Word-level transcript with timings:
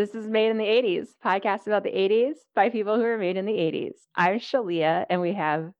This 0.00 0.14
is 0.14 0.26
Made 0.26 0.48
in 0.48 0.56
the 0.56 0.64
80s, 0.64 1.08
podcast 1.22 1.66
about 1.66 1.82
the 1.82 1.90
80s 1.90 2.36
by 2.54 2.70
people 2.70 2.96
who 2.96 3.02
were 3.02 3.18
made 3.18 3.36
in 3.36 3.44
the 3.44 3.52
80s. 3.52 3.96
I'm 4.16 4.38
Shalia, 4.38 5.04
and 5.10 5.20
we 5.20 5.34
have 5.34 5.72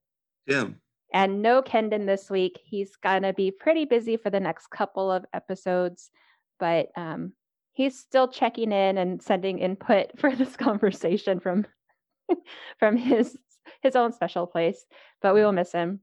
Tim. 0.47 0.79
And 1.11 1.41
no 1.41 1.63
Kendon 1.63 2.05
this 2.05 2.29
week. 2.29 2.59
He's 2.63 2.95
going 2.97 3.23
to 3.23 3.33
be 3.33 3.49
pretty 3.49 3.85
busy 3.85 4.17
for 4.17 4.29
the 4.29 4.39
next 4.39 4.67
couple 4.67 5.11
of 5.11 5.25
episodes, 5.33 6.11
but 6.59 6.89
um, 6.95 7.33
he's 7.73 7.97
still 7.97 8.27
checking 8.27 8.71
in 8.71 8.99
and 8.99 9.23
sending 9.23 9.57
input 9.57 10.11
for 10.19 10.35
this 10.35 10.55
conversation 10.55 11.39
from 11.39 11.65
from 12.77 12.97
his 12.97 13.35
his 13.81 13.95
own 13.95 14.13
special 14.13 14.45
place, 14.45 14.85
but 15.23 15.33
we 15.33 15.41
will 15.41 15.51
miss 15.51 15.71
him. 15.71 15.99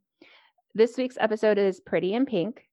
This 0.74 0.96
week's 0.96 1.18
episode 1.20 1.56
is 1.56 1.78
Pretty 1.78 2.14
in 2.14 2.26
Pink. 2.26 2.64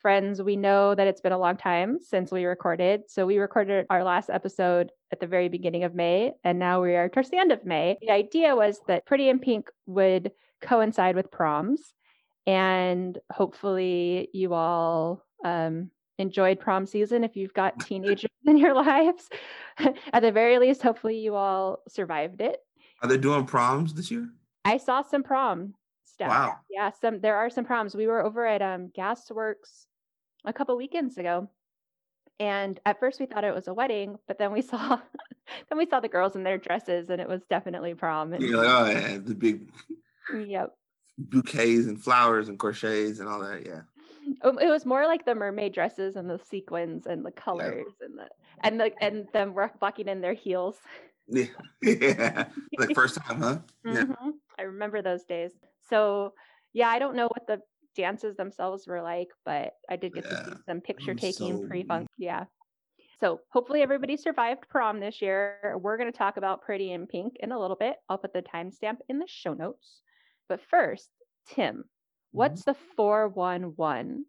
Friends, 0.00 0.42
we 0.42 0.56
know 0.56 0.94
that 0.94 1.06
it's 1.06 1.20
been 1.20 1.32
a 1.32 1.38
long 1.38 1.56
time 1.56 1.98
since 2.00 2.30
we 2.30 2.44
recorded. 2.44 3.02
So 3.08 3.26
we 3.26 3.38
recorded 3.38 3.86
our 3.90 4.04
last 4.04 4.30
episode 4.30 4.90
at 5.10 5.20
the 5.20 5.26
very 5.26 5.48
beginning 5.48 5.84
of 5.84 5.94
May, 5.94 6.32
and 6.44 6.58
now 6.58 6.82
we 6.82 6.94
are 6.96 7.08
towards 7.08 7.30
the 7.30 7.38
end 7.38 7.50
of 7.50 7.64
May. 7.64 7.96
The 8.00 8.10
idea 8.10 8.54
was 8.54 8.80
that 8.88 9.06
Pretty 9.06 9.28
in 9.28 9.38
Pink 9.38 9.70
would 9.86 10.32
coincide 10.60 11.16
with 11.16 11.30
proms, 11.30 11.92
and 12.46 13.18
hopefully 13.32 14.28
you 14.32 14.54
all 14.54 15.24
um, 15.44 15.90
enjoyed 16.18 16.60
prom 16.60 16.86
season 16.86 17.24
if 17.24 17.34
you've 17.34 17.54
got 17.54 17.80
teenagers 17.80 18.30
in 18.44 18.58
your 18.58 18.74
lives. 18.84 19.28
At 20.12 20.20
the 20.20 20.30
very 20.30 20.58
least, 20.58 20.82
hopefully 20.82 21.18
you 21.18 21.34
all 21.34 21.80
survived 21.88 22.40
it. 22.42 22.58
Are 23.02 23.08
they 23.08 23.18
doing 23.18 23.46
proms 23.46 23.94
this 23.94 24.10
year? 24.10 24.28
I 24.64 24.76
saw 24.76 25.02
some 25.02 25.22
prom 25.22 25.74
stuff. 26.04 26.28
Wow. 26.28 26.56
Yeah, 26.70 26.90
some 27.00 27.20
there 27.20 27.36
are 27.36 27.50
some 27.50 27.64
proms. 27.64 27.94
We 27.94 28.06
were 28.06 28.24
over 28.24 28.46
at 28.46 28.62
um 28.62 28.90
Gasworks 28.96 29.86
a 30.46 30.52
couple 30.52 30.76
weekends 30.76 31.18
ago. 31.18 31.48
And 32.38 32.78
at 32.84 33.00
first 33.00 33.18
we 33.18 33.26
thought 33.26 33.44
it 33.44 33.54
was 33.54 33.68
a 33.68 33.74
wedding, 33.74 34.18
but 34.28 34.38
then 34.38 34.52
we 34.52 34.62
saw 34.62 34.98
then 35.68 35.78
we 35.78 35.86
saw 35.86 36.00
the 36.00 36.08
girls 36.08 36.36
in 36.36 36.42
their 36.42 36.58
dresses 36.58 37.10
and 37.10 37.20
it 37.20 37.28
was 37.28 37.42
definitely 37.50 37.94
prom. 37.94 38.32
And, 38.32 38.42
You're 38.42 38.64
like, 38.64 38.68
oh 38.68 38.90
yeah, 38.90 39.18
the 39.18 39.34
big 39.34 39.70
yep. 40.46 40.74
bouquets 41.18 41.86
and 41.86 42.02
flowers 42.02 42.48
and 42.48 42.58
crochets 42.58 43.20
and 43.20 43.28
all 43.28 43.40
that. 43.40 43.66
Yeah. 43.66 43.82
Um, 44.42 44.58
It 44.58 44.68
was 44.68 44.84
more 44.84 45.06
like 45.06 45.24
the 45.24 45.34
mermaid 45.34 45.72
dresses 45.72 46.16
and 46.16 46.28
the 46.28 46.38
sequins 46.38 47.06
and 47.06 47.24
the 47.24 47.30
colors 47.30 47.94
and 48.00 48.18
the 48.18 48.28
and 48.62 48.80
the 48.80 48.92
and 49.00 49.28
them 49.32 49.54
walking 49.80 50.08
in 50.08 50.20
their 50.20 50.34
heels. 50.34 50.76
Yeah. 51.28 51.46
yeah. 51.82 52.46
Like 52.78 52.94
first 52.94 53.16
time, 53.16 53.40
huh? 53.40 53.58
Yeah. 53.84 54.04
Mhm. 54.04 54.32
I 54.58 54.62
remember 54.62 55.00
those 55.00 55.24
days. 55.24 55.52
So 55.88 56.34
yeah, 56.72 56.88
I 56.88 56.98
don't 56.98 57.16
know 57.16 57.28
what 57.28 57.46
the 57.46 57.60
dances 57.96 58.36
themselves 58.36 58.86
were 58.86 59.02
like, 59.02 59.28
but 59.44 59.72
I 59.90 59.96
did 59.96 60.14
get 60.14 60.24
to 60.24 60.30
see 60.30 60.50
Yeah. 60.50 60.56
some 60.66 60.80
picture 60.80 61.14
taking 61.14 61.62
so- 61.62 61.66
pre 61.68 61.82
funk. 61.84 62.08
Yeah. 62.18 62.44
So 63.20 63.40
hopefully 63.50 63.80
everybody 63.80 64.16
survived 64.18 64.68
prom 64.68 65.00
this 65.00 65.22
year. 65.22 65.78
We're 65.80 65.96
going 65.96 66.12
to 66.12 66.16
talk 66.16 66.36
about 66.36 66.60
Pretty 66.62 66.92
in 66.92 67.06
Pink 67.06 67.36
in 67.40 67.50
a 67.50 67.58
little 67.58 67.76
bit. 67.76 67.96
I'll 68.10 68.18
put 68.18 68.34
the 68.34 68.42
timestamp 68.42 68.98
in 69.08 69.18
the 69.18 69.26
show 69.26 69.54
notes. 69.54 70.02
But 70.50 70.60
first, 70.70 71.08
Tim, 71.48 71.84
what's 72.32 72.62
Mm-hmm. 72.62 72.70
the 72.72 72.78
411? 72.96 74.26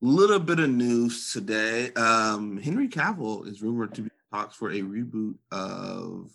Little 0.00 0.38
bit 0.38 0.60
of 0.60 0.70
news 0.70 1.30
today. 1.32 1.92
Um, 1.92 2.56
Henry 2.56 2.88
Cavill 2.88 3.46
is 3.46 3.62
rumored 3.62 3.94
to 3.94 4.02
be 4.02 4.10
talks 4.32 4.56
for 4.56 4.70
a 4.70 4.80
reboot 4.80 5.36
of 5.52 6.30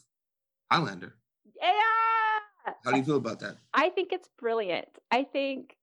Highlander. 0.72 1.16
Yeah. 1.60 1.74
How 2.86 2.92
do 2.92 2.98
you 2.98 3.04
feel 3.04 3.18
about 3.18 3.40
that? 3.42 3.58
I 3.74 3.90
think 3.90 4.12
it's 4.14 4.30
brilliant. 4.40 4.88
I 5.12 5.24
think 5.24 5.76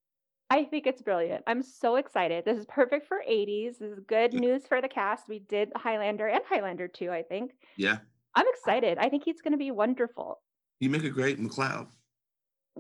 I 0.49 0.65
think 0.65 0.87
it's 0.87 1.03
brilliant. 1.03 1.43
I'm 1.47 1.63
so 1.63 1.97
excited. 1.97 2.45
This 2.45 2.59
is 2.59 2.67
perfect 2.67 3.09
for 3.09 3.19
80s. 3.29 3.79
This 3.79 3.91
is 3.93 4.01
good 4.07 4.33
Yeah. 4.33 4.41
news 4.41 4.67
for 4.67 4.81
the 4.81 4.89
cast. 4.89 5.29
We 5.29 5.41
did 5.41 5.73
Highlander 5.75 6.29
and 6.29 6.41
Highlander 6.49 6.87
2, 6.89 7.11
I 7.11 7.23
think. 7.23 7.53
Yeah. 7.77 7.99
I'm 8.35 8.47
excited. 8.49 8.99
I 8.99 9.09
think 9.09 9.25
he's 9.25 9.41
going 9.41 9.53
to 9.53 9.59
be 9.59 9.71
wonderful. 9.73 10.41
You 10.79 10.91
make 10.91 11.05
a 11.05 11.11
great 11.11 11.39
MacLeod. 11.41 11.89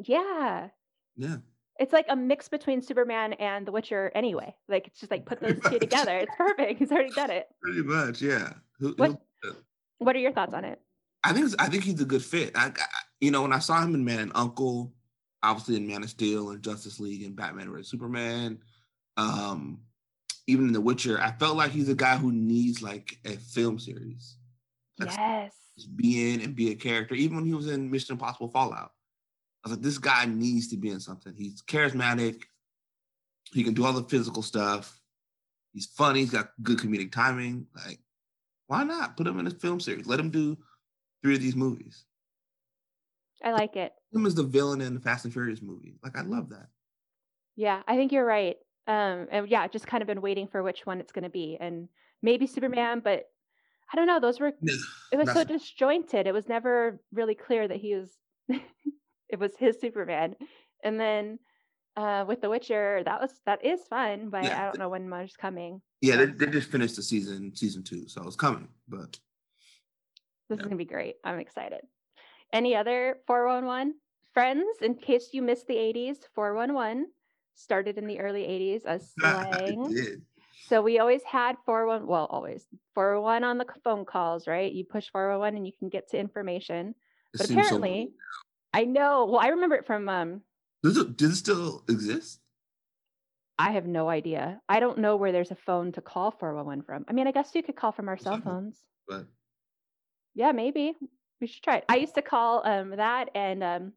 Yeah. 0.04 0.68
Yeah. 1.16 1.36
It's 1.78 1.92
like 1.92 2.06
a 2.08 2.16
mix 2.16 2.48
between 2.48 2.80
Superman 2.82 3.32
and 3.34 3.66
The 3.66 3.72
Witcher 3.72 4.12
anyway. 4.14 4.54
Like 4.68 4.86
it's 4.86 5.00
just 5.00 5.10
like 5.10 5.26
put 5.26 5.40
those 5.40 5.58
Pretty 5.58 5.62
two 5.62 5.70
much. 5.74 5.80
together. 5.80 6.16
It's 6.18 6.32
perfect. 6.36 6.78
He's 6.78 6.92
already 6.92 7.10
done 7.10 7.30
it. 7.30 7.48
Pretty 7.62 7.82
much. 7.82 8.22
Yeah. 8.22 8.52
Who- 8.78 8.94
What- 8.96 9.20
What 9.98 10.14
are 10.14 10.18
your 10.18 10.32
thoughts 10.32 10.52
on 10.54 10.64
it? 10.64 10.80
I 11.24 11.32
think 11.32 11.50
I 11.58 11.68
think 11.68 11.82
he's 11.84 12.00
a 12.00 12.04
good 12.04 12.22
fit. 12.22 12.52
I, 12.54 12.66
I 12.66 12.72
you 13.20 13.30
know 13.30 13.42
when 13.42 13.52
I 13.52 13.58
saw 13.58 13.80
him 13.82 13.94
in 13.94 14.04
Man 14.04 14.18
and 14.20 14.32
Uncle, 14.34 14.92
obviously 15.46 15.76
in 15.76 15.86
Man 15.86 16.02
of 16.02 16.10
Steel 16.10 16.50
and 16.50 16.62
Justice 16.62 17.00
League 17.00 17.22
and 17.22 17.36
Batman 17.36 17.70
vs 17.70 17.88
Superman, 17.88 18.58
um, 19.16 19.80
even 20.46 20.66
in 20.66 20.72
The 20.72 20.80
Witcher, 20.80 21.20
I 21.20 21.32
felt 21.32 21.56
like 21.56 21.70
he's 21.70 21.88
a 21.88 21.94
guy 21.94 22.16
who 22.16 22.32
needs 22.32 22.82
like 22.82 23.18
a 23.24 23.36
film 23.36 23.78
series. 23.78 24.36
That's- 24.98 25.16
yes. 25.16 25.54
Just 25.76 25.94
be 25.94 26.32
in 26.32 26.40
and 26.40 26.56
be 26.56 26.70
a 26.70 26.74
character. 26.74 27.14
Even 27.14 27.36
when 27.36 27.44
he 27.44 27.52
was 27.52 27.68
in 27.68 27.90
Mission 27.90 28.14
Impossible 28.14 28.48
Fallout, 28.48 28.92
I 29.62 29.68
was 29.68 29.76
like, 29.76 29.82
this 29.82 29.98
guy 29.98 30.24
needs 30.24 30.68
to 30.68 30.76
be 30.78 30.88
in 30.88 31.00
something. 31.00 31.34
He's 31.36 31.60
charismatic. 31.62 32.44
He 33.52 33.62
can 33.62 33.74
do 33.74 33.84
all 33.84 33.92
the 33.92 34.04
physical 34.04 34.42
stuff. 34.42 34.98
He's 35.74 35.84
funny. 35.84 36.20
He's 36.20 36.30
got 36.30 36.52
good 36.62 36.78
comedic 36.78 37.12
timing. 37.12 37.66
Like, 37.74 37.98
why 38.68 38.84
not 38.84 39.18
put 39.18 39.26
him 39.26 39.38
in 39.38 39.46
a 39.46 39.50
film 39.50 39.78
series? 39.78 40.06
Let 40.06 40.18
him 40.18 40.30
do 40.30 40.56
three 41.22 41.34
of 41.34 41.42
these 41.42 41.56
movies 41.56 42.05
I 43.44 43.52
like 43.52 43.76
it. 43.76 43.92
him 44.12 44.26
as 44.26 44.34
the 44.34 44.42
villain 44.42 44.80
in 44.80 44.94
the 44.94 45.00
Fast 45.00 45.24
and 45.24 45.32
Furious 45.32 45.62
movie. 45.62 45.98
Like 46.02 46.16
I 46.16 46.22
love 46.22 46.50
that. 46.50 46.68
Yeah, 47.56 47.82
I 47.86 47.96
think 47.96 48.12
you're 48.12 48.24
right. 48.24 48.56
Um, 48.86 49.26
and 49.30 49.48
yeah, 49.48 49.66
just 49.68 49.86
kind 49.86 50.02
of 50.02 50.06
been 50.06 50.20
waiting 50.20 50.46
for 50.46 50.62
which 50.62 50.86
one 50.86 51.00
it's 51.00 51.12
going 51.12 51.24
to 51.24 51.30
be, 51.30 51.56
and 51.60 51.88
maybe 52.22 52.46
Superman, 52.46 53.00
but 53.02 53.24
I 53.92 53.96
don't 53.96 54.06
know. 54.06 54.20
Those 54.20 54.40
were 54.40 54.52
it 55.12 55.16
was 55.16 55.32
so 55.32 55.44
disjointed. 55.44 56.26
It 56.26 56.32
was 56.32 56.48
never 56.48 57.00
really 57.12 57.34
clear 57.34 57.66
that 57.68 57.78
he 57.78 57.94
was 57.94 58.10
it 58.48 59.38
was 59.38 59.52
his 59.58 59.80
Superman. 59.80 60.36
And 60.84 61.00
then 61.00 61.38
uh, 61.96 62.24
with 62.28 62.40
The 62.42 62.50
Witcher, 62.50 63.02
that 63.04 63.20
was 63.20 63.32
that 63.46 63.64
is 63.64 63.80
fun, 63.88 64.28
but 64.30 64.44
Yeah, 64.44 64.60
I 64.62 64.64
don't 64.66 64.78
know 64.78 64.88
when 64.88 65.08
much 65.08 65.30
is 65.30 65.36
coming. 65.36 65.80
yeah, 66.00 66.16
they, 66.16 66.26
they 66.26 66.46
just 66.46 66.70
finished 66.70 66.96
the 66.96 67.02
season, 67.02 67.54
season 67.56 67.82
two, 67.82 68.06
so 68.08 68.22
it's 68.24 68.36
coming. 68.36 68.68
But 68.88 69.18
This 70.48 70.58
is 70.58 70.62
gonna 70.62 70.76
be 70.76 70.84
great. 70.84 71.16
I'm 71.24 71.38
excited. 71.38 71.80
Any 72.52 72.74
other 72.74 73.18
411 73.26 73.94
friends? 74.32 74.78
In 74.80 74.94
case 74.94 75.30
you 75.32 75.42
missed 75.42 75.66
the 75.66 75.74
80s, 75.74 76.18
411 76.34 77.10
started 77.54 77.98
in 77.98 78.06
the 78.06 78.20
early 78.20 78.42
80s 78.42 78.84
as 78.84 79.10
slang. 79.18 79.94
So 80.68 80.82
we 80.82 80.98
always 80.98 81.22
had 81.22 81.56
411, 81.64 82.06
well, 82.06 82.26
always 82.26 82.66
411 82.94 83.44
on 83.44 83.58
the 83.58 83.66
phone 83.84 84.04
calls, 84.04 84.46
right? 84.46 84.72
You 84.72 84.84
push 84.84 85.08
411 85.10 85.56
and 85.56 85.66
you 85.66 85.72
can 85.78 85.88
get 85.88 86.10
to 86.10 86.18
information. 86.18 86.88
It 86.88 86.94
But 87.38 87.46
seems 87.46 87.68
so 87.68 87.76
apparently. 87.76 88.12
I 88.74 88.84
know, 88.84 89.26
well, 89.26 89.40
I 89.40 89.48
remember 89.48 89.76
it 89.76 89.86
from, 89.86 90.08
um, 90.08 90.42
does 90.82 90.96
it 90.98 91.16
does 91.16 91.32
it 91.32 91.36
still 91.36 91.84
exist? 91.88 92.40
I 93.58 93.72
have 93.72 93.86
no 93.86 94.08
idea. 94.08 94.60
I 94.68 94.80
don't 94.80 94.98
know 94.98 95.16
where 95.16 95.32
there's 95.32 95.50
a 95.50 95.56
phone 95.56 95.92
to 95.92 96.02
call 96.02 96.30
411 96.30 96.84
from. 96.84 97.04
I 97.08 97.12
mean, 97.12 97.26
I 97.26 97.32
guess 97.32 97.54
you 97.54 97.62
could 97.62 97.76
call 97.76 97.92
from 97.92 98.08
our 98.08 98.18
cell 98.18 98.38
phones. 98.44 98.82
But 99.08 99.26
Yeah, 100.34 100.52
maybe. 100.52 100.94
We 101.40 101.46
should 101.46 101.62
try 101.62 101.76
it. 101.76 101.84
I 101.88 101.96
used 101.96 102.14
to 102.14 102.22
call 102.22 102.66
um 102.66 102.90
that 102.96 103.30
and 103.34 103.62
um 103.62 103.92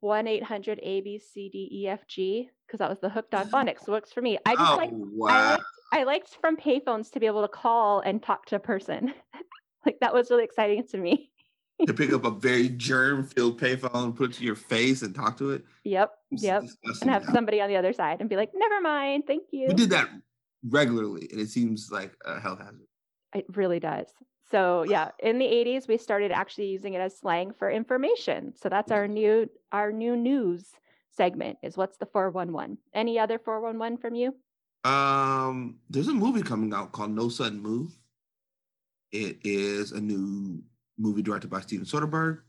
1 0.00 0.26
800 0.26 0.80
A 0.82 1.00
B 1.00 1.18
C 1.18 1.48
D 1.48 1.68
E 1.72 1.88
F 1.88 2.06
G 2.06 2.50
because 2.66 2.78
that 2.78 2.90
was 2.90 3.00
the 3.00 3.08
hooked 3.08 3.34
on 3.34 3.50
phonics. 3.50 3.88
Works 3.88 4.12
for 4.12 4.22
me. 4.22 4.38
I 4.46 4.54
just 4.54 4.72
oh 4.72 4.76
like 4.76 4.90
wow, 4.92 5.28
I 5.28 5.50
liked, 5.50 5.64
I 5.92 6.04
liked 6.04 6.38
from 6.40 6.56
payphones 6.56 7.10
to 7.12 7.20
be 7.20 7.26
able 7.26 7.42
to 7.42 7.48
call 7.48 8.00
and 8.00 8.22
talk 8.22 8.46
to 8.46 8.56
a 8.56 8.60
person. 8.60 9.12
like 9.86 9.98
that 10.00 10.14
was 10.14 10.30
really 10.30 10.44
exciting 10.44 10.86
to 10.88 10.98
me. 10.98 11.30
to 11.86 11.92
pick 11.92 12.12
up 12.12 12.24
a 12.24 12.30
very 12.48 12.68
germ-filled 12.68 13.60
payphone, 13.60 14.14
put 14.14 14.30
it 14.30 14.34
to 14.34 14.44
your 14.44 14.54
face, 14.54 15.02
and 15.02 15.14
talk 15.14 15.36
to 15.38 15.50
it. 15.50 15.64
Yep. 15.84 16.12
It's 16.30 16.42
Yep. 16.42 16.64
And 17.00 17.10
have 17.10 17.26
now. 17.26 17.32
somebody 17.32 17.60
on 17.60 17.68
the 17.68 17.76
other 17.76 17.92
side 17.92 18.18
and 18.20 18.28
be 18.28 18.36
like, 18.36 18.50
never 18.54 18.80
mind, 18.80 19.24
thank 19.26 19.44
you. 19.50 19.66
We 19.68 19.74
did 19.74 19.90
that 19.90 20.08
regularly, 20.68 21.28
and 21.32 21.40
it 21.40 21.48
seems 21.48 21.90
like 21.90 22.12
a 22.24 22.38
health 22.38 22.60
hazard. 22.60 22.86
It 23.34 23.46
really 23.56 23.80
does. 23.80 24.06
So 24.52 24.84
yeah, 24.84 25.10
in 25.18 25.38
the 25.38 25.46
80s 25.46 25.88
we 25.88 25.98
started 25.98 26.30
actually 26.30 26.68
using 26.68 26.94
it 26.94 27.00
as 27.00 27.18
slang 27.18 27.52
for 27.52 27.68
information. 27.68 28.54
So 28.54 28.68
that's 28.68 28.92
our 28.92 29.08
new 29.08 29.50
our 29.72 29.90
new 29.90 30.14
news 30.14 30.70
segment 31.10 31.58
is 31.62 31.76
what's 31.76 31.96
the 31.96 32.06
411. 32.06 32.78
Any 32.94 33.18
other 33.18 33.38
411 33.38 33.98
from 33.98 34.14
you? 34.14 34.34
Um, 34.84 35.78
there's 35.90 36.08
a 36.08 36.14
movie 36.14 36.42
coming 36.42 36.72
out 36.72 36.92
called 36.92 37.10
No 37.10 37.28
Sudden 37.28 37.60
Move. 37.60 37.90
It 39.10 39.38
is 39.44 39.92
a 39.92 40.00
new 40.00 40.62
movie 40.98 41.22
directed 41.22 41.50
by 41.50 41.60
Steven 41.60 41.84
Soderbergh. 41.84 42.40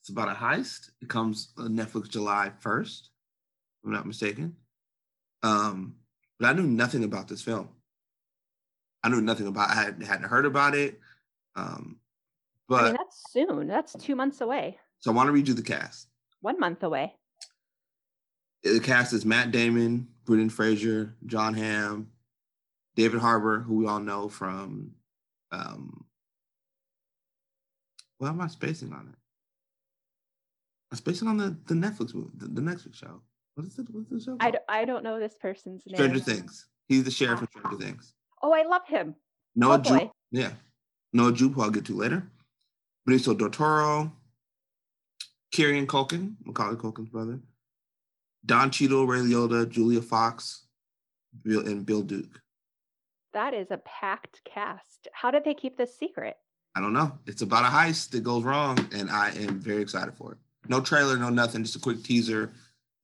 It's 0.00 0.08
about 0.08 0.28
a 0.28 0.34
heist. 0.34 0.90
It 1.00 1.08
comes 1.08 1.52
on 1.56 1.76
Netflix 1.76 2.08
July 2.08 2.50
1st, 2.60 3.00
if 3.00 3.86
I'm 3.86 3.92
not 3.92 4.06
mistaken. 4.06 4.56
Um, 5.44 5.94
but 6.38 6.48
I 6.48 6.52
knew 6.52 6.64
nothing 6.64 7.04
about 7.04 7.28
this 7.28 7.42
film. 7.42 7.68
I 9.04 9.08
knew 9.08 9.20
nothing 9.20 9.46
about 9.46 9.70
I 9.70 9.74
had, 9.74 10.02
hadn't 10.02 10.28
heard 10.28 10.46
about 10.46 10.74
it. 10.74 11.00
Um, 11.56 11.96
I 11.98 12.02
but 12.68 12.84
mean, 12.84 12.92
that's 12.94 13.22
soon. 13.30 13.66
That's 13.66 13.92
two 13.94 14.16
months 14.16 14.40
away. 14.40 14.78
so 15.00 15.10
I 15.10 15.14
want 15.14 15.26
to 15.28 15.32
read 15.32 15.48
you 15.48 15.54
the 15.54 15.62
cast. 15.62 16.08
One 16.40 16.58
month 16.58 16.82
away. 16.82 17.14
The 18.62 18.80
cast 18.80 19.12
is 19.12 19.24
Matt 19.24 19.50
Damon, 19.50 20.08
Brendan 20.24 20.48
Fraser, 20.50 21.16
Jon 21.26 21.54
Hamm, 21.54 22.08
David 22.96 23.20
Harbour, 23.20 23.60
who 23.60 23.76
we 23.76 23.86
all 23.86 24.00
know 24.00 24.28
from 24.28 24.92
um 25.50 26.04
what 28.18 28.28
am 28.28 28.40
I 28.40 28.46
spacing 28.46 28.92
on 28.92 29.08
it? 29.12 29.18
I'm 30.92 30.96
spacing 30.96 31.26
on 31.26 31.38
the, 31.38 31.56
the 31.66 31.74
Netflix 31.74 32.14
movie, 32.14 32.30
the, 32.36 32.46
the 32.46 32.60
Netflix 32.60 32.94
show. 32.94 33.20
What 33.56 33.66
is 33.66 33.78
it? 33.78 33.86
What's 33.90 34.10
the 34.10 34.20
show? 34.20 34.36
I, 34.38 34.44
called? 34.44 34.52
d- 34.52 34.58
I 34.68 34.84
don't 34.84 35.02
know 35.02 35.18
this 35.18 35.34
person's 35.40 35.82
name. 35.86 35.96
Stranger 35.96 36.20
Things. 36.20 36.68
He's 36.86 37.02
the 37.02 37.10
sheriff 37.10 37.40
in 37.40 37.48
Stranger 37.48 37.84
Things. 37.84 38.14
Oh, 38.42 38.52
I 38.52 38.62
love 38.64 38.82
him. 38.86 39.14
Noah 39.54 39.74
Oh, 39.74 39.78
boy. 39.78 40.10
Yeah. 40.30 40.52
Noah 41.12 41.32
Jupe, 41.32 41.54
who 41.54 41.62
I'll 41.62 41.70
get 41.70 41.84
to 41.86 41.96
later. 41.96 42.26
Benicio 43.08 43.36
Del 43.36 43.50
Toro. 43.50 44.12
Kieran 45.52 45.86
Culkin, 45.86 46.36
Macaulay 46.44 46.76
Culkin's 46.76 47.10
brother. 47.10 47.38
Don 48.46 48.70
Cheadle, 48.70 49.06
Ray 49.06 49.20
Liotta, 49.20 49.68
Julia 49.68 50.00
Fox, 50.00 50.66
Bill, 51.44 51.66
and 51.66 51.84
Bill 51.84 52.02
Duke. 52.02 52.40
That 53.34 53.54
is 53.54 53.70
a 53.70 53.78
packed 53.78 54.40
cast. 54.44 55.08
How 55.12 55.30
did 55.30 55.44
they 55.44 55.54
keep 55.54 55.76
this 55.76 55.96
secret? 55.96 56.36
I 56.74 56.80
don't 56.80 56.92
know. 56.94 57.12
It's 57.26 57.42
about 57.42 57.64
a 57.64 57.68
heist 57.68 58.10
that 58.10 58.22
goes 58.24 58.44
wrong, 58.44 58.78
and 58.94 59.10
I 59.10 59.30
am 59.30 59.60
very 59.60 59.82
excited 59.82 60.14
for 60.14 60.32
it. 60.32 60.38
No 60.68 60.80
trailer, 60.80 61.16
no 61.18 61.28
nothing, 61.28 61.62
just 61.62 61.76
a 61.76 61.80
quick 61.80 62.02
teaser. 62.02 62.50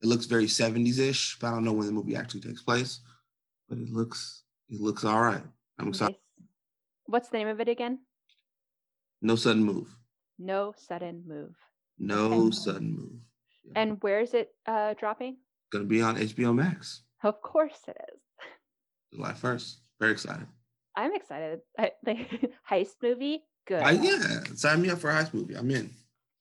It 0.01 0.07
looks 0.07 0.25
very 0.25 0.45
70s-ish, 0.45 1.37
but 1.39 1.47
I 1.47 1.51
don't 1.51 1.63
know 1.63 1.73
when 1.73 1.85
the 1.85 1.93
movie 1.93 2.15
actually 2.15 2.41
takes 2.41 2.61
place. 2.61 3.01
But 3.67 3.77
it 3.77 3.91
looks 3.91 4.43
it 4.69 4.79
looks 4.79 5.03
all 5.03 5.21
right. 5.21 5.41
I'm 5.79 5.89
excited. 5.89 6.15
Nice. 6.37 6.47
What's 7.05 7.29
the 7.29 7.37
name 7.37 7.47
of 7.47 7.59
it 7.59 7.69
again? 7.69 7.99
No 9.21 9.35
sudden 9.35 9.63
move. 9.63 9.95
No 10.37 10.73
sudden 10.77 11.23
move. 11.27 11.55
No 11.97 12.31
Okay. 12.31 12.51
sudden 12.55 12.95
move. 12.95 13.19
Yeah. 13.65 13.71
And 13.81 14.01
where 14.03 14.21
is 14.21 14.33
it 14.33 14.49
uh, 14.65 14.93
dropping? 14.99 15.37
gonna 15.71 15.85
be 15.85 16.01
on 16.01 16.17
HBO 16.17 16.55
Max 16.55 17.03
Of 17.23 17.41
course 17.43 17.77
it 17.87 17.95
is. 18.11 18.19
July 19.13 19.33
1st. 19.33 19.75
Very 19.99 20.11
excited. 20.13 20.47
I'm 20.95 21.13
excited. 21.13 21.59
I, 21.77 21.91
the 22.03 22.15
heist 22.69 22.95
movie, 23.03 23.43
good. 23.67 23.81
I, 23.83 23.91
yeah, 23.91 24.43
sign 24.55 24.81
me 24.81 24.89
up 24.89 24.99
for 24.99 25.09
a 25.11 25.13
heist 25.13 25.33
movie. 25.33 25.55
I'm 25.55 25.69
in. 25.69 25.91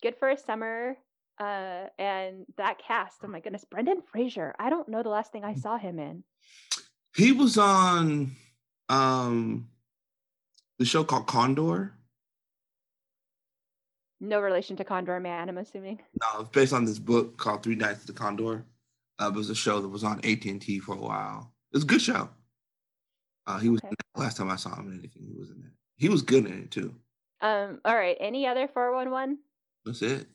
Good 0.03 0.17
for 0.19 0.31
a 0.31 0.39
summer. 0.39 0.97
Uh, 1.41 1.87
and 1.99 2.47
that 2.57 2.79
cast, 2.85 3.19
oh 3.23 3.29
my 3.29 3.41
goodness, 3.41 3.65
Brendan 3.71 4.03
Fraser. 4.11 4.55
I 4.59 4.71
don't 4.71 4.89
know 4.89 5.03
the 5.03 5.09
last 5.09 5.31
thing 5.31 5.45
I 5.45 5.55
saw 5.55 5.77
him 5.79 5.99
in. 5.99 6.25
He 7.19 7.32
was 7.32 7.59
on 7.59 8.37
um 8.88 9.69
the 10.79 10.85
show 10.85 11.03
called 11.03 11.26
Condor. 11.26 11.93
No 14.20 14.41
relation 14.41 14.76
to 14.76 14.85
Condor 14.85 15.19
Man, 15.19 15.49
I'm 15.49 15.59
assuming. 15.59 16.00
No, 16.20 16.41
it's 16.43 16.50
based 16.50 16.73
on 16.73 16.85
this 16.85 17.00
book 17.00 17.37
called 17.37 17.65
Three 17.65 17.75
Nights 17.75 18.03
at 18.03 18.06
the 18.06 18.12
Condor. 18.12 18.65
Uh, 19.20 19.26
it 19.26 19.35
was 19.35 19.50
a 19.50 19.55
show 19.55 19.81
that 19.81 19.88
was 19.88 20.05
on 20.05 20.19
AT 20.25 20.44
and 20.44 20.62
T 20.62 20.79
for 20.79 20.94
a 20.94 20.99
while. 20.99 21.53
It 21.73 21.76
was 21.76 21.82
a 21.82 21.88
good 21.88 22.00
show. 22.03 22.29
Uh, 23.49 23.59
he 23.59 23.69
was 23.69 23.81
Okay. 23.81 23.88
in 23.88 23.94
that 24.14 24.21
last 24.21 24.37
time 24.37 24.49
I 24.50 24.56
saw 24.56 24.76
him 24.76 24.93
in 24.93 24.99
anything. 25.00 25.26
He 25.26 25.35
was 25.37 25.50
in 25.50 25.61
that. 25.62 25.73
He 25.97 26.09
was 26.09 26.23
good 26.23 26.47
in 26.47 26.53
it 26.62 26.71
too. 26.71 26.94
Um, 27.41 27.81
all 27.85 27.97
right. 27.97 28.17
Any 28.21 28.47
other 28.47 28.69
411? 28.69 29.38
That's 29.85 30.03
it. 30.03 30.29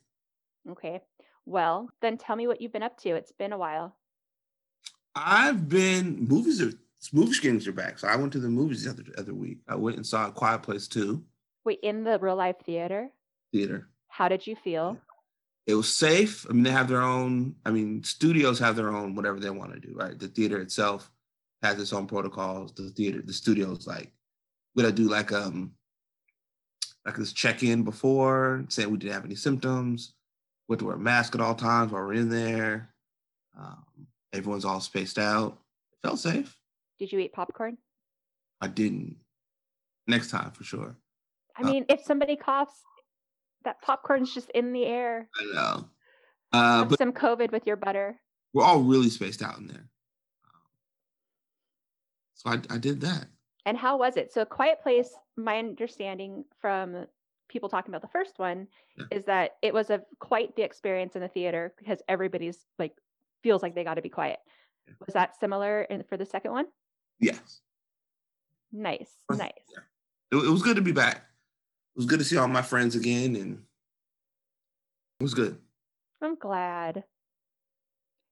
Okay. 0.69 1.01
Well, 1.45 1.89
then 2.01 2.17
tell 2.17 2.35
me 2.35 2.47
what 2.47 2.59
you've 2.59 2.73
been 2.73 2.83
up 2.83 2.97
to. 3.01 3.09
It's 3.15 3.31
been 3.31 3.53
a 3.53 3.57
while. 3.57 3.95
I've 5.15 5.69
been 5.69 6.27
movies 6.27 6.61
are 6.61 6.71
movie 7.11 7.33
screenings 7.33 7.67
are 7.67 7.73
back. 7.73 7.99
So 7.99 8.07
I 8.07 8.15
went 8.15 8.31
to 8.33 8.39
the 8.39 8.49
movies 8.49 8.83
the 8.83 8.91
other 8.91 9.03
other 9.17 9.33
week. 9.33 9.59
I 9.67 9.75
went 9.75 9.97
and 9.97 10.05
saw 10.05 10.27
a 10.27 10.31
Quiet 10.31 10.63
Place 10.63 10.87
Two 10.87 11.23
Wait, 11.65 11.79
in 11.81 12.03
the 12.03 12.19
real 12.19 12.35
life 12.35 12.57
theater, 12.65 13.09
theater. 13.51 13.87
how 14.09 14.27
did 14.27 14.45
you 14.45 14.55
feel? 14.55 14.97
It 15.65 15.75
was 15.75 15.93
safe. 15.93 16.45
I 16.49 16.53
mean, 16.53 16.63
they 16.63 16.71
have 16.71 16.89
their 16.89 17.01
own. 17.01 17.55
I 17.65 17.71
mean, 17.71 18.03
studios 18.03 18.59
have 18.59 18.75
their 18.75 18.93
own 18.93 19.15
whatever 19.15 19.39
they 19.39 19.49
want 19.49 19.73
to 19.73 19.79
do. 19.79 19.93
Right. 19.95 20.17
The 20.17 20.27
theater 20.27 20.59
itself 20.59 21.09
has 21.61 21.79
its 21.79 21.93
own 21.93 22.05
protocols. 22.07 22.73
The 22.73 22.89
theater, 22.89 23.21
the 23.23 23.33
studios, 23.33 23.87
like 23.87 24.11
we 24.75 24.83
gotta 24.83 24.95
do 24.95 25.09
like 25.09 25.31
um 25.31 25.73
like 27.05 27.15
this 27.15 27.33
check 27.33 27.63
in 27.63 27.83
before 27.83 28.65
saying 28.69 28.89
we 28.89 28.97
didn't 28.97 29.13
have 29.13 29.25
any 29.25 29.35
symptoms. 29.35 30.15
We 30.67 30.73
have 30.73 30.79
to 30.79 30.85
wear 30.85 30.95
a 30.95 30.99
mask 30.99 31.35
at 31.35 31.41
all 31.41 31.55
times 31.55 31.91
while 31.91 32.03
we're 32.03 32.13
in 32.13 32.29
there. 32.29 32.93
Um, 33.57 33.83
everyone's 34.33 34.65
all 34.65 34.79
spaced 34.81 35.19
out. 35.19 35.57
It 35.93 36.07
felt 36.07 36.19
safe. 36.19 36.57
Did 36.99 37.11
you 37.11 37.19
eat 37.19 37.33
popcorn? 37.33 37.77
I 38.59 38.67
didn't. 38.67 39.15
Next 40.07 40.31
time 40.31 40.51
for 40.51 40.63
sure. 40.63 40.95
I 41.57 41.61
Uh, 41.61 41.71
mean, 41.71 41.85
if 41.87 42.01
somebody 42.03 42.35
coughs, 42.35 42.81
that 43.63 43.81
popcorn's 43.81 44.33
just 44.33 44.49
in 44.51 44.73
the 44.73 44.85
air. 44.85 45.29
I 45.39 45.53
know. 45.53 45.85
Uh, 46.51 46.85
but 46.85 46.97
some 46.97 47.13
COVID 47.13 47.51
with 47.51 47.65
your 47.65 47.75
butter. 47.77 48.19
we're 48.53 48.63
all 48.63 48.81
really 48.81 49.09
spaced 49.09 49.41
out 49.41 49.57
in 49.57 49.67
there. 49.67 49.87
So 52.35 52.49
I, 52.49 52.59
I 52.69 52.77
did 52.77 53.01
that. 53.01 53.27
And 53.65 53.77
how 53.77 53.97
was 53.97 54.17
it? 54.17 54.33
So, 54.33 54.43
Quiet 54.43 54.81
Place, 54.83 55.09
my 55.37 55.57
understanding 55.57 56.43
from 56.59 57.05
people 57.49 57.69
talking 57.69 57.89
about 57.91 58.01
the 58.01 58.09
first 58.09 58.37
one 58.37 58.67
Yeah. 58.97 59.05
is 59.11 59.23
that 59.25 59.51
it 59.61 59.73
was 59.73 59.89
a 59.89 60.03
quite 60.19 60.55
the 60.55 60.63
experience 60.63 61.15
in 61.15 61.21
the 61.21 61.27
theater 61.29 61.73
because 61.79 61.99
everybody's 62.07 62.59
like 62.77 62.93
feels 63.43 63.61
like 63.61 63.75
they 63.75 63.83
got 63.83 63.95
to 63.95 64.01
be 64.01 64.09
quiet. 64.09 64.39
Was 65.05 65.13
that 65.13 65.39
similar 65.39 65.83
in, 65.83 66.03
for 66.03 66.17
the 66.17 66.25
second 66.25 66.51
one? 66.51 66.65
Yes. 67.19 67.61
Nice, 68.71 69.17
nice. 69.31 69.51
It, 70.31 70.37
it 70.37 70.49
was 70.49 70.63
good 70.63 70.77
to 70.77 70.81
be 70.81 70.91
back. 70.91 71.17
It 71.17 71.97
was 71.97 72.05
good 72.05 72.19
to 72.19 72.25
see 72.25 72.37
all 72.37 72.47
my 72.47 72.63
friends 72.63 72.95
again, 72.95 73.35
and 73.35 73.61
it 75.19 75.23
was 75.23 75.33
good. 75.33 75.57
I'm 76.21 76.35
glad. 76.35 77.03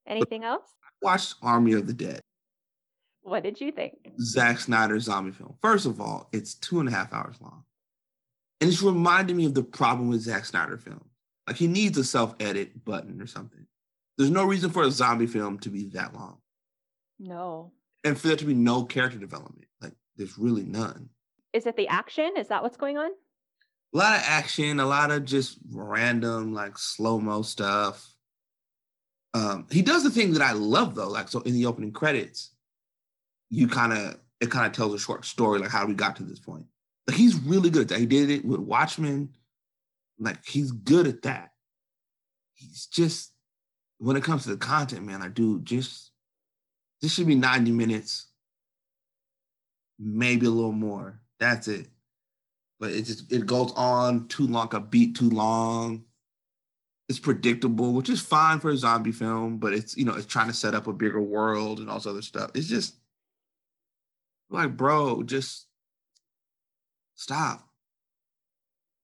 Anything 0.08 0.44
else? 0.44 0.68
Watched 1.02 1.36
Army 1.42 1.74
of 1.74 1.86
the 1.88 1.94
Dead, 1.94 2.22
What 3.22 3.44
did 3.44 3.62
you 3.62 3.72
think? 3.72 3.94
Zack 4.20 4.60
Snyder's 4.60 5.04
zombie 5.04 5.32
film. 5.32 5.56
First 5.62 5.86
of 5.86 6.02
all, 6.02 6.28
it's 6.32 6.56
two 6.56 6.80
and 6.80 6.90
a 6.90 6.92
half 6.92 7.14
hours 7.14 7.36
long, 7.40 7.64
and 8.60 8.70
it's 8.70 8.82
reminding 8.82 9.38
me 9.38 9.46
of 9.46 9.54
the 9.54 9.64
problem 9.64 10.10
with 10.10 10.22
Zack 10.22 10.46
Snyder 10.46 10.78
films. 10.78 11.06
Like 11.48 11.58
he 11.58 11.68
needs 11.68 11.98
a 11.98 12.04
self-edit 12.04 12.84
button 12.84 13.22
or 13.22 13.28
something. 13.28 13.66
There's 14.18 14.30
no 14.32 14.46
reason 14.46 14.70
for 14.70 14.84
a 14.84 14.92
zombie 14.92 15.28
film 15.28 15.60
to 15.60 15.70
be 15.70 15.86
that 15.94 16.14
long, 16.14 16.38
No. 17.20 17.72
and 18.04 18.18
for 18.20 18.28
there 18.28 18.38
to 18.38 18.46
be 18.46 18.54
no 18.54 18.84
character 18.84 19.18
development. 19.18 19.66
Like 19.82 19.94
there's 20.18 20.38
really 20.38 20.64
none. 20.64 21.10
Is 21.54 21.66
it 21.66 21.76
the 21.76 21.88
action? 21.88 22.34
Is 22.38 22.48
that 22.50 22.64
what's 22.64 22.78
going 22.78 22.98
on? 22.98 23.12
a 23.94 23.98
lot 23.98 24.16
of 24.18 24.24
action, 24.26 24.80
a 24.80 24.86
lot 24.86 25.12
of 25.12 25.26
just 25.26 25.58
random 25.70 26.54
like 26.54 26.78
slow 26.78 27.20
mo 27.20 27.42
stuff. 27.42 28.14
Um, 29.34 29.68
he 29.70 29.82
does 29.82 30.04
the 30.04 30.10
thing 30.10 30.32
that 30.34 30.42
I 30.42 30.54
love 30.54 30.96
though, 30.96 31.10
like 31.10 31.28
so 31.28 31.42
in 31.42 31.54
the 31.54 31.66
opening 31.66 31.92
credits, 31.92 32.52
you 33.50 33.68
kind 33.68 33.92
of 33.94 34.18
it 34.40 34.50
kind 34.50 34.66
of 34.66 34.72
tells 34.72 34.94
a 34.94 35.00
short 35.00 35.26
story 35.26 35.60
like 35.60 35.70
how 35.72 35.86
we 35.86 35.94
got 35.94 36.16
to 36.18 36.24
this 36.24 36.40
point. 36.40 36.66
Like 37.08 37.18
he's 37.18 37.36
really 37.42 37.70
good 37.70 37.84
at 37.84 37.88
that. 37.90 38.00
He 38.00 38.06
did 38.06 38.30
it 38.30 38.46
with 38.46 38.60
Watchmen. 38.62 39.30
Like 40.20 40.46
he's 40.46 40.72
good 40.72 41.08
at 41.08 41.24
that. 41.24 41.52
He's 42.54 42.86
just 42.86 43.34
when 44.02 44.18
it 44.18 44.24
comes 44.24 44.44
to 44.44 44.50
the 44.50 44.58
content, 44.58 45.06
man, 45.06 45.22
like 45.22 45.34
dude, 45.34 45.66
just 45.66 46.12
this 47.02 47.14
should 47.14 47.28
be 47.28 47.36
90 47.36 47.72
minutes, 47.72 48.28
maybe 50.00 50.46
a 50.46 50.52
little 50.52 50.72
more. 50.72 51.20
That's 51.40 51.68
it 51.68 51.88
but 52.82 52.92
it 52.92 53.04
just 53.04 53.32
it 53.32 53.46
goes 53.46 53.72
on 53.74 54.28
too 54.28 54.48
long, 54.48 54.68
a 54.74 54.80
beat 54.80 55.16
too 55.16 55.30
long. 55.30 56.04
It's 57.08 57.20
predictable, 57.20 57.94
which 57.94 58.10
is 58.10 58.22
fine 58.22 58.60
for 58.60 58.72
a 58.72 58.78
zombie 58.78 59.12
film, 59.12 59.60
but 59.60 59.72
it's 59.72 59.96
you 59.96 60.04
know 60.04 60.16
it's 60.16 60.26
trying 60.26 60.48
to 60.48 60.54
set 60.54 60.74
up 60.74 60.88
a 60.88 60.94
bigger 60.94 61.22
world 61.22 61.80
and 61.80 61.90
all 61.90 61.98
this 61.98 62.08
other 62.08 62.24
stuff. 62.24 62.50
It's 62.56 62.68
just 62.68 62.96
like, 64.50 64.76
bro, 64.76 65.22
just 65.22 65.68
stop, 67.14 67.70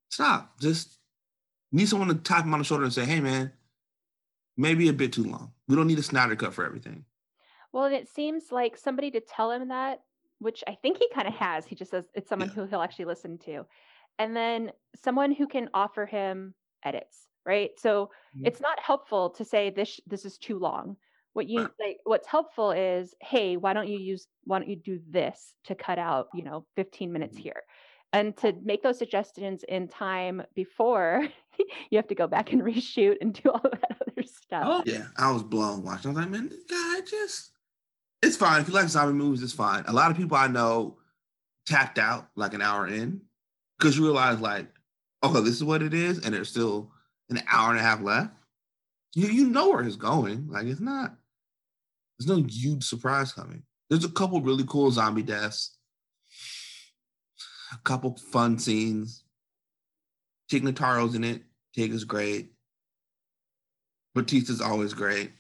stop. 0.10 0.60
Just 0.60 0.98
need 1.72 1.88
someone 1.88 2.08
to 2.08 2.16
tap 2.16 2.46
him 2.46 2.54
on 2.54 2.60
the 2.60 2.66
shoulder 2.66 2.86
and 2.86 2.94
say, 2.94 3.06
"Hey, 3.06 3.20
man, 3.20 3.54
maybe 4.57 4.87
a 4.89 4.93
bit 4.93 5.13
too 5.13 5.23
long. 5.23 5.53
We 5.67 5.75
don't 5.75 5.87
need 5.87 5.99
a 5.99 6.03
Snyder 6.03 6.35
cut 6.35 6.53
for 6.53 6.65
everything." 6.65 7.05
Well, 7.73 7.85
and 7.85 7.95
it 7.95 8.07
seems 8.07 8.51
like 8.51 8.77
somebody 8.77 9.11
to 9.11 9.21
tell 9.21 9.51
him 9.51 9.67
that, 9.69 10.03
which 10.39 10.63
I 10.67 10.75
think 10.75 10.97
he 10.97 11.09
kind 11.09 11.27
of 11.27 11.33
has. 11.35 11.65
He 11.65 11.75
just 11.75 11.91
says 11.91 12.09
it's 12.13 12.29
someone 12.29 12.47
Yeah. 12.47 12.53
who 12.53 12.65
he'll 12.65 12.81
actually 12.81 13.05
listen 13.05 13.37
to. 13.39 13.65
And 14.19 14.35
then 14.35 14.71
someone 14.95 15.31
who 15.31 15.47
can 15.47 15.69
offer 15.73 16.05
him 16.05 16.55
edits, 16.83 17.27
right? 17.45 17.71
So 17.79 18.11
Mhm. 18.33 18.45
it's 18.45 18.61
not 18.61 18.79
helpful 18.79 19.29
to 19.31 19.45
say 19.45 19.69
this 19.69 19.99
this 20.07 20.25
is 20.25 20.37
too 20.37 20.59
long. 20.59 20.97
What 21.33 21.47
you 21.47 21.67
Right. 21.67 21.71
like 21.79 21.99
what's 22.05 22.27
helpful 22.27 22.71
is, 22.71 23.13
hey, 23.21 23.57
why 23.57 23.73
don't 23.73 23.87
you 23.89 23.99
use 23.99 24.27
why 24.45 24.59
don't 24.59 24.69
you 24.69 24.75
do 24.75 24.99
this 25.07 25.53
to 25.65 25.75
cut 25.75 25.99
out, 25.99 26.29
you 26.33 26.43
know, 26.43 26.65
15 26.75 27.11
minutes 27.13 27.37
Mhm. 27.37 27.37
here? 27.37 27.63
And 28.13 28.35
to 28.37 28.53
make 28.63 28.83
those 28.83 28.97
suggestions 28.97 29.63
in 29.67 29.87
time 29.87 30.41
before 30.55 31.27
you 31.89 31.97
have 31.97 32.07
to 32.07 32.15
go 32.15 32.27
back 32.27 32.53
and 32.53 32.61
reshoot 32.61 33.17
and 33.21 33.33
do 33.33 33.49
all 33.49 33.61
that 33.63 33.97
other 34.01 34.23
stuff. 34.23 34.63
Oh 34.65 34.83
yeah, 34.85 35.07
I 35.17 35.31
was 35.31 35.43
blown 35.43 35.83
watching. 35.83 36.11
I 36.11 36.13
was 36.13 36.23
like, 36.23 36.29
man, 36.29 36.49
this 36.49 36.63
guy 36.69 37.01
just 37.01 37.51
it's 38.21 38.37
fine. 38.37 38.61
If 38.61 38.67
you 38.67 38.73
like 38.73 38.87
zombie 38.89 39.13
movies, 39.13 39.43
it's 39.43 39.53
fine. 39.53 39.83
A 39.87 39.93
lot 39.93 40.11
of 40.11 40.17
people 40.17 40.37
I 40.37 40.47
know 40.47 40.97
tapped 41.65 41.99
out 41.99 42.29
like 42.35 42.53
an 42.53 42.61
hour 42.61 42.87
in 42.87 43.21
because 43.77 43.97
you 43.97 44.03
realize 44.03 44.39
like, 44.39 44.67
okay, 45.23 45.41
this 45.41 45.55
is 45.55 45.63
what 45.63 45.81
it 45.81 45.93
is, 45.93 46.23
and 46.23 46.33
there's 46.33 46.49
still 46.49 46.91
an 47.29 47.41
hour 47.51 47.71
and 47.71 47.79
a 47.79 47.83
half 47.83 48.01
left. 48.01 48.31
You 49.15 49.27
you 49.27 49.49
know 49.49 49.69
where 49.69 49.83
it's 49.83 49.95
going. 49.95 50.47
Like 50.49 50.65
it's 50.67 50.81
not. 50.81 51.15
There's 52.17 52.29
no 52.29 52.43
huge 52.47 52.83
surprise 52.83 53.31
coming. 53.31 53.63
There's 53.89 54.05
a 54.05 54.09
couple 54.09 54.41
really 54.41 54.65
cool 54.67 54.91
zombie 54.91 55.23
deaths. 55.23 55.76
A 57.77 57.84
couple 57.84 58.15
fun 58.31 58.57
scenes. 58.57 59.24
Tig 60.50 60.63
Notaro's 60.63 61.15
in 61.15 61.24
it. 61.24 61.43
Tig 61.75 61.91
is 61.91 62.03
great. 62.05 62.51
Bautista's 64.15 64.62
always 64.62 64.93
great. 64.93 65.31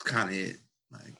It's 0.00 0.10
kind 0.10 0.28
of 0.30 0.34
it. 0.34 0.56
Like 0.92 1.16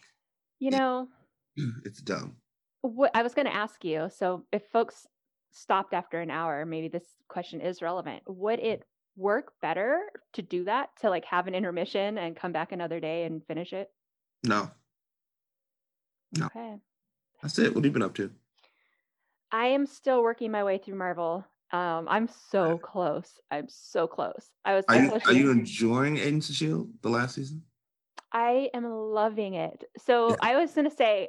You 0.58 0.70
know, 0.72 1.08
it's 1.84 2.00
dumb. 2.00 2.36
what 2.80 3.10
I 3.14 3.22
was 3.22 3.34
going 3.34 3.46
to 3.46 3.54
ask 3.54 3.84
you. 3.84 4.08
So, 4.14 4.44
if 4.52 4.62
folks 4.72 5.06
stopped 5.52 5.94
after 5.94 6.20
an 6.20 6.30
hour, 6.30 6.64
maybe 6.66 6.88
this 6.88 7.04
question 7.28 7.60
is 7.60 7.82
relevant. 7.82 8.22
Would 8.26 8.58
it 8.58 8.84
work 9.16 9.52
better 9.62 10.00
to 10.32 10.42
do 10.42 10.64
that 10.64 10.88
to 11.00 11.10
like 11.10 11.24
have 11.26 11.46
an 11.46 11.54
intermission 11.54 12.18
and 12.18 12.34
come 12.34 12.52
back 12.52 12.72
another 12.72 12.98
day 13.00 13.24
and 13.24 13.44
finish 13.46 13.72
it? 13.72 13.90
No, 14.42 14.70
No. 16.36 16.46
Okay. 16.46 16.76
that's 17.42 17.58
it. 17.58 17.68
What 17.74 17.76
have 17.76 17.84
you 17.84 17.90
been 17.92 18.02
up 18.02 18.14
to? 18.14 18.30
I 19.52 19.66
am 19.68 19.86
still 19.86 20.22
working 20.22 20.50
my 20.50 20.64
way 20.64 20.78
through 20.78 20.96
Marvel. 20.96 21.44
Um, 21.72 22.06
I'm 22.08 22.28
so 22.50 22.78
close. 22.78 23.30
I'm 23.50 23.66
so 23.68 24.06
close. 24.06 24.50
I 24.64 24.74
was 24.74 24.84
Are 24.88 24.96
you 24.96 25.12
are 25.26 25.32
you 25.32 25.50
enjoying 25.50 26.18
Agents 26.18 26.48
of 26.48 26.56
Shield 26.56 26.90
the 27.02 27.08
last 27.08 27.36
season? 27.36 27.62
I 28.32 28.70
am 28.74 28.84
loving 28.84 29.54
it. 29.54 29.84
So 29.98 30.30
Yeah. 30.30 30.36
I 30.42 30.56
was 30.56 30.72
going 30.72 30.88
to 30.88 30.94
say, 30.94 31.28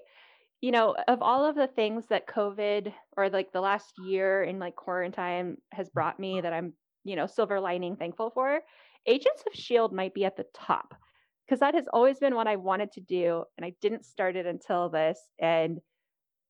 you 0.61 0.71
know, 0.71 0.95
of 1.07 1.21
all 1.21 1.45
of 1.45 1.55
the 1.55 1.67
things 1.67 2.07
that 2.07 2.27
COVID 2.27 2.93
or 3.17 3.29
like 3.29 3.51
the 3.51 3.61
last 3.61 3.93
year 4.05 4.43
in 4.43 4.59
like 4.59 4.75
quarantine 4.75 5.57
has 5.71 5.89
brought 5.89 6.19
me 6.19 6.41
that 6.41 6.53
I'm, 6.53 6.73
you 7.03 7.15
know, 7.15 7.25
silver 7.25 7.59
lining 7.59 7.95
thankful 7.95 8.29
for, 8.29 8.61
Agents 9.07 9.43
of 9.47 9.59
Shield 9.59 9.93
might 9.93 10.13
be 10.13 10.25
at 10.25 10.37
the 10.37 10.45
top 10.53 10.93
because 11.45 11.59
that 11.61 11.73
has 11.73 11.85
always 11.91 12.19
been 12.19 12.35
what 12.35 12.47
I 12.47 12.57
wanted 12.57 12.91
to 12.93 13.01
do. 13.01 13.43
And 13.57 13.65
I 13.65 13.73
didn't 13.81 14.05
start 14.05 14.35
it 14.35 14.45
until 14.45 14.89
this. 14.89 15.19
And 15.39 15.79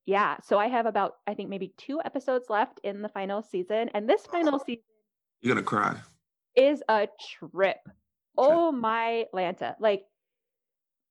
yeah, 0.05 0.37
so 0.43 0.57
I 0.57 0.67
have 0.67 0.85
about, 0.85 1.15
I 1.27 1.33
think 1.33 1.49
maybe 1.49 1.73
two 1.77 2.01
episodes 2.03 2.49
left 2.49 2.79
in 2.83 3.01
the 3.01 3.09
final 3.09 3.41
season. 3.41 3.89
And 3.93 4.09
this 4.09 4.25
final 4.25 4.59
season 4.59 4.83
You're 5.41 5.55
gonna 5.55 5.65
cry. 5.65 5.95
is 6.55 6.81
a 6.89 7.07
trip. 7.39 7.77
Oh 8.37 8.71
my 8.71 9.25
Lanta. 9.33 9.75
Like 9.79 10.03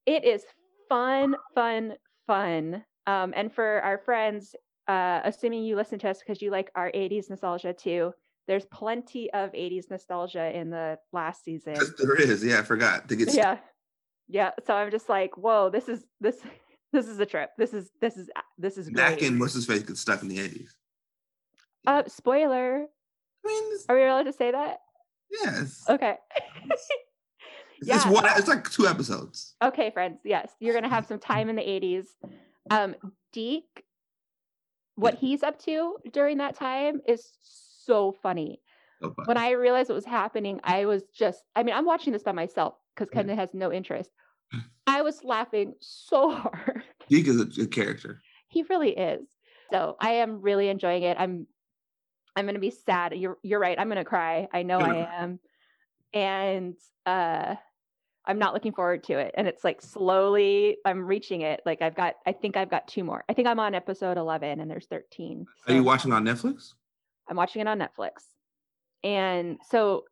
it 0.06 0.25
is 0.25 0.42
fun, 0.88 1.37
fun, 1.54 1.94
fun. 2.26 2.85
Um, 3.06 3.32
and 3.37 3.52
for 3.52 3.80
our 3.82 3.99
friends, 3.99 4.54
uh, 4.88 5.20
assuming 5.25 5.62
you 5.64 5.76
listen 5.76 5.99
to 6.00 6.09
us 6.09 6.18
because 6.18 6.42
you 6.42 6.50
like 6.50 6.70
our 6.75 6.90
80s 6.90 7.30
nostalgia 7.30 7.73
too, 7.73 8.12
there's 8.49 8.64
plenty 8.66 9.32
of 9.32 9.52
80s 9.52 9.90
nostalgia 9.90 10.56
in 10.59 10.70
the 10.70 10.99
last 11.12 11.44
season. 11.44 11.75
Yes, 11.76 11.90
there 11.99 12.16
is. 12.16 12.44
Yeah, 12.44 12.59
I 12.59 12.62
forgot 12.62 13.09
to 13.09 13.16
get. 13.16 13.32
Yeah. 13.32 13.59
Yeah. 14.28 14.50
So 14.66 14.75
I'm 14.75 14.90
just 14.90 15.09
like, 15.09 15.37
whoa, 15.37 15.70
this 15.70 15.88
is 15.88 16.04
this 16.20 16.40
this 16.92 17.06
is 17.06 17.18
a 17.18 17.26
trip. 17.26 17.50
This 17.59 17.73
is 17.73 17.90
this 18.00 18.16
is 18.16 18.28
this 18.59 18.76
is 18.76 18.88
great. 18.88 19.23
and 19.23 19.40
what's 19.40 19.54
his 19.54 19.66
face 19.66 19.82
get 19.82 19.97
stuck 19.97 20.23
in 20.23 20.28
the 20.28 20.38
80s. 20.38 20.68
Uh 21.87 22.02
spoiler. 22.06 22.87
I 23.44 23.49
mean, 23.49 23.62
it's, 23.73 23.87
Are 23.88 23.97
we 23.97 24.02
allowed 24.04 24.25
to 24.25 24.32
say 24.32 24.50
that? 24.50 24.80
Yes. 25.30 25.85
Okay. 25.88 26.16
it's, 26.70 26.88
it's 27.80 28.06
one. 28.06 28.25
It's 28.37 28.49
like 28.49 28.68
two 28.70 28.87
episodes. 28.87 29.54
Okay, 29.62 29.90
friends. 29.90 30.18
Yes, 30.25 30.50
you're 30.61 30.75
gonna 30.75 30.88
have 30.90 31.06
some 31.06 31.18
time 31.18 31.49
in 31.49 31.56
the 31.56 31.62
80s. 31.62 32.06
Um, 32.70 32.94
Deke, 33.32 33.85
what 34.97 35.14
he's 35.14 35.42
up 35.42 35.59
to 35.64 35.97
during 36.12 36.38
that 36.38 36.54
time 36.54 37.00
is 37.06 37.32
so 37.42 38.12
funny. 38.23 38.61
So 39.02 39.14
fun. 39.14 39.25
When 39.26 39.37
I 39.38 39.52
realized 39.52 39.88
what 39.88 39.94
was 39.94 40.04
happening, 40.04 40.61
I 40.62 40.85
was 40.85 41.04
just, 41.14 41.42
I 41.56 41.62
mean, 41.62 41.75
I'm 41.75 41.87
watching 41.87 42.12
this 42.12 42.23
by 42.23 42.32
myself 42.32 42.75
because 42.94 43.09
Kendra 43.09 43.35
has 43.35 43.49
no 43.54 43.73
interest. 43.73 44.11
I 44.87 45.02
was 45.02 45.25
laughing 45.25 45.75
so 45.80 46.30
hard. 46.35 46.79
Deke 47.11 47.29
is 47.29 47.40
a, 47.40 47.62
a 47.62 47.67
character. 47.67 48.23
he 48.49 48.62
really 48.71 48.97
is. 48.97 49.26
So 49.71 49.97
I 50.00 50.12
am 50.12 50.40
really 50.40 50.69
enjoying 50.69 51.02
it. 51.02 51.17
I'm 51.19 51.47
I'm 52.35 52.47
gonna 52.47 52.59
be 52.59 52.71
sad. 52.71 53.12
You're 53.14 53.37
you're 53.43 53.61
right. 53.61 53.79
I'm 53.79 53.88
gonna 53.88 54.05
cry. 54.05 54.49
I 54.52 54.62
know 54.62 54.79
I 54.79 55.09
am. 55.23 55.40
And 56.14 56.76
uh 57.05 57.57
I'm 58.26 58.38
not 58.38 58.55
looking 58.55 58.73
forward 58.73 59.05
to 59.05 59.14
it. 59.14 59.35
And 59.37 59.49
it's 59.49 59.64
like 59.64 59.83
slowly 59.83 60.79
I'm 60.85 61.05
reaching 61.05 61.40
it. 61.43 61.61
Like 61.67 61.83
I've 61.83 61.95
got 61.95 62.14
I 62.26 62.33
think 62.33 62.57
I've 62.57 62.71
got 62.71 62.88
two 62.88 63.05
more. 63.05 63.25
I 63.29 63.35
think 63.35 63.49
I'm 63.49 63.61
on 63.61 63.75
episode 63.75 64.17
11 64.17 64.61
and 64.61 64.71
there's 64.71 64.87
13. 64.87 65.47
Are 65.69 65.75
you 65.75 65.83
watching 65.85 66.12
on 66.12 66.25
Netflix? 66.25 66.75
I'm 67.29 67.37
watching 67.37 67.61
it 67.61 67.69
on 67.69 67.79
Netflix. 67.79 68.25
And 69.02 69.59
so 69.71 70.05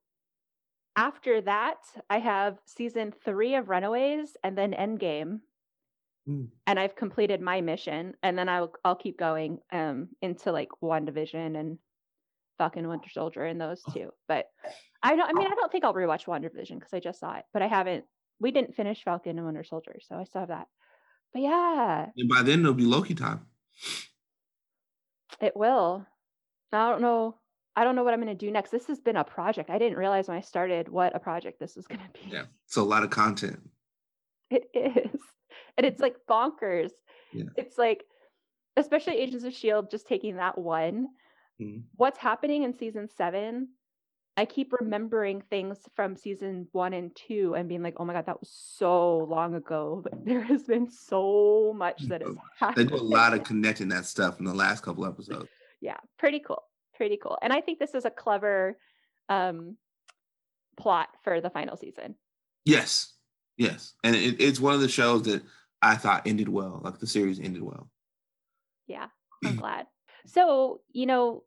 after 0.96 1.40
that, 1.42 1.78
I 2.10 2.18
have 2.18 2.58
season 2.64 3.12
three 3.24 3.54
of 3.54 3.68
Runaways 3.68 4.36
and 4.42 4.56
then 4.58 4.72
Endgame. 4.72 5.40
Mm. 6.28 6.48
And 6.66 6.78
I've 6.78 6.96
completed 6.96 7.40
my 7.40 7.60
mission. 7.60 8.14
And 8.22 8.38
then 8.38 8.48
I'll 8.48 8.72
I'll 8.84 8.96
keep 8.96 9.18
going 9.18 9.58
um 9.72 10.08
into 10.20 10.52
like 10.52 10.68
WandaVision 10.82 11.58
and 11.58 11.78
Falcon 12.58 12.88
Winter 12.88 13.08
Soldier 13.10 13.44
and 13.44 13.60
those 13.60 13.82
two. 13.92 14.10
But 14.26 14.46
I 15.02 15.16
don't 15.16 15.28
I 15.28 15.32
mean 15.32 15.46
I 15.46 15.54
don't 15.54 15.72
think 15.72 15.84
I'll 15.84 15.94
rewatch 15.94 16.26
WandaVision 16.26 16.74
because 16.74 16.92
I 16.92 17.00
just 17.00 17.20
saw 17.20 17.36
it. 17.36 17.44
But 17.52 17.62
I 17.62 17.66
haven't 17.66 18.04
we 18.40 18.50
didn't 18.50 18.74
finish 18.74 19.02
Falcon 19.02 19.36
and 19.36 19.46
Winter 19.46 19.64
Soldier, 19.64 19.96
so 20.00 20.16
I 20.16 20.24
still 20.24 20.42
have 20.42 20.48
that. 20.48 20.66
But 21.32 21.42
yeah, 21.42 22.06
And 22.16 22.28
by 22.28 22.42
then 22.42 22.60
it'll 22.60 22.74
be 22.74 22.84
Loki 22.84 23.14
time. 23.14 23.46
It 25.40 25.56
will. 25.56 26.06
I 26.72 26.90
don't 26.90 27.02
know. 27.02 27.36
I 27.76 27.84
don't 27.84 27.94
know 27.94 28.02
what 28.02 28.12
I'm 28.12 28.20
going 28.20 28.36
to 28.36 28.46
do 28.46 28.50
next. 28.50 28.70
This 28.70 28.86
has 28.86 28.98
been 28.98 29.16
a 29.16 29.24
project. 29.24 29.70
I 29.70 29.78
didn't 29.78 29.98
realize 29.98 30.26
when 30.26 30.36
I 30.36 30.40
started 30.40 30.88
what 30.88 31.14
a 31.14 31.20
project 31.20 31.60
this 31.60 31.76
was 31.76 31.86
going 31.86 32.00
to 32.00 32.20
be. 32.20 32.34
Yeah. 32.34 32.44
So 32.66 32.82
a 32.82 32.84
lot 32.84 33.04
of 33.04 33.10
content. 33.10 33.60
It 34.50 34.68
is. 34.74 35.20
And 35.78 35.86
it's 35.86 36.00
like 36.02 36.16
bonkers. 36.28 36.90
Yeah. 37.32 37.44
It's 37.56 37.78
like, 37.78 38.04
especially 38.76 39.16
Agents 39.16 39.44
of 39.44 39.52
S.H.I.E.L.D., 39.52 39.88
just 39.90 40.06
taking 40.06 40.36
that 40.36 40.58
one. 40.58 41.08
Mhm. 41.60 41.84
What's 41.96 42.18
happening 42.18 42.64
in 42.64 42.76
season 42.76 43.08
seven? 43.16 43.68
I 44.36 44.44
keep 44.44 44.72
remembering 44.78 45.40
things 45.50 45.78
from 45.96 46.14
season 46.14 46.68
one 46.72 46.92
and 46.92 47.10
two 47.16 47.54
and 47.56 47.68
being 47.68 47.82
like, 47.82 47.94
oh 47.98 48.04
my 48.04 48.12
God, 48.12 48.26
that 48.26 48.38
was 48.38 48.50
so 48.50 49.18
long 49.18 49.54
ago. 49.54 50.00
But 50.02 50.12
there 50.26 50.42
has 50.42 50.64
been 50.64 50.90
so 50.90 51.72
much 51.76 52.02
that 52.08 52.22
has 52.60 52.74
They 52.74 52.84
do 52.92 52.94
a 52.94 52.96
lot 52.96 53.34
of 53.34 53.44
connecting 53.44 53.88
that 53.88 54.04
stuff 54.04 54.38
in 54.40 54.44
the 54.44 54.54
last 54.54 54.82
couple 54.82 55.06
episodes. 55.06 55.48
yeah 55.80 55.96
pretty 56.18 56.40
cool 56.40 56.62
pretty 56.96 57.16
cool 57.16 57.38
and 57.42 57.52
i 57.52 57.60
think 57.60 57.78
this 57.78 57.94
is 57.94 58.04
a 58.04 58.10
clever 58.10 58.76
um 59.28 59.76
plot 60.76 61.08
for 61.22 61.40
the 61.40 61.50
final 61.50 61.76
season 61.76 62.16
Yes. 62.64 63.14
Yes. 63.56 63.94
And 64.04 64.14
it, 64.16 64.40
it's 64.40 64.60
one 64.60 64.74
of 64.74 64.80
the 64.80 64.88
shows 64.88 65.22
that 65.22 65.42
I 65.82 65.94
thought 65.96 66.26
ended 66.26 66.48
well. 66.48 66.80
Like 66.82 66.98
the 66.98 67.06
series 67.06 67.38
ended 67.40 67.62
well. 67.62 67.88
yeah 68.86 69.08
i'm 69.44 69.56
glad 69.56 69.86
so 70.26 70.80
you 70.92 71.06
know 71.06 71.44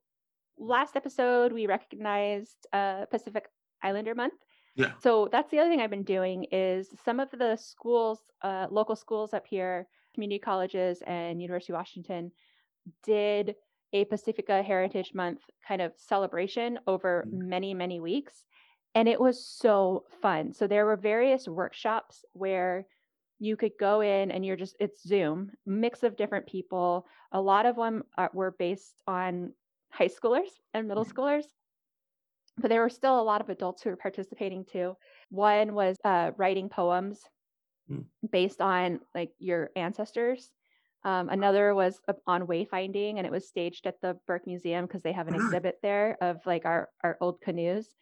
last 0.58 0.96
episode 0.96 1.52
we 1.52 1.66
recognized 1.68 2.68
uh 2.72 3.06
pacific 3.12 3.46
islander 3.84 4.16
month 4.16 4.34
Yeah. 4.76 4.94
so 5.04 5.28
that's 5.32 5.50
the 5.52 5.60
other 5.60 5.70
thing 5.70 5.82
i've 5.82 5.90
been 5.98 6.04
doing 6.18 6.46
is 6.52 6.88
some 7.04 7.20
of 7.20 7.30
the 7.32 7.56
schools 7.58 8.20
uh 8.44 8.68
local 8.70 8.96
schools 8.96 9.34
up 9.34 9.46
here 9.48 9.88
community 10.14 10.40
colleges 10.40 11.02
and 11.08 11.42
university 11.42 11.74
of 11.74 11.78
washington 11.78 12.32
did 13.04 13.56
a 13.94 14.06
pacifica 14.06 14.62
heritage 14.64 15.12
month 15.14 15.42
kind 15.68 15.82
of 15.82 15.92
celebration 15.98 16.80
over 16.88 17.26
Mm. 17.28 17.48
many 17.56 17.74
many 17.74 18.00
weeks 18.00 18.46
and 18.96 19.08
it 19.10 19.20
was 19.20 19.38
so 19.64 20.06
fun 20.22 20.54
so 20.54 20.68
there 20.68 20.86
were 20.86 20.96
various 20.98 21.48
workshops 21.48 22.24
where 22.34 22.86
you 23.42 23.58
could 23.58 23.74
go 23.80 24.02
in 24.02 24.32
and 24.32 24.46
you're 24.46 24.58
just 24.58 24.78
it's 24.80 25.04
zoom 25.04 25.54
mix 25.68 26.04
of 26.04 26.18
different 26.18 26.48
people. 26.48 27.08
A 27.34 27.42
lot 27.42 27.68
of 27.68 27.78
them 27.78 28.06
are, 28.18 28.32
were 28.34 28.52
based 28.52 29.04
on 29.08 29.56
high 29.92 30.10
schoolers 30.10 30.62
and 30.74 30.88
middle 30.88 31.06
Mhm. 31.06 31.12
schoolers 31.14 31.46
but 32.58 32.70
there 32.70 32.82
were 32.82 32.90
still 32.90 33.20
a 33.20 33.24
lot 33.24 33.42
of 33.42 33.50
adults 33.50 33.82
who 33.84 33.90
were 33.90 33.98
participating 33.98 34.66
too. 34.66 34.96
One 35.30 35.74
was 35.74 35.98
uh, 36.04 36.32
writing 36.38 36.70
poems 36.70 37.30
Mm. 37.90 38.06
based 38.30 38.62
on 38.62 39.02
like 39.16 39.32
your 39.40 39.72
ancestors. 39.76 40.52
Um, 41.04 41.30
another 41.30 41.74
was 41.74 42.00
uh, 42.08 42.14
on 42.28 42.46
wayfinding 42.46 43.18
and 43.18 43.26
it 43.26 43.32
was 43.32 43.48
staged 43.48 43.88
at 43.88 44.02
the 44.02 44.20
burke 44.28 44.46
museum 44.46 44.86
because 44.86 45.02
they 45.02 45.14
have 45.14 45.28
an 45.28 45.34
exhibit 45.36 45.80
there 45.82 46.18
of 46.22 46.46
like 46.46 46.66
our, 46.66 46.90
our 47.04 47.18
old 47.22 47.42
canoes. 47.42 47.96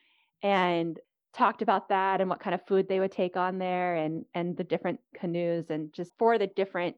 And 0.44 1.00
talked 1.34 1.62
about 1.62 1.90
that 1.90 2.22
and 2.22 2.30
what 2.30 2.40
kind 2.40 2.54
of 2.54 2.66
food 2.66 2.88
they 2.88 3.00
would 3.00 3.12
take 3.12 3.38
on 3.38 3.58
there 3.58 3.96
and 3.96 4.26
and 4.34 4.58
the 4.58 4.64
different 4.64 5.00
canoes 5.16 5.70
and 5.70 5.94
just 5.94 6.12
for 6.18 6.38
the 6.38 6.48
different 6.48 6.98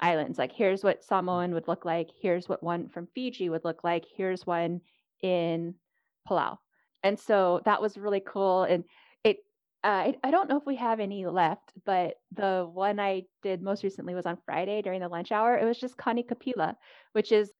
islands. 0.00 0.38
Like 0.38 0.52
here's 0.52 0.84
what 0.84 1.04
samoan 1.04 1.54
would 1.54 1.68
look 1.68 1.84
like. 1.84 2.10
Here's 2.20 2.48
what 2.48 2.62
one 2.62 2.88
from 2.88 3.08
fiji 3.14 3.48
would 3.48 3.64
look 3.64 3.84
like. 3.84 4.04
Here's 4.16 4.46
one 4.46 4.80
in 5.22 5.74
palau. 6.28 6.58
And 7.02 7.18
so 7.18 7.60
that 7.64 7.82
was 7.82 7.98
really 7.98 8.22
cool. 8.24 8.62
And 8.64 8.84
it 9.24 9.38
uh, 9.82 9.88
I, 9.88 10.14
I 10.22 10.30
don't 10.30 10.48
know 10.48 10.56
if 10.56 10.66
we 10.66 10.76
have 10.76 11.00
any 11.00 11.26
left 11.26 11.72
but 11.84 12.14
the 12.32 12.68
one 12.72 12.98
i 12.98 13.24
did 13.42 13.60
most 13.60 13.84
recently 13.84 14.14
was 14.14 14.24
on 14.24 14.38
friday 14.46 14.82
during 14.82 15.00
the 15.00 15.08
lunch 15.08 15.32
hour. 15.32 15.58
It 15.58 15.64
was 15.64 15.78
just 15.78 15.96
kani 15.96 16.26
kapila 16.26 16.76
which 17.12 17.32
is 17.32 17.50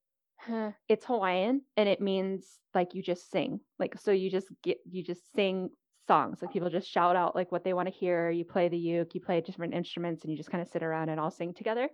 it's 0.89 1.05
hawaiian 1.05 1.63
and 1.77 1.89
it 1.89 2.01
means 2.01 2.59
like 2.75 2.95
you 2.95 3.03
just 3.03 3.31
sing. 3.31 3.61
Like 3.79 3.99
so 4.01 4.11
you 4.11 4.31
just 4.31 4.49
get 4.63 4.79
you 4.91 5.03
just 5.03 5.33
sing 5.33 5.71
songs. 6.07 6.41
Like 6.43 6.53
people 6.53 6.71
just 6.71 6.89
shout 6.89 7.17
out 7.17 7.35
like 7.35 7.51
what 7.53 7.65
they 7.65 7.73
want 7.73 7.89
to 7.89 7.95
hear. 7.95 8.31
You 8.31 8.45
play 8.45 8.69
the 8.69 8.77
uke, 8.79 9.15
you 9.15 9.21
play 9.21 9.41
different 9.41 9.75
instruments, 9.75 10.23
and 10.23 10.31
you 10.31 10.37
just 10.37 10.51
kind 10.51 10.63
of 10.63 10.69
sit 10.69 10.83
around 10.83 11.09
and 11.09 11.19
all 11.21 11.31
sing 11.31 11.55
together. 11.55 11.89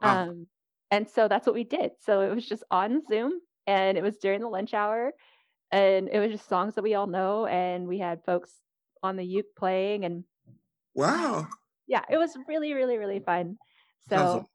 Wow. 0.00 0.28
Um, 0.28 0.46
and 0.90 1.08
so 1.08 1.28
that's 1.28 1.46
what 1.46 1.54
we 1.54 1.64
did. 1.64 1.92
So 2.00 2.20
it 2.20 2.34
was 2.34 2.46
just 2.46 2.64
on 2.70 3.02
Zoom, 3.06 3.40
and 3.66 3.96
it 3.96 4.02
was 4.02 4.18
during 4.18 4.40
the 4.40 4.48
lunch 4.48 4.74
hour, 4.74 5.12
and 5.70 6.08
it 6.08 6.18
was 6.18 6.32
just 6.32 6.48
songs 6.48 6.74
that 6.74 6.82
we 6.82 6.94
all 6.94 7.06
know, 7.06 7.46
and 7.46 7.88
we 7.88 7.98
had 7.98 8.24
folks 8.24 8.52
on 9.02 9.16
the 9.16 9.24
uke 9.24 9.54
playing, 9.56 10.04
and 10.04 10.24
Wow. 10.94 11.46
yeah, 11.86 12.02
it 12.10 12.18
was 12.18 12.36
really, 12.46 12.74
really, 12.74 12.98
really 12.98 13.20
fun. 13.20 13.56
So 14.08 14.16
like- 14.16 14.46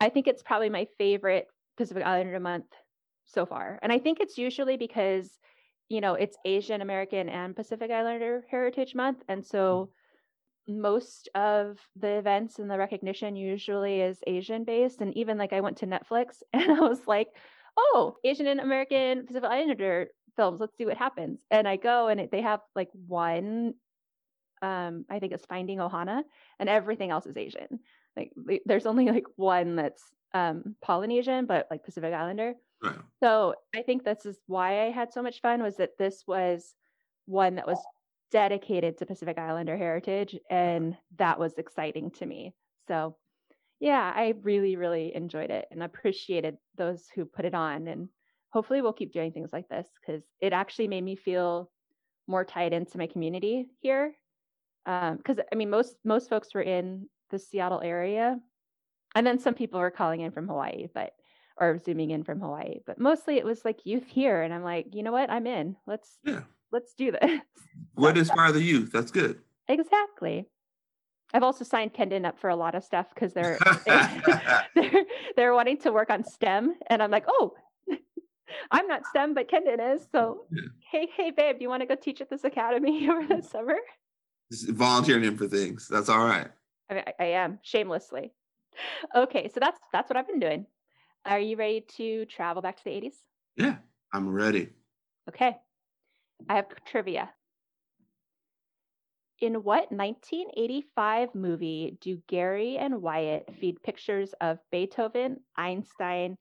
I 0.00 0.08
think 0.08 0.28
it's 0.28 0.42
probably 0.42 0.70
my 0.70 0.86
favorite 0.98 1.46
Pacific 1.76 2.04
Islander 2.04 2.40
month 2.40 2.66
so 3.26 3.46
far. 3.46 3.78
And 3.82 3.92
I 3.92 3.98
think 3.98 4.20
it's 4.20 4.36
usually 4.36 4.76
because, 4.76 5.38
you 5.90 6.00
know, 6.00 6.14
it's 6.14 6.38
Asian 6.46 6.80
American 6.80 7.28
and 7.28 7.54
Pacific 7.54 7.90
Islander 7.90 8.44
Heritage 8.50 8.94
Month. 8.94 9.22
And 9.28 9.44
so 9.44 9.90
most 10.66 11.28
of 11.34 11.78
the 11.96 12.12
events 12.12 12.58
and 12.58 12.70
the 12.70 12.78
recognition 12.78 13.36
usually 13.36 14.00
is 14.00 14.18
Asian 14.26 14.64
based. 14.64 15.02
And 15.02 15.14
even 15.16 15.36
like 15.36 15.52
I 15.52 15.60
went 15.60 15.78
to 15.78 15.86
Netflix 15.86 16.42
and 16.54 16.70
I 16.70 16.80
was 16.80 17.06
like, 17.06 17.28
oh, 17.76 18.16
Asian 18.24 18.46
and 18.46 18.60
American 18.60 19.26
Pacific 19.26 19.50
Islander 19.50 20.08
films, 20.36 20.60
let's 20.60 20.76
see 20.78 20.86
what 20.86 20.96
happens. 20.96 21.40
And 21.50 21.68
I 21.68 21.76
go 21.76 22.08
and 22.08 22.20
it, 22.20 22.30
they 22.30 22.40
have 22.40 22.60
like 22.74 22.88
one, 23.06 23.74
um, 24.62 25.04
I 25.10 25.18
think 25.18 25.34
it's 25.34 25.46
Finding 25.46 25.78
Ohana, 25.78 26.22
and 26.58 26.68
everything 26.68 27.10
else 27.10 27.26
is 27.26 27.36
Asian 27.36 27.80
like 28.16 28.32
there's 28.66 28.86
only 28.86 29.06
like 29.06 29.24
one 29.36 29.76
that's 29.76 30.02
um 30.34 30.76
polynesian 30.82 31.46
but 31.46 31.66
like 31.70 31.84
pacific 31.84 32.12
islander 32.12 32.54
Right. 32.82 32.96
so 33.22 33.54
i 33.74 33.82
think 33.82 34.04
this 34.04 34.24
is 34.24 34.38
why 34.46 34.86
i 34.86 34.90
had 34.90 35.12
so 35.12 35.22
much 35.22 35.40
fun 35.40 35.62
was 35.62 35.76
that 35.76 35.98
this 35.98 36.24
was 36.26 36.74
one 37.26 37.56
that 37.56 37.66
was 37.66 37.78
dedicated 38.30 38.98
to 38.98 39.06
pacific 39.06 39.38
islander 39.38 39.76
heritage 39.76 40.34
uh-huh. 40.34 40.54
and 40.54 40.96
that 41.18 41.38
was 41.38 41.58
exciting 41.58 42.10
to 42.12 42.26
me. 42.26 42.54
So 42.88 43.16
yeah 43.80 44.12
i 44.14 44.34
really 44.42 44.76
really 44.76 45.14
enjoyed 45.14 45.50
it 45.50 45.66
and 45.70 45.82
appreciated 45.82 46.56
those 46.76 47.06
who 47.14 47.24
put 47.24 47.44
it 47.44 47.54
on 47.54 47.88
and 47.88 48.08
hopefully 48.50 48.82
we'll 48.82 48.92
keep 48.92 49.12
doing 49.12 49.32
things 49.32 49.52
like 49.52 49.68
this 49.68 49.86
because 50.00 50.22
it 50.40 50.52
actually 50.52 50.88
made 50.88 51.04
me 51.04 51.16
feel 51.16 51.70
more 52.26 52.44
tied 52.44 52.72
into 52.72 52.98
my 52.98 53.06
community 53.06 53.66
here. 53.80 54.14
Um, 54.86 55.16
because 55.16 55.38
I 55.52 55.54
mean 55.56 55.70
most 55.70 55.96
most 56.04 56.30
folks 56.30 56.54
were 56.54 56.62
in 56.62 57.08
the 57.30 57.38
Seattle 57.38 57.82
area, 57.82 58.38
and 59.14 59.26
then 59.26 59.38
some 59.38 59.54
people 59.54 59.80
were 59.80 59.90
calling 59.90 60.20
in 60.20 60.30
from 60.30 60.48
Hawaii, 60.48 60.86
but 60.92 61.12
or 61.60 61.78
zooming 61.78 62.10
in 62.10 62.24
from 62.24 62.40
Hawaii, 62.40 62.78
but 62.86 62.98
mostly 62.98 63.36
it 63.36 63.44
was 63.44 63.64
like 63.64 63.84
youth 63.84 64.06
here, 64.06 64.42
and 64.42 64.52
I'm 64.52 64.64
like, 64.64 64.94
you 64.94 65.02
know 65.02 65.12
what, 65.12 65.30
I'm 65.30 65.46
in. 65.46 65.76
Let's 65.86 66.18
Yeah. 66.24 66.42
let's 66.72 66.94
do 66.94 67.12
this. 67.12 67.40
What 67.94 68.18
inspire 68.18 68.50
the 68.52 68.62
youth? 68.62 68.90
That's 68.92 69.10
good. 69.10 69.40
exactly. 69.68 70.48
I've 71.32 71.42
also 71.44 71.64
signed 71.64 71.94
Kendon 71.94 72.24
up 72.26 72.38
for 72.40 72.50
a 72.50 72.56
lot 72.56 72.74
of 72.74 72.82
stuff 72.82 73.06
because 73.14 73.32
they're, 73.32 73.58
they're 74.74 75.04
they're 75.36 75.54
wanting 75.54 75.78
to 75.78 75.92
work 75.92 76.10
on 76.10 76.24
STEM, 76.24 76.74
and 76.88 77.02
I'm 77.02 77.10
like, 77.10 77.26
oh. 77.28 77.54
I'm 78.72 78.88
not 78.88 79.06
STEM, 79.06 79.34
but 79.34 79.48
Kendon 79.48 79.94
is. 79.94 80.08
So, 80.10 80.46
Yeah. 80.50 80.62
hey, 80.90 81.08
hey, 81.16 81.30
babe, 81.30 81.58
do 81.58 81.62
you 81.62 81.68
want 81.68 81.82
to 81.82 81.86
go 81.86 81.94
teach 81.94 82.20
at 82.20 82.28
this 82.28 82.42
academy 82.42 83.08
over 83.08 83.24
the 83.24 83.34
mm. 83.36 83.44
summer? 83.44 83.76
Just 84.50 84.68
volunteering 84.70 85.22
him 85.22 85.36
for 85.36 85.46
things. 85.46 85.86
That's 85.88 86.08
all 86.08 86.24
right. 86.24 86.48
I, 86.90 86.94
mean, 86.94 87.04
I, 87.06 87.12
I 87.20 87.26
am 87.26 87.60
shamelessly. 87.62 88.32
Okay, 89.14 89.48
so 89.54 89.60
that's 89.60 89.78
that's 89.92 90.10
what 90.10 90.16
I've 90.16 90.26
been 90.26 90.40
doing. 90.40 90.66
Are 91.24 91.40
you 91.40 91.56
ready 91.56 91.84
to 91.96 92.24
travel 92.26 92.62
back 92.62 92.76
to 92.78 92.84
the 92.84 92.90
80s? 92.90 93.14
Yeah, 93.56 93.76
I'm 94.12 94.28
ready. 94.28 94.70
Okay. 95.28 95.56
I 96.48 96.56
have 96.56 96.66
trivia. 96.86 97.30
In 99.40 99.54
what 99.62 99.90
1985 99.90 101.34
movie 101.34 101.98
do 102.00 102.20
Gary 102.26 102.76
and 102.78 103.00
Wyatt 103.02 103.48
feed 103.58 103.82
pictures 103.82 104.34
of 104.40 104.58
Beethoven, 104.70 105.38
Einstein, 105.56 106.36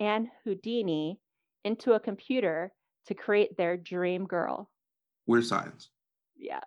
and 0.00 0.28
Houdini 0.44 1.18
into 1.64 1.92
a 1.92 2.00
computer 2.00 2.72
to 3.06 3.14
create 3.14 3.56
their 3.56 3.76
dream 3.76 4.26
girl? 4.26 4.70
Weird 5.26 5.46
science. 5.46 5.90
Yeah. 6.36 6.60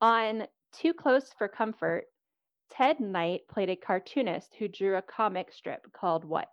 On 0.00 0.44
Too 0.72 0.92
Close 0.92 1.30
for 1.36 1.46
Comfort, 1.46 2.06
Ted 2.70 2.98
Knight 3.00 3.42
played 3.48 3.70
a 3.70 3.76
cartoonist 3.76 4.54
who 4.58 4.68
drew 4.68 4.96
a 4.96 5.02
comic 5.02 5.52
strip 5.52 5.86
called 5.92 6.24
what? 6.24 6.48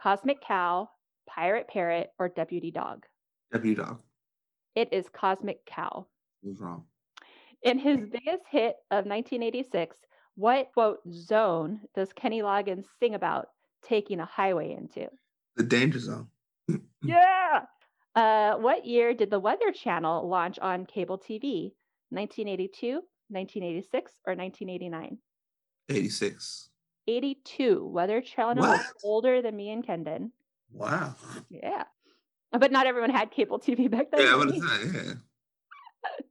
Cosmic 0.00 0.40
Cow, 0.40 0.88
Pirate 1.28 1.68
Parrot, 1.68 2.10
or 2.18 2.28
Deputy 2.28 2.70
Dog? 2.70 3.04
Deputy 3.52 3.74
dog. 3.74 4.00
It 4.76 4.92
is 4.92 5.08
Cosmic 5.08 5.66
Cow. 5.66 6.06
What's 6.42 6.60
wrong? 6.60 6.84
In 7.62 7.78
his 7.78 7.98
biggest 7.98 8.44
hit 8.48 8.76
of 8.90 9.04
1986, 9.06 9.96
what 10.36 10.70
quote 10.72 11.00
zone 11.12 11.80
does 11.94 12.12
Kenny 12.12 12.40
Loggins 12.42 12.86
sing 12.98 13.14
about 13.14 13.48
taking 13.82 14.20
a 14.20 14.24
highway 14.24 14.72
into? 14.72 15.08
The 15.56 15.64
danger 15.64 15.98
zone. 15.98 16.28
Yeah. 17.02 17.62
Uh, 18.14 18.56
what 18.56 18.84
year 18.84 19.14
did 19.14 19.30
the 19.30 19.40
Weather 19.40 19.72
Channel 19.72 20.28
launch 20.28 20.58
on 20.58 20.84
cable 20.84 21.18
TV? 21.18 21.72
1982, 22.10 23.00
1986, 23.28 24.12
or 24.26 24.34
1989? 24.34 25.18
86. 25.90 26.68
82. 27.06 27.86
Weather 27.86 28.20
Channel 28.20 28.64
was 28.64 28.80
older 29.02 29.42
than 29.42 29.56
me 29.56 29.70
and 29.70 29.86
Kendon. 29.86 30.30
Wow. 30.72 31.14
Yeah. 31.48 31.84
But 32.52 32.72
not 32.72 32.86
everyone 32.86 33.10
had 33.10 33.30
cable 33.30 33.58
TV 33.58 33.90
back 33.90 34.10
then. 34.10 34.20
Yeah, 34.20 34.36
but 34.36 34.46
what 34.46 34.48
me. 34.48 34.60
that? 34.60 35.18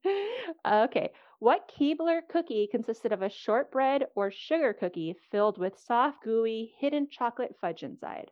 Yeah. 0.06 0.84
okay. 0.86 1.12
What 1.40 1.72
Keebler 1.80 2.20
cookie 2.30 2.68
consisted 2.70 3.14
of 3.14 3.22
a 3.22 3.30
shortbread 3.30 4.06
or 4.16 4.30
sugar 4.30 4.74
cookie 4.74 5.16
filled 5.32 5.58
with 5.58 5.80
soft, 5.80 6.24
gooey, 6.24 6.74
hidden 6.80 7.08
chocolate 7.10 7.56
fudge 7.62 7.84
inside? 7.84 8.32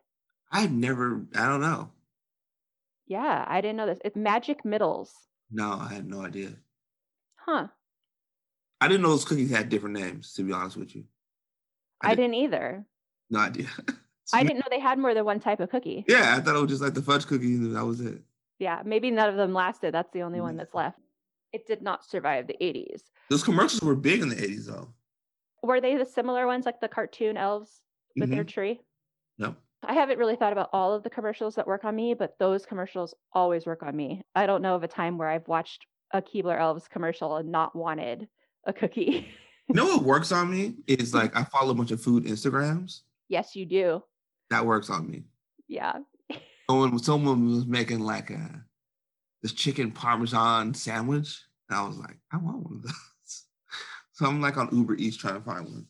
I've 0.52 0.72
never, 0.72 1.22
I 1.34 1.46
don't 1.46 1.62
know. 1.62 1.90
Yeah, 3.06 3.44
I 3.48 3.62
didn't 3.62 3.76
know 3.76 3.86
this. 3.86 4.00
It's 4.04 4.16
Magic 4.16 4.64
Middles. 4.64 5.14
No, 5.50 5.72
I 5.72 5.94
had 5.94 6.06
no 6.06 6.20
idea. 6.20 6.50
Huh. 7.36 7.68
I 8.80 8.88
didn't 8.88 9.02
know 9.02 9.08
those 9.08 9.24
cookies 9.24 9.50
had 9.50 9.70
different 9.70 9.98
names, 9.98 10.34
to 10.34 10.42
be 10.42 10.52
honest 10.52 10.76
with 10.76 10.94
you. 10.94 11.04
I 12.00 12.08
I, 12.08 12.14
did- 12.14 12.22
didn't 12.22 12.34
either. 12.34 12.84
No 13.30 13.40
idea. 13.40 13.66
I 14.32 14.42
didn't 14.42 14.58
know 14.58 14.66
they 14.70 14.80
had 14.80 14.98
more 14.98 15.14
than 15.14 15.24
one 15.24 15.40
type 15.40 15.58
of 15.60 15.70
cookie. 15.70 16.04
Yeah, 16.06 16.34
I 16.36 16.40
thought 16.40 16.54
it 16.56 16.60
was 16.60 16.70
just 16.70 16.82
like 16.82 16.94
the 16.94 17.02
fudge 17.02 17.26
cookies 17.26 17.60
and 17.60 17.74
that 17.76 17.84
was 17.86 18.00
it. 18.00 18.20
Yeah, 18.58 18.82
maybe 18.84 19.10
none 19.10 19.28
of 19.30 19.36
them 19.36 19.54
lasted. 19.54 19.94
That's 19.94 20.10
the 20.12 20.22
only 20.22 20.40
one 20.40 20.56
that's 20.56 20.74
left. 20.74 20.98
It 21.52 21.66
did 21.66 21.80
not 21.80 22.04
survive 22.04 22.46
the 22.46 22.56
80s. 22.60 23.04
Those 23.30 23.42
commercials 23.42 23.80
were 23.82 23.94
big 23.94 24.20
in 24.20 24.28
the 24.28 24.36
80s, 24.36 24.66
though. 24.66 24.88
Were 25.62 25.80
they 25.80 25.96
the 25.96 26.04
similar 26.04 26.46
ones 26.46 26.66
like 26.66 26.80
the 26.80 26.88
cartoon 26.88 27.36
elves 27.38 27.80
with 28.16 28.30
their 28.30 28.44
Mhm. 28.44 28.48
tree? 28.48 28.80
No. 29.38 29.54
I 29.82 29.94
haven't 29.94 30.18
really 30.18 30.36
thought 30.36 30.52
about 30.52 30.68
all 30.74 30.92
of 30.92 31.04
the 31.04 31.10
commercials 31.10 31.54
that 31.54 31.66
work 31.66 31.84
on 31.84 31.96
me, 31.96 32.12
but 32.14 32.36
those 32.38 32.66
commercials 32.66 33.14
always 33.32 33.64
work 33.64 33.82
on 33.82 33.96
me. 33.96 34.20
I 34.34 34.44
don't 34.46 34.60
know 34.62 34.74
of 34.74 34.82
a 34.82 34.88
time 34.88 35.16
where 35.16 35.28
I've 35.28 35.48
watched 35.48 35.86
a 36.12 36.20
Keebler 36.20 36.60
Elves 36.60 36.86
commercial 36.88 37.36
and 37.36 37.50
not 37.50 37.74
wanted 37.74 38.28
a 38.64 38.72
cookie. 38.74 39.28
You 39.68 39.74
know 39.74 39.84
what 39.86 40.02
works 40.02 40.32
on 40.32 40.50
me 40.50 40.76
is 40.86 41.12
like 41.12 41.36
I 41.36 41.44
follow 41.44 41.72
a 41.72 41.74
bunch 41.74 41.90
of 41.90 42.00
food 42.00 42.24
Instagrams. 42.24 43.02
yes, 43.28 43.54
you 43.54 43.66
do. 43.66 44.02
That 44.50 44.64
works 44.64 44.88
on 44.88 45.10
me. 45.10 45.24
Yeah. 45.68 45.98
Someone, 46.70 46.98
someone 46.98 47.46
was 47.48 47.66
making 47.66 48.00
like 48.00 48.30
a 48.30 48.64
this 49.42 49.52
chicken 49.52 49.90
parmesan 49.92 50.72
sandwich. 50.74 51.42
And 51.68 51.78
I 51.78 51.86
was 51.86 51.98
like, 51.98 52.16
I 52.32 52.38
want 52.38 52.62
one 52.64 52.74
of 52.76 52.82
those. 52.82 52.92
So 54.12 54.26
I'm 54.26 54.40
like 54.40 54.56
on 54.56 54.68
Uber 54.72 54.96
Eats 54.96 55.16
trying 55.16 55.34
to 55.34 55.40
find 55.40 55.64
one. 55.64 55.86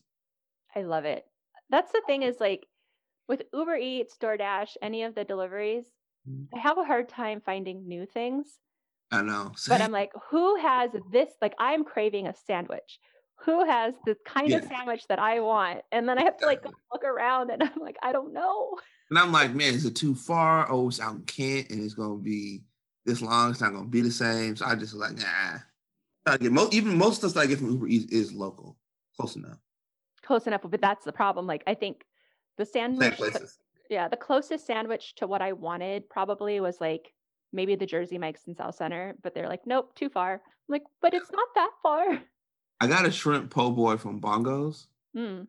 I 0.75 0.83
love 0.83 1.05
it. 1.05 1.25
That's 1.71 1.91
the 1.91 2.01
thing 2.05 2.21
is 2.21 2.35
like 2.39 2.67
with 3.27 3.41
Uber 3.53 3.75
Eats, 3.77 4.17
DoorDash, 4.21 4.77
any 4.83 5.01
of 5.03 5.15
the 5.15 5.23
deliveries, 5.23 5.85
Mhm. 6.29 6.47
I 6.53 6.59
have 6.59 6.77
a 6.77 6.83
hard 6.83 7.09
time 7.09 7.41
finding 7.43 7.87
new 7.87 8.05
things. 8.05 8.59
I 9.11 9.23
know. 9.23 9.53
But 9.67 9.81
I'm 9.81 9.91
like, 9.91 10.11
who 10.29 10.57
has 10.57 10.91
this? 11.11 11.31
Like, 11.41 11.55
I'm 11.57 11.83
craving 11.83 12.27
a 12.27 12.35
sandwich. 12.45 12.99
Who 13.45 13.65
has 13.65 13.93
the 14.05 14.15
kind 14.25 14.51
of 14.53 14.63
sandwich 14.65 15.07
that 15.07 15.19
I 15.19 15.39
want? 15.39 15.81
And 15.91 16.07
then 16.07 16.17
I 16.17 16.23
have 16.23 16.37
to 16.37 16.45
like 16.45 16.63
look 16.91 17.03
around 17.03 17.51
and 17.51 17.63
I'm 17.75 17.79
like, 17.79 17.97
I 18.03 18.11
don't 18.11 18.33
know. 18.33 18.77
And 19.09 19.17
I'm 19.17 19.31
like, 19.31 19.53
man, 19.53 19.73
is 19.73 19.85
it 19.85 19.95
too 19.95 20.13
far? 20.13 20.69
Oh, 20.69 20.89
it's 20.89 20.99
out 20.99 21.15
in 21.15 21.21
Kent 21.23 21.69
and 21.69 21.83
it's 21.83 21.93
gonna 21.93 22.17
be 22.17 22.63
this 23.05 23.21
long. 23.21 23.51
It's 23.51 23.61
not 23.61 23.73
gonna 23.73 23.87
be 23.87 24.01
the 24.01 24.11
same. 24.11 24.55
So 24.55 24.65
I 24.65 24.75
just 24.75 24.93
like, 24.93 25.17
nah. 25.17 25.59
I 26.25 26.37
get 26.37 26.51
most 26.51 26.73
even 26.73 26.97
most 26.97 27.17
stuff 27.17 27.33
that 27.33 27.41
I 27.41 27.45
get 27.47 27.59
from 27.59 27.71
Uber 27.71 27.87
Eats 27.87 28.11
is 28.11 28.33
local, 28.33 28.77
close 29.15 29.35
enough. 29.35 29.57
Close 30.21 30.45
enough, 30.47 30.61
but 30.63 30.81
that's 30.81 31.05
the 31.05 31.11
problem. 31.11 31.47
Like, 31.47 31.63
I 31.65 31.73
think 31.73 32.03
the 32.57 32.65
sandwich, 32.65 33.15
places. 33.15 33.57
yeah, 33.89 34.07
the 34.07 34.17
closest 34.17 34.67
sandwich 34.67 35.15
to 35.15 35.27
what 35.27 35.41
I 35.41 35.53
wanted 35.53 36.09
probably 36.09 36.59
was 36.59 36.79
like 36.79 37.13
maybe 37.51 37.75
the 37.75 37.85
Jersey 37.85 38.17
Mike's 38.17 38.43
in 38.47 38.55
South 38.55 38.75
Center, 38.75 39.15
but 39.23 39.33
they're 39.33 39.47
like, 39.47 39.65
nope, 39.65 39.95
too 39.95 40.09
far. 40.09 40.33
I'm 40.33 40.41
like, 40.67 40.83
but 41.01 41.13
it's 41.13 41.31
not 41.31 41.47
that 41.55 41.71
far. 41.81 42.19
I 42.81 42.87
got 42.87 43.05
a 43.05 43.11
shrimp 43.11 43.51
po' 43.51 43.71
boy 43.71 43.97
from 43.97 44.21
Bongos. 44.21 44.87
Hmm. 45.15 45.41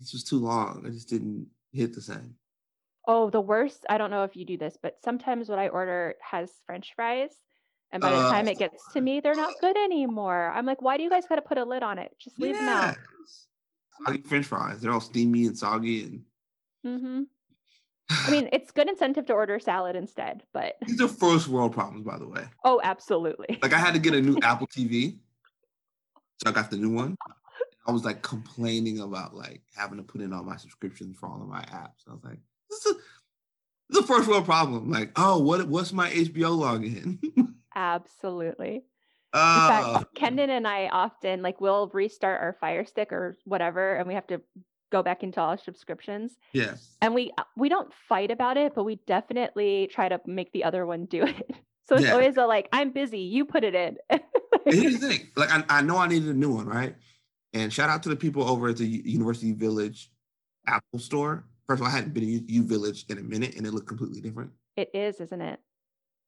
This 0.00 0.12
was 0.12 0.22
too 0.24 0.38
long. 0.38 0.84
I 0.86 0.90
just 0.90 1.08
didn't 1.08 1.48
hit 1.72 1.94
the 1.94 2.00
same. 2.02 2.36
Oh, 3.06 3.30
the 3.30 3.40
worst. 3.40 3.84
I 3.88 3.98
don't 3.98 4.10
know 4.10 4.24
if 4.24 4.36
you 4.36 4.44
do 4.44 4.56
this, 4.58 4.76
but 4.80 4.98
sometimes 5.02 5.48
what 5.48 5.58
I 5.58 5.68
order 5.68 6.14
has 6.20 6.50
French 6.66 6.92
fries 6.94 7.30
And 7.90 8.02
by 8.02 8.10
the 8.10 8.16
Uh, 8.18 8.30
time 8.30 8.48
it 8.48 8.58
gets 8.58 8.92
to 8.92 9.00
me, 9.00 9.20
they're 9.20 9.34
not 9.34 9.54
good 9.62 9.76
anymore. 9.78 10.52
I'm 10.54 10.66
like, 10.66 10.82
why 10.82 10.98
do 10.98 11.02
you 11.02 11.08
guys 11.08 11.24
got 11.26 11.36
to 11.36 11.42
put 11.42 11.56
a 11.56 11.64
lid 11.64 11.82
on 11.82 11.98
it? 11.98 12.14
Just 12.18 12.38
leave 12.38 12.54
them 12.54 12.68
out. 12.68 12.96
Soggy 14.04 14.20
French 14.20 14.44
fries. 14.46 14.80
They're 14.82 14.92
all 14.92 15.00
steamy 15.00 15.46
and 15.46 15.56
soggy, 15.56 16.04
and 16.04 16.22
mm-hmm. 16.86 17.22
I 18.26 18.30
mean, 18.30 18.50
it's 18.52 18.70
good 18.72 18.88
incentive 18.90 19.24
to 19.26 19.32
order 19.32 19.58
salad 19.58 19.96
instead, 19.96 20.42
but 20.52 20.74
these 20.86 21.00
are 21.00 21.08
first 21.08 21.48
world 21.48 21.72
problems, 21.72 22.04
by 22.04 22.18
the 22.18 22.28
way. 22.28 22.44
oh, 22.64 22.78
absolutely. 22.84 23.58
Like 23.62 23.72
I 23.72 23.78
had 23.78 23.94
to 23.94 24.00
get 24.00 24.12
a 24.14 24.20
new 24.20 24.38
Apple 24.42 24.66
TV, 24.66 25.16
so 26.42 26.50
I 26.50 26.52
got 26.52 26.70
the 26.70 26.76
new 26.76 26.90
one. 26.90 27.16
I 27.86 27.92
was 27.92 28.04
like 28.04 28.22
complaining 28.22 29.00
about 29.00 29.34
like 29.34 29.62
having 29.76 29.96
to 29.98 30.04
put 30.04 30.20
in 30.20 30.32
all 30.32 30.44
my 30.44 30.56
subscriptions 30.56 31.16
for 31.18 31.28
all 31.28 31.40
of 31.40 31.48
my 31.48 31.62
apps. 31.62 32.06
I 32.08 32.12
was 32.12 32.22
like, 32.24 32.38
this 32.70 32.84
is 32.86 32.92
a, 32.92 32.94
this 33.88 33.98
is 33.98 34.04
a 34.04 34.06
first 34.06 34.28
world 34.28 34.44
problem. 34.44 34.90
Like, 34.90 35.12
oh, 35.16 35.38
what 35.38 35.66
what's 35.68 35.92
my 35.92 36.10
HBO 36.10 36.58
login? 36.58 37.18
Absolutely. 37.74 38.74
In 38.74 38.82
uh, 39.32 39.68
fact, 39.68 40.14
Kendon 40.14 40.48
and 40.48 40.66
I 40.66 40.88
often 40.88 41.42
like 41.42 41.60
we'll 41.60 41.88
restart 41.88 42.40
our 42.40 42.56
Fire 42.60 42.84
Stick 42.84 43.12
or 43.12 43.38
whatever, 43.44 43.96
and 43.96 44.06
we 44.06 44.14
have 44.14 44.26
to 44.28 44.40
go 44.90 45.02
back 45.02 45.22
into 45.22 45.40
all 45.40 45.50
our 45.50 45.58
subscriptions. 45.58 46.36
yeah, 46.52 46.74
And 47.00 47.14
we 47.14 47.32
uh, 47.38 47.44
we 47.56 47.68
don't 47.68 47.92
fight 48.08 48.30
about 48.30 48.56
it, 48.56 48.74
but 48.74 48.84
we 48.84 48.96
definitely 49.06 49.88
try 49.90 50.08
to 50.08 50.20
make 50.26 50.52
the 50.52 50.64
other 50.64 50.86
one 50.86 51.06
do 51.06 51.24
it. 51.24 51.50
So 51.88 51.96
it's 51.96 52.04
Yeah. 52.04 52.12
always 52.12 52.36
a 52.36 52.44
like, 52.44 52.68
I'm 52.70 52.90
busy, 52.92 53.20
you 53.20 53.46
put 53.46 53.64
it 53.64 53.74
in. 53.74 53.96
And 54.68 54.80
here's 54.80 54.98
the 54.98 55.08
thing. 55.08 55.28
Like 55.36 55.50
I, 55.50 55.64
I 55.68 55.82
know 55.82 55.96
I 55.96 56.06
needed 56.06 56.28
a 56.28 56.34
new 56.34 56.54
one, 56.54 56.66
right? 56.66 56.94
And 57.54 57.72
shout 57.72 57.88
out 57.90 58.02
to 58.02 58.08
the 58.08 58.16
people 58.16 58.48
over 58.48 58.68
at 58.68 58.76
the 58.76 58.86
University 58.86 59.52
Village 59.52 60.10
Apple 60.66 60.98
Store. 60.98 61.44
First 61.66 61.80
of 61.80 61.86
all, 61.86 61.92
I 61.92 61.96
hadn't 61.96 62.14
been 62.14 62.22
in 62.22 62.28
U, 62.30 62.44
U 62.46 62.62
Village 62.64 63.06
in 63.08 63.18
a 63.18 63.22
minute, 63.22 63.56
and 63.56 63.66
it 63.66 63.72
looked 63.72 63.88
completely 63.88 64.20
different. 64.20 64.50
it 64.76 64.90
is, 64.92 65.20
isn't 65.20 65.40
it? 65.40 65.60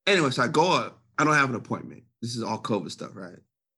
Anyway, 0.07 0.31
so 0.31 0.43
I 0.43 0.47
go 0.47 0.71
up. 0.71 1.01
I 1.17 1.23
don't 1.23 1.35
have 1.35 1.49
an 1.49 1.55
appointment. 1.55 2.03
This 2.21 2.35
is 2.35 2.43
all 2.43 2.59
COVID 2.59 2.89
stuff, 2.89 3.11
right? 3.13 3.37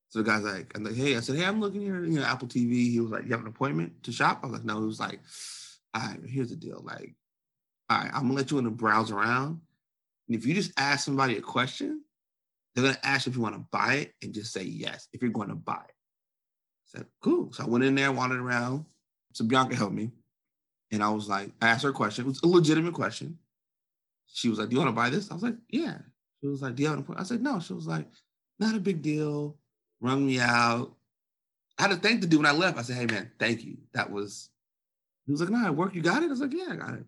So 0.10 0.20
the 0.20 0.30
guy's 0.30 0.44
like, 0.44 0.72
I'm 0.76 0.84
like, 0.84 0.96
hey, 0.96 1.18
I 1.18 1.20
said, 1.20 1.36
hey, 1.36 1.46
I'm 1.46 1.60
looking 1.60 1.82
here, 1.82 2.04
you 2.06 2.20
know, 2.20 2.26
Apple 2.26 2.48
TV. 2.48 2.92
He 2.92 3.00
was 3.00 3.12
like, 3.12 3.24
you 3.26 3.32
have 3.32 3.42
an 3.42 3.48
appointment 3.48 4.04
to 4.04 4.12
shop? 4.12 4.42
I 4.44 4.46
was 4.46 4.54
like, 4.54 4.66
no. 4.66 4.80
He 4.80 4.86
was 4.86 5.00
like, 5.00 5.20
all 5.94 6.02
right, 6.02 6.20
here's 6.26 6.52
the 6.52 6.56
deal. 6.56 6.82
Like, 6.84 7.16
all 7.90 7.98
right, 7.98 8.12
I'm 8.14 8.24
gonna 8.24 8.34
let 8.34 8.52
you 8.52 8.60
in 8.60 8.66
to 8.66 8.72
browse 8.72 9.12
around. 9.12 9.60
And 10.28 10.38
if 10.38 10.46
you 10.46 10.54
just 10.54 10.72
ask 10.78 11.04
somebody 11.04 11.38
a 11.38 11.42
question, 11.42 12.03
they're 12.76 12.84
gonna 12.84 12.98
ask 13.04 13.26
you 13.26 13.32
if 13.32 13.36
you 13.36 13.42
want 13.42 13.56
to 13.56 13.66
buy 13.72 13.96
it 13.96 14.14
and 14.22 14.34
just 14.34 14.52
say 14.52 14.64
yes 14.64 15.08
if 15.14 15.22
you're 15.22 15.32
going 15.32 15.50
to 15.50 15.56
buy 15.56 15.74
it. 15.74 15.94
I 16.96 16.98
said, 16.98 17.06
cool. 17.22 17.52
So 17.54 17.64
I 17.64 17.68
went 17.68 17.84
in 17.84 17.96
there, 17.96 18.12
wandered 18.12 18.40
around. 18.40 18.86
So 19.34 19.46
Bianca 19.46 19.76
helped 19.76 19.96
me. 19.96 20.12
And 20.92 21.04
I 21.04 21.10
was 21.10 21.28
like, 21.28 21.52
I 21.62 21.70
asked 21.70 21.84
her 21.84 21.90
a 21.90 21.94
question. 21.94 22.26
It 22.26 22.28
was 22.28 22.42
a 22.44 22.48
legitimate 22.48 22.94
question. 22.94 23.40
She 24.28 24.50
was 24.50 24.60
like, 24.60 24.70
Do 24.70 24.76
you 24.76 24.80
want 24.80 24.90
to 24.90 24.96
buy 24.96 25.10
this? 25.10 25.30
I 25.30 25.34
was 25.34 25.44
like, 25.44 25.56
Yeah. 25.70 25.98
She 26.42 26.48
was 26.48 26.62
like, 26.62 26.76
Do 26.76 26.84
you 26.84 26.90
have 26.90 26.98
an 26.98 27.04
appointment? 27.04 27.26
I 27.26 27.28
said, 27.28 27.42
No. 27.42 27.60
She 27.60 27.74
was 27.74 27.88
like, 27.88 28.08
Not 28.60 28.76
a 28.76 28.80
big 28.80 29.02
deal. 29.02 29.58
Rung 30.02 30.26
me 30.26 30.40
out. 30.40 30.94
I 31.78 31.84
had 31.84 31.92
a 31.92 31.96
thing 31.96 32.22
to 32.22 32.28
do 32.28 32.38
when 32.38 32.46
I 32.46 32.52
left. 32.52 32.78
I 32.78 32.84
said, 32.84 32.98
Hey 32.98 33.06
man, 33.06 33.32
thank 33.40 33.64
you. 33.64 33.78
That 33.94 34.12
was 34.12 34.50
he 35.26 35.32
was 35.32 35.42
like, 35.42 35.50
No, 35.50 35.66
at 35.66 35.76
work, 35.76 35.96
you 35.96 36.02
got 36.02 36.22
it? 36.22 36.28
I 36.28 36.30
was 36.30 36.42
like, 36.42 36.54
Yeah, 36.54 36.70
I 36.72 36.76
got 36.76 36.94
it. 36.94 37.06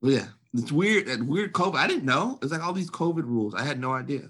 Well, 0.00 0.12
yeah. 0.12 0.26
It's 0.54 0.72
weird. 0.72 1.06
That 1.06 1.22
weird 1.22 1.52
COVID. 1.52 1.76
I 1.76 1.86
didn't 1.86 2.04
know. 2.04 2.38
It's 2.40 2.52
like 2.52 2.62
all 2.62 2.72
these 2.72 2.90
COVID 2.90 3.24
rules. 3.24 3.54
I 3.54 3.62
had 3.64 3.80
no 3.80 3.92
idea. 3.92 4.28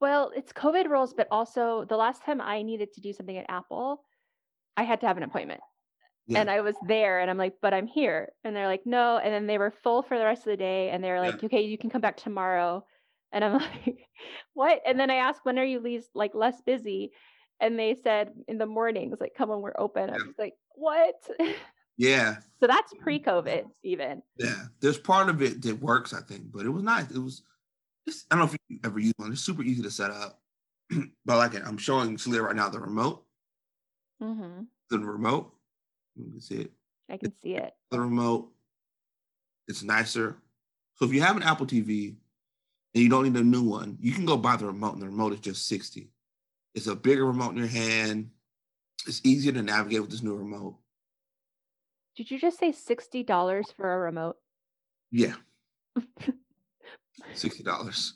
Well, 0.00 0.32
it's 0.34 0.52
COVID 0.52 0.88
rules, 0.88 1.12
but 1.12 1.26
also 1.30 1.84
the 1.84 1.96
last 1.96 2.22
time 2.22 2.40
I 2.40 2.62
needed 2.62 2.92
to 2.94 3.00
do 3.00 3.12
something 3.12 3.36
at 3.36 3.46
Apple, 3.48 4.04
I 4.76 4.84
had 4.84 5.00
to 5.00 5.06
have 5.06 5.16
an 5.16 5.24
appointment. 5.24 5.60
Yeah. 6.26 6.40
And 6.40 6.50
I 6.50 6.60
was 6.60 6.76
there 6.86 7.20
and 7.20 7.30
I'm 7.30 7.38
like, 7.38 7.56
but 7.62 7.74
I'm 7.74 7.86
here. 7.86 8.32
And 8.44 8.54
they're 8.54 8.66
like, 8.68 8.86
no. 8.86 9.18
And 9.18 9.32
then 9.32 9.46
they 9.46 9.58
were 9.58 9.70
full 9.70 10.02
for 10.02 10.18
the 10.18 10.24
rest 10.24 10.42
of 10.42 10.50
the 10.52 10.56
day. 10.56 10.90
And 10.90 11.02
they 11.02 11.10
were 11.10 11.16
Yeah. 11.16 11.22
like, 11.32 11.44
okay, 11.44 11.62
you 11.62 11.78
can 11.78 11.90
come 11.90 12.02
back 12.02 12.16
tomorrow. 12.18 12.84
And 13.32 13.44
I'm 13.44 13.54
like, 13.86 14.08
what? 14.54 14.82
And 14.86 15.00
then 15.00 15.10
I 15.10 15.16
asked, 15.16 15.44
when 15.44 15.58
are 15.58 15.64
you 15.64 15.80
least 15.80 16.10
like 16.14 16.34
less 16.34 16.60
busy? 16.62 17.12
And 17.60 17.78
they 17.78 17.94
said 17.94 18.32
in 18.46 18.58
the 18.58 18.66
mornings, 18.66 19.18
like, 19.20 19.34
come 19.36 19.48
when 19.48 19.62
we're 19.62 19.74
open. 19.78 20.10
I 20.10 20.18
Yeah. 20.18 20.24
was 20.26 20.38
like, 20.38 20.54
what? 20.74 21.14
Yeah. 22.00 22.36
so 22.60 22.68
that's 22.68 22.94
pre-COVID 23.00 23.64
even. 23.82 24.22
Yeah. 24.36 24.66
There's 24.80 24.98
part 24.98 25.28
of 25.28 25.42
it 25.42 25.62
that 25.62 25.80
works, 25.80 26.14
I 26.14 26.20
think, 26.20 26.52
but 26.52 26.64
it 26.64 26.68
was 26.70 26.84
nice. 26.84 27.10
It 27.10 27.18
was 27.18 27.42
I 28.30 28.36
don't 28.36 28.46
know 28.46 28.52
if 28.52 28.56
you 28.68 28.78
ever 28.84 28.98
use 28.98 29.14
one. 29.16 29.32
It's 29.32 29.40
super 29.40 29.62
easy 29.62 29.82
to 29.82 29.90
set 29.90 30.10
up. 30.10 30.40
but 31.24 31.36
like 31.36 31.54
I'm 31.66 31.78
showing 31.78 32.16
Celia 32.18 32.42
right 32.42 32.56
now 32.56 32.68
the 32.68 32.80
remote. 32.80 33.24
hmm 34.20 34.62
The 34.90 34.98
remote. 34.98 35.54
You 36.16 36.30
can 36.30 36.40
see 36.40 36.56
it. 36.56 36.72
I 37.10 37.16
can 37.16 37.32
see 37.36 37.54
it. 37.54 37.72
The 37.90 38.00
remote. 38.00 38.50
It's 39.68 39.82
nicer. 39.82 40.36
So 40.94 41.04
if 41.04 41.12
you 41.12 41.20
have 41.20 41.36
an 41.36 41.42
Apple 41.42 41.66
TV 41.66 42.16
and 42.94 43.02
you 43.02 43.08
don't 43.08 43.24
need 43.24 43.40
a 43.40 43.44
new 43.44 43.62
one, 43.62 43.98
you 44.00 44.12
can 44.12 44.24
go 44.24 44.36
buy 44.36 44.56
the 44.56 44.66
remote, 44.66 44.94
and 44.94 45.02
the 45.02 45.06
remote 45.06 45.32
is 45.34 45.40
just 45.40 45.68
60. 45.68 46.10
It's 46.74 46.86
a 46.86 46.96
bigger 46.96 47.26
remote 47.26 47.50
in 47.50 47.58
your 47.58 47.66
hand. 47.66 48.30
It's 49.06 49.20
easier 49.24 49.52
to 49.52 49.62
navigate 49.62 50.00
with 50.00 50.10
this 50.10 50.22
new 50.22 50.34
remote. 50.34 50.76
Did 52.16 52.30
you 52.30 52.38
just 52.38 52.58
say 52.58 52.72
$60 52.72 53.74
for 53.76 53.94
a 53.94 53.98
remote? 53.98 54.36
Yeah. 55.10 55.34
$60. 57.34 58.12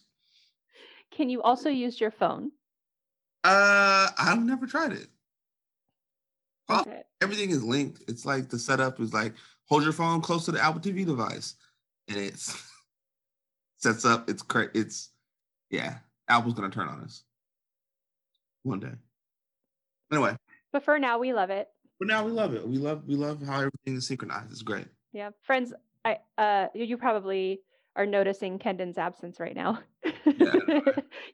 Can 1.10 1.28
you 1.28 1.42
also 1.42 1.68
use 1.68 2.00
your 2.00 2.10
phone? 2.10 2.50
Uh, 3.44 4.08
I've 4.18 4.42
never 4.42 4.66
tried 4.66 4.92
it. 4.92 5.08
Okay. 6.70 7.02
everything 7.20 7.50
is 7.50 7.62
linked. 7.62 8.02
It's 8.08 8.24
like 8.24 8.48
the 8.48 8.58
setup 8.58 8.98
is 9.00 9.12
like 9.12 9.34
hold 9.66 9.82
your 9.82 9.92
phone 9.92 10.20
close 10.22 10.44
to 10.46 10.52
the 10.52 10.62
Apple 10.62 10.80
TV 10.80 11.04
device, 11.04 11.54
and 12.08 12.16
it's 12.16 12.56
sets 13.78 14.04
up. 14.04 14.30
It's 14.30 14.42
cra 14.42 14.68
It's 14.72 15.10
yeah. 15.70 15.98
Apple's 16.28 16.54
gonna 16.54 16.70
turn 16.70 16.88
on 16.88 17.00
us 17.00 17.24
one 18.62 18.80
day. 18.80 18.92
Anyway, 20.10 20.36
But 20.72 20.84
for 20.84 20.98
now, 20.98 21.18
we 21.18 21.32
love 21.32 21.50
it. 21.50 21.68
but 21.98 22.06
now 22.08 22.24
we 22.24 22.30
love 22.30 22.54
it. 22.54 22.66
We 22.66 22.78
love 22.78 23.02
we 23.06 23.16
love 23.16 23.42
how 23.42 23.56
everything 23.56 23.96
is 23.96 24.06
synchronized. 24.06 24.50
It's 24.52 24.62
great. 24.62 24.86
Yeah, 25.12 25.30
friends, 25.42 25.74
I 26.04 26.18
uh 26.38 26.68
you 26.74 26.96
probably 26.96 27.60
are 27.96 28.06
noticing 28.06 28.58
Kendon's 28.58 28.98
absence 28.98 29.38
right 29.38 29.54
now. 29.54 29.78
Yeah, 30.04 30.12
I 30.26 30.58
know, 30.68 30.82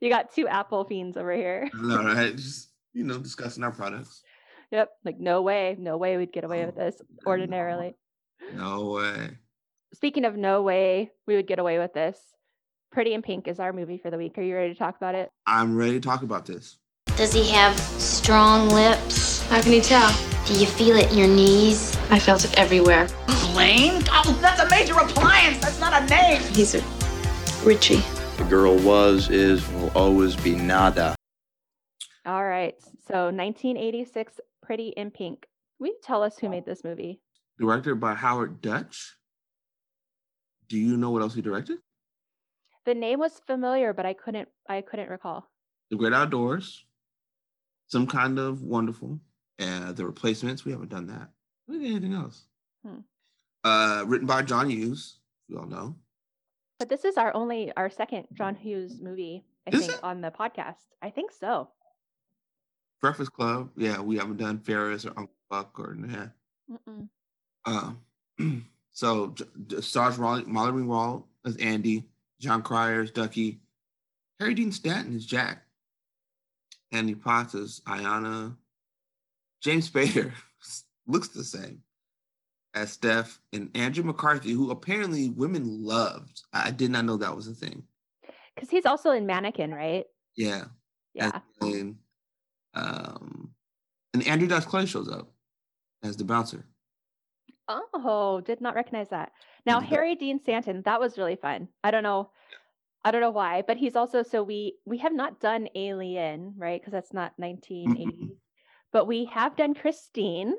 you 0.00 0.10
got 0.10 0.32
two 0.32 0.48
Apple 0.48 0.84
fiends 0.84 1.16
over 1.16 1.32
here. 1.32 1.68
No, 1.74 2.04
right? 2.04 2.34
Just 2.34 2.70
you 2.92 3.04
know, 3.04 3.18
discussing 3.18 3.62
our 3.62 3.70
products. 3.70 4.22
Yep, 4.70 4.90
like 5.04 5.18
no 5.18 5.42
way, 5.42 5.76
no 5.78 5.96
way 5.96 6.16
we'd 6.16 6.32
get 6.32 6.44
away 6.44 6.66
with 6.66 6.74
oh, 6.78 6.84
this 6.84 7.00
no. 7.00 7.30
ordinarily. 7.30 7.94
No 8.54 8.90
way. 8.90 9.30
Speaking 9.94 10.24
of 10.24 10.36
no 10.36 10.62
way 10.62 11.12
we 11.26 11.36
would 11.36 11.46
get 11.46 11.58
away 11.58 11.78
with 11.78 11.94
this, 11.94 12.18
Pretty 12.90 13.14
in 13.14 13.22
Pink 13.22 13.48
is 13.48 13.60
our 13.60 13.72
movie 13.72 13.98
for 13.98 14.10
the 14.10 14.18
week. 14.18 14.36
Are 14.38 14.42
you 14.42 14.54
ready 14.54 14.72
to 14.72 14.78
talk 14.78 14.96
about 14.96 15.14
it? 15.14 15.30
I'm 15.46 15.76
ready 15.76 15.92
to 15.92 16.00
talk 16.00 16.22
about 16.22 16.46
this. 16.46 16.78
Does 17.16 17.32
he 17.32 17.50
have 17.50 17.78
strong 17.78 18.68
lips? 18.70 19.42
How 19.48 19.62
can 19.62 19.72
you 19.72 19.80
tell? 19.80 20.10
Do 20.46 20.54
you 20.54 20.66
feel 20.66 20.96
it 20.96 21.10
in 21.12 21.18
your 21.18 21.28
knees? 21.28 21.97
I 22.10 22.18
felt 22.18 22.44
it 22.44 22.58
everywhere. 22.58 23.06
Lane? 23.54 24.02
Oh, 24.10 24.38
that's 24.40 24.60
a 24.60 24.68
major 24.70 24.94
appliance. 24.94 25.58
That's 25.58 25.78
not 25.78 26.02
a 26.02 26.06
name. 26.06 26.40
He's 26.54 26.74
a 26.74 26.82
Richie. 27.62 28.02
The 28.38 28.46
girl 28.48 28.76
was, 28.78 29.28
is, 29.28 29.68
will 29.72 29.90
always 29.90 30.34
be 30.36 30.54
nada. 30.54 31.14
All 32.24 32.44
right. 32.44 32.74
So 33.06 33.26
1986 33.26 34.40
Pretty 34.62 34.88
in 34.96 35.10
Pink. 35.10 35.46
Will 35.78 35.88
you 35.88 35.96
tell 36.02 36.22
us 36.22 36.38
who 36.38 36.48
made 36.48 36.64
this 36.64 36.82
movie? 36.82 37.20
Directed 37.58 38.00
by 38.00 38.14
Howard 38.14 38.60
Deutch. 38.60 39.16
Do 40.68 40.78
you 40.78 40.96
know 40.96 41.10
what 41.10 41.22
else 41.22 41.34
he 41.34 41.42
directed? 41.42 41.78
The 42.84 42.94
name 42.94 43.18
was 43.18 43.40
familiar, 43.46 43.92
but 43.92 44.06
I 44.06 44.14
couldn't 44.14 44.48
I 44.68 44.80
couldn't 44.80 45.10
recall. 45.10 45.48
The 45.90 45.96
Great 45.96 46.12
Outdoors, 46.12 46.84
Some 47.86 48.06
Kind 48.06 48.38
of 48.38 48.62
Wonderful, 48.62 49.18
and 49.58 49.96
The 49.96 50.06
Replacements. 50.06 50.64
We 50.64 50.72
haven't 50.72 50.90
done 50.90 51.06
that. 51.08 51.28
Anything 51.70 52.14
else. 52.14 52.44
Hmm. 52.84 52.98
Uh, 53.64 54.04
written 54.06 54.26
by 54.26 54.42
John 54.42 54.70
Hughes. 54.70 55.16
We 55.48 55.56
all 55.56 55.66
know. 55.66 55.94
But 56.78 56.88
this 56.88 57.04
is 57.04 57.16
our 57.16 57.34
only 57.34 57.72
our 57.76 57.90
second 57.90 58.26
John 58.32 58.54
Hughes 58.54 59.00
movie, 59.00 59.44
I 59.66 59.76
Is 59.76 59.86
think, 59.86 59.98
it? 59.98 60.04
on 60.04 60.20
the 60.20 60.30
podcast. 60.30 60.76
I 61.02 61.10
think 61.10 61.32
so. 61.32 61.68
Breakfast 63.00 63.32
Club. 63.32 63.70
Yeah, 63.76 64.00
we 64.00 64.16
haven't 64.16 64.36
done 64.36 64.58
Ferris 64.58 65.04
or 65.04 65.10
Uncle 65.10 65.34
Buck 65.50 65.78
or 65.78 65.96
yeah. 66.08 66.26
Um, 67.64 68.00
so 68.92 69.34
stars 69.80 70.18
Molly, 70.18 70.44
Molly 70.46 70.72
Ringwald 70.72 71.24
as 71.44 71.56
Andy, 71.56 72.04
Jon 72.40 72.62
Cryer 72.62 73.02
as 73.02 73.10
Ducky, 73.10 73.60
Harry 74.38 74.54
Dean 74.54 74.70
Stanton 74.72 75.16
as 75.16 75.26
Jack, 75.26 75.62
Annie 76.92 77.14
Potts 77.14 77.54
as 77.54 77.82
Iona, 77.86 78.56
James 79.62 79.90
Spader 79.90 80.32
looks 81.08 81.28
the 81.28 81.44
same 81.44 81.82
as 82.74 82.96
Steff, 82.96 83.38
and 83.52 83.70
Andrew 83.74 84.04
McCarthy, 84.04 84.52
who 84.52 84.70
apparently 84.70 85.30
women 85.30 85.82
loved. 85.82 86.42
I 86.52 86.70
did 86.70 86.90
not 86.90 87.04
know 87.04 87.16
that 87.16 87.34
was 87.34 87.48
a 87.48 87.54
thing. 87.54 87.82
Because 88.54 88.70
he's 88.70 88.86
also 88.86 89.10
in 89.10 89.26
Mannequin, 89.26 89.72
right? 89.72 90.04
Yeah. 90.36 90.64
Yeah. 91.14 91.40
And, 91.60 91.96
um, 92.74 93.50
and 94.14 94.26
Andrew 94.26 94.48
Dice 94.48 94.66
Clay 94.66 94.86
shows 94.86 95.08
up 95.08 95.30
as 96.02 96.16
the 96.16 96.24
bouncer. 96.24 96.64
Oh, 97.68 98.40
did 98.44 98.60
not 98.60 98.74
recognize 98.74 99.08
that. 99.10 99.32
Now. 99.66 99.80
Harry 99.80 100.14
Dean 100.14 100.40
Stanton, 100.40 100.82
that 100.86 101.00
was 101.00 101.18
really 101.18 101.36
fun. 101.36 101.68
I 101.84 101.90
don't 101.90 102.02
know. 102.02 102.30
I 103.04 103.10
don't 103.10 103.20
know 103.20 103.30
why, 103.30 103.62
but 103.66 103.76
he's 103.76 103.94
also 103.94 104.22
so 104.22 104.42
we 104.42 104.76
we 104.86 104.98
have 104.98 105.12
not 105.12 105.40
done 105.40 105.68
Alien, 105.74 106.54
right? 106.56 106.80
Because 106.80 106.92
that's 106.92 107.12
not 107.12 107.32
1980. 107.36 108.36
But 108.92 109.06
we 109.06 109.26
have 109.26 109.54
done 109.54 109.74
Christine 109.74 110.54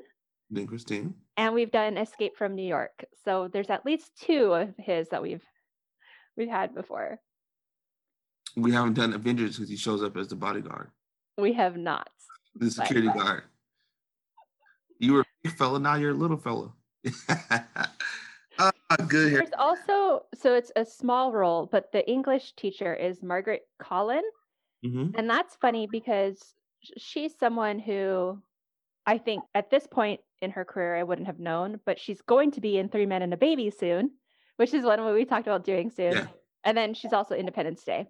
Then 0.50 0.66
Christine. 0.66 1.14
and 1.36 1.54
we've 1.54 1.70
done 1.70 1.96
Escape 1.96 2.36
from 2.36 2.54
New 2.56 2.66
York. 2.66 3.04
So 3.24 3.48
there's 3.52 3.70
at 3.70 3.86
least 3.86 4.10
two 4.20 4.52
of 4.52 4.74
his 4.78 5.08
that 5.10 5.22
we've 5.22 5.44
we've 6.36 6.48
had 6.48 6.74
before. 6.74 7.20
We 8.56 8.72
haven't 8.72 8.94
done 8.94 9.12
Avengers 9.12 9.56
because 9.56 9.70
he 9.70 9.76
shows 9.76 10.02
up 10.02 10.16
as 10.16 10.26
the 10.28 10.34
bodyguard, 10.36 10.90
We 11.38 11.52
have 11.52 11.76
not. 11.76 12.08
the 12.56 12.68
security 12.70 13.06
guard. 13.16 13.44
You 14.98 15.12
were 15.14 15.20
a 15.20 15.24
big 15.44 15.56
fella, 15.56 15.78
now 15.78 15.94
you're 15.94 16.10
a 16.10 16.14
little 16.14 16.36
fella. 16.36 16.72
ah, 18.58 18.72
good. 19.08 19.34
There's 19.34 19.50
also 19.58 20.24
so 20.34 20.54
it's 20.54 20.72
a 20.76 20.84
small 20.84 21.32
role, 21.32 21.68
but 21.70 21.92
the 21.92 22.08
English 22.10 22.54
teacher 22.56 22.92
is 22.94 23.22
Margaret 23.22 23.62
Colin. 23.80 24.22
Mhm. 24.84 25.14
And 25.16 25.28
that's 25.30 25.54
funny 25.56 25.86
because 25.86 26.54
she's 26.96 27.38
someone 27.38 27.78
who 27.78 28.42
I 29.06 29.18
think 29.18 29.42
at 29.54 29.70
this 29.70 29.86
point 29.86 30.20
in 30.42 30.50
her 30.52 30.64
career 30.64 30.96
I 30.96 31.02
wouldn't 31.02 31.26
have 31.26 31.38
known, 31.38 31.80
but 31.84 31.98
she's 31.98 32.20
going 32.22 32.52
to 32.52 32.60
be 32.60 32.78
in 32.78 32.88
Three 32.88 33.06
Men 33.06 33.22
and 33.22 33.32
a 33.32 33.36
Baby 33.36 33.70
soon, 33.70 34.12
which 34.56 34.74
is 34.74 34.84
one 34.84 35.04
we 35.14 35.24
talked 35.24 35.46
about 35.46 35.64
doing 35.64 35.90
soon. 35.90 36.12
Yeah. 36.12 36.26
And 36.64 36.76
then 36.76 36.94
she's 36.94 37.12
also 37.12 37.34
Independence 37.34 37.82
Day. 37.84 38.06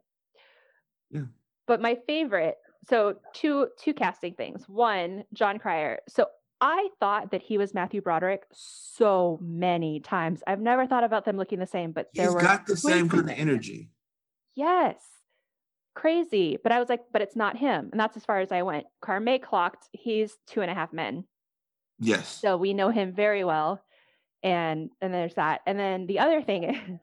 Yeah. 1.11 1.23
But 1.67 1.81
my 1.81 1.99
favorite, 2.07 2.57
so 2.89 3.17
two 3.33 3.69
two 3.79 3.95
casting 3.95 4.35
things. 4.35 4.65
One, 4.69 5.25
Jon 5.33 5.59
Cryer. 5.59 6.01
So 6.09 6.27
I 6.61 6.89
thought 6.99 7.31
that 7.31 7.43
he 7.43 7.59
was 7.59 7.73
Matthew 7.73 8.03
Broderick 8.03 8.45
so 8.53 9.39
many 9.41 10.01
times. 10.01 10.43
I've 10.47 10.61
never 10.61 10.87
thought 10.87 11.05
about 11.05 11.25
them 11.25 11.37
looking 11.37 11.59
the 11.59 11.67
same, 11.67 11.93
but 11.93 12.11
there 12.15 12.27
He's 12.27 12.35
were 12.35 12.41
got 12.41 12.67
the 12.67 12.77
same 12.77 13.09
kind 13.09 13.31
of 13.31 13.39
energy. 13.39 13.91
Yes. 14.55 14.97
Crazy. 15.95 16.57
But 16.63 16.73
I 16.73 16.79
was 16.81 16.89
like, 16.89 17.01
but 17.13 17.23
it's 17.23 17.37
not 17.37 17.57
him. 17.57 17.89
And 17.91 18.01
that's 18.01 18.17
as 18.17 18.25
far 18.25 18.41
as 18.41 18.53
I 18.53 18.63
went. 18.63 18.87
Carme 19.03 19.39
clocked, 19.41 19.89
he's 19.93 20.37
two 20.47 20.61
and 20.63 20.71
a 20.71 20.75
half 20.75 20.93
men. 20.93 21.25
Yes. 21.99 22.29
So 22.41 22.57
we 22.57 22.73
know 22.75 22.89
him 22.91 23.13
very 23.13 23.45
well. 23.45 23.83
And 24.43 24.91
and 25.01 25.13
there's 25.13 25.35
that. 25.35 25.61
And 25.67 25.79
then 25.79 26.07
the 26.07 26.21
other 26.21 26.43
thing 26.43 26.65
is 26.75 26.99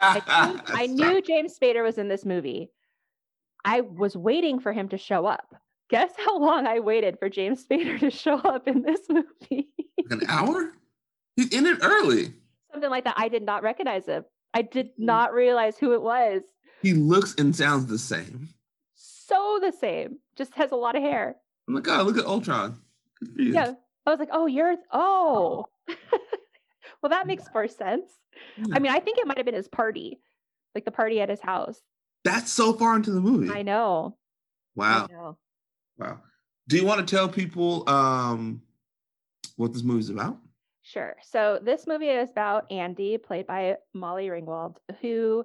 I, 0.00 0.14
knew, 0.18 0.60
I 0.66 0.86
knew 0.86 1.22
James 1.22 1.56
Spader 1.58 1.82
was 1.84 1.98
in 1.98 2.08
this 2.08 2.24
movie. 2.24 2.70
I 3.64 3.82
was 3.82 4.16
waiting 4.16 4.58
for 4.58 4.72
him 4.72 4.88
to 4.88 4.98
show 4.98 5.26
up. 5.26 5.54
Guess 5.90 6.12
how 6.16 6.38
long 6.38 6.66
I 6.66 6.80
waited 6.80 7.18
for 7.18 7.28
James 7.28 7.64
Spader 7.66 7.98
to 8.00 8.10
show 8.10 8.36
up 8.38 8.66
in 8.66 8.82
this 8.82 9.00
movie? 9.08 9.68
an 10.10 10.22
hour. 10.28 10.72
He's 11.36 11.48
in 11.52 11.66
it 11.66 11.78
early. 11.82 12.32
Something 12.72 12.90
like 12.90 13.04
that. 13.04 13.14
I 13.16 13.28
did 13.28 13.42
not 13.42 13.62
recognize 13.62 14.06
him. 14.06 14.24
I 14.54 14.62
did 14.62 14.90
Hmm. 14.96 15.04
not 15.04 15.32
realize 15.32 15.76
who 15.78 15.92
it 15.92 16.02
was. 16.02 16.42
He 16.82 16.94
looks 16.94 17.34
and 17.36 17.54
sounds 17.54 17.86
the 17.86 17.98
same. 17.98 18.48
So 18.94 19.58
the 19.60 19.72
same. 19.72 20.18
Just 20.36 20.54
has 20.54 20.72
a 20.72 20.76
lot 20.76 20.96
of 20.96 21.02
hair. 21.02 21.36
Oh 21.68 21.72
my 21.72 21.80
god, 21.80 22.06
look 22.06 22.18
at 22.18 22.24
Ultron. 22.24 22.80
Good 23.18 23.34
for 23.34 23.42
you. 23.42 23.52
Yeah. 23.52 23.72
I 24.06 24.10
was 24.10 24.18
like, 24.18 24.30
oh, 24.32 24.46
you're 24.46 24.76
oh. 24.92 25.66
well, 27.02 27.10
that 27.10 27.26
makes 27.26 27.44
more 27.54 27.68
sense. 27.68 28.10
Yeah. 28.56 28.74
I 28.74 28.78
mean, 28.78 28.92
I 28.92 29.00
think 29.00 29.18
it 29.18 29.26
might 29.26 29.36
have 29.36 29.46
been 29.46 29.54
his 29.54 29.68
party, 29.68 30.20
like 30.74 30.84
the 30.84 30.90
party 30.90 31.20
at 31.20 31.28
his 31.28 31.40
house. 31.40 31.80
That's 32.24 32.50
so 32.50 32.72
far 32.72 32.96
into 32.96 33.10
the 33.10 33.20
movie. 33.20 33.50
I 33.50 33.62
know. 33.62 34.16
Wow. 34.74 35.06
I 35.08 35.12
know. 35.12 35.38
Wow. 35.98 36.20
Do 36.68 36.76
you 36.76 36.86
want 36.86 37.06
to 37.06 37.16
tell 37.16 37.28
people 37.28 37.88
um 37.88 38.62
what 39.56 39.72
this 39.72 39.82
movie's 39.82 40.10
about? 40.10 40.38
Sure. 40.82 41.16
So 41.22 41.60
this 41.62 41.86
movie 41.86 42.08
is 42.08 42.30
about 42.30 42.70
Andy, 42.72 43.18
played 43.18 43.46
by 43.46 43.76
Molly 43.94 44.28
Ringwald, 44.28 44.76
who 45.00 45.44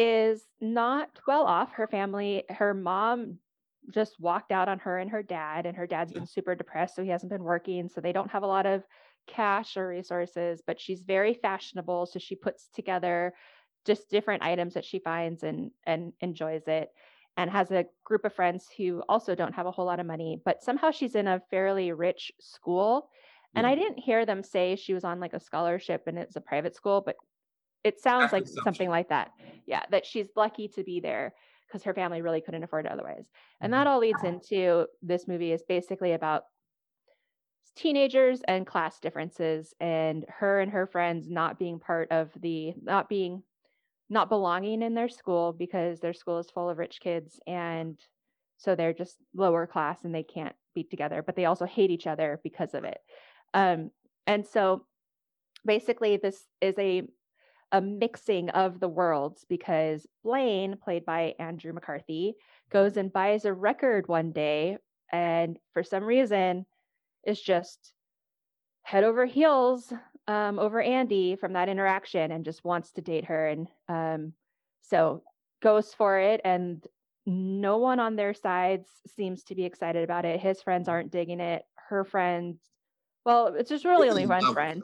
is 0.00 0.42
not 0.60 1.10
well 1.26 1.44
off. 1.44 1.72
Her 1.72 1.86
family, 1.86 2.44
her 2.48 2.72
mom 2.72 3.38
just 3.92 4.18
walked 4.18 4.50
out 4.50 4.68
on 4.68 4.78
her 4.78 4.98
and 4.98 5.10
her 5.10 5.22
dad, 5.22 5.66
and 5.66 5.76
her 5.76 5.86
dad's 5.86 6.12
been 6.12 6.26
super 6.26 6.54
depressed, 6.54 6.94
so 6.94 7.02
he 7.02 7.10
hasn't 7.10 7.30
been 7.30 7.44
working. 7.44 7.88
So 7.88 8.00
they 8.00 8.12
don't 8.12 8.30
have 8.30 8.42
a 8.42 8.46
lot 8.46 8.64
of 8.64 8.82
cash 9.26 9.76
or 9.76 9.88
resources, 9.88 10.62
but 10.66 10.80
she's 10.80 11.02
very 11.02 11.34
fashionable. 11.34 12.06
So 12.06 12.18
she 12.18 12.34
puts 12.34 12.68
together 12.74 13.34
just 13.84 14.08
different 14.10 14.42
items 14.42 14.74
that 14.74 14.84
she 14.84 14.98
finds 14.98 15.42
and 15.42 15.70
and 15.84 16.12
enjoys 16.20 16.62
it 16.66 16.90
and 17.36 17.50
has 17.50 17.70
a 17.70 17.86
group 18.04 18.24
of 18.24 18.34
friends 18.34 18.68
who 18.76 19.02
also 19.08 19.34
don't 19.34 19.54
have 19.54 19.66
a 19.66 19.70
whole 19.70 19.86
lot 19.86 20.00
of 20.00 20.06
money, 20.06 20.40
but 20.44 20.62
somehow 20.62 20.90
she's 20.90 21.14
in 21.14 21.26
a 21.26 21.42
fairly 21.50 21.92
rich 21.92 22.32
school. 22.40 23.08
And 23.54 23.66
I 23.66 23.74
didn't 23.74 23.98
hear 23.98 24.24
them 24.24 24.44
say 24.44 24.76
she 24.76 24.94
was 24.94 25.02
on 25.02 25.18
like 25.18 25.32
a 25.32 25.40
scholarship 25.40 26.04
and 26.06 26.16
it's 26.16 26.36
a 26.36 26.40
private 26.40 26.76
school, 26.76 27.02
but 27.04 27.16
it 27.84 28.00
sounds 28.00 28.32
That's 28.32 28.32
like 28.32 28.46
something 28.64 28.88
like 28.88 29.08
that. 29.08 29.32
Yeah, 29.66 29.82
that 29.90 30.06
she's 30.06 30.28
lucky 30.36 30.68
to 30.68 30.82
be 30.84 31.00
there 31.00 31.34
because 31.66 31.82
her 31.84 31.94
family 31.94 32.22
really 32.22 32.40
couldn't 32.40 32.64
afford 32.64 32.86
it 32.86 32.92
otherwise. 32.92 33.26
And 33.60 33.72
Mm-hmm. 33.72 33.80
that 33.80 33.86
all 33.86 34.00
leads 34.00 34.24
into 34.24 34.86
this 35.02 35.28
movie 35.28 35.52
is 35.52 35.62
basically 35.62 36.12
about 36.12 36.44
teenagers 37.76 38.42
and 38.48 38.66
class 38.66 38.98
differences 38.98 39.74
and 39.80 40.24
her 40.28 40.60
and 40.60 40.72
her 40.72 40.86
friends 40.86 41.30
not 41.30 41.58
being 41.58 41.78
part 41.78 42.10
of 42.10 42.30
the 42.40 42.74
not 42.82 43.08
being 43.08 43.42
not 44.08 44.28
belonging 44.28 44.82
in 44.82 44.94
their 44.94 45.08
school 45.08 45.52
because 45.52 46.00
their 46.00 46.12
school 46.12 46.38
is 46.38 46.50
full 46.50 46.68
of 46.68 46.78
rich 46.78 47.00
kids 47.00 47.38
and 47.46 47.98
so 48.56 48.74
they're 48.74 48.92
just 48.92 49.16
lower 49.34 49.66
class 49.66 50.04
and 50.04 50.14
they 50.14 50.24
can't 50.24 50.56
be 50.74 50.82
together 50.82 51.22
but 51.22 51.36
they 51.36 51.44
also 51.44 51.64
hate 51.64 51.90
each 51.90 52.08
other 52.08 52.40
because 52.42 52.74
of 52.74 52.84
it 52.84 52.98
um, 53.54 53.90
and 54.26 54.46
so 54.46 54.84
basically 55.64 56.16
this 56.16 56.44
is 56.60 56.74
a 56.78 57.02
a 57.72 57.80
mixing 57.80 58.50
of 58.50 58.80
the 58.80 58.88
worlds 58.88 59.44
because 59.48 60.06
Blane 60.24 60.76
played 60.82 61.04
by 61.04 61.34
Andrew 61.38 61.72
McCarthy 61.72 62.34
goes 62.70 62.96
and 62.96 63.12
buys 63.12 63.44
a 63.44 63.52
record 63.52 64.08
one 64.08 64.32
day 64.32 64.78
and 65.12 65.58
for 65.72 65.82
some 65.82 66.04
reason 66.04 66.66
is 67.26 67.40
just 67.40 67.92
head 68.82 69.04
over 69.04 69.24
heels 69.24 69.92
um, 70.26 70.58
over 70.58 70.80
Andy 70.80 71.36
from 71.36 71.54
that 71.54 71.68
interaction 71.68 72.30
and 72.30 72.44
just 72.44 72.64
wants 72.64 72.92
to 72.92 73.00
date 73.00 73.24
her. 73.26 73.48
And 73.48 73.68
um, 73.88 74.32
so 74.82 75.22
goes 75.62 75.92
for 75.92 76.18
it. 76.18 76.40
And 76.44 76.84
no 77.26 77.78
one 77.78 78.00
on 78.00 78.16
their 78.16 78.34
sides 78.34 78.88
seems 79.16 79.44
to 79.44 79.54
be 79.54 79.64
excited 79.64 80.04
about 80.04 80.24
it. 80.24 80.40
His 80.40 80.62
friends 80.62 80.88
aren't 80.88 81.10
digging 81.10 81.40
it. 81.40 81.62
Her 81.88 82.04
friends, 82.04 82.58
well, 83.24 83.54
it's 83.56 83.70
just 83.70 83.84
really 83.84 84.08
only 84.08 84.26
one 84.26 84.52
friend. 84.52 84.82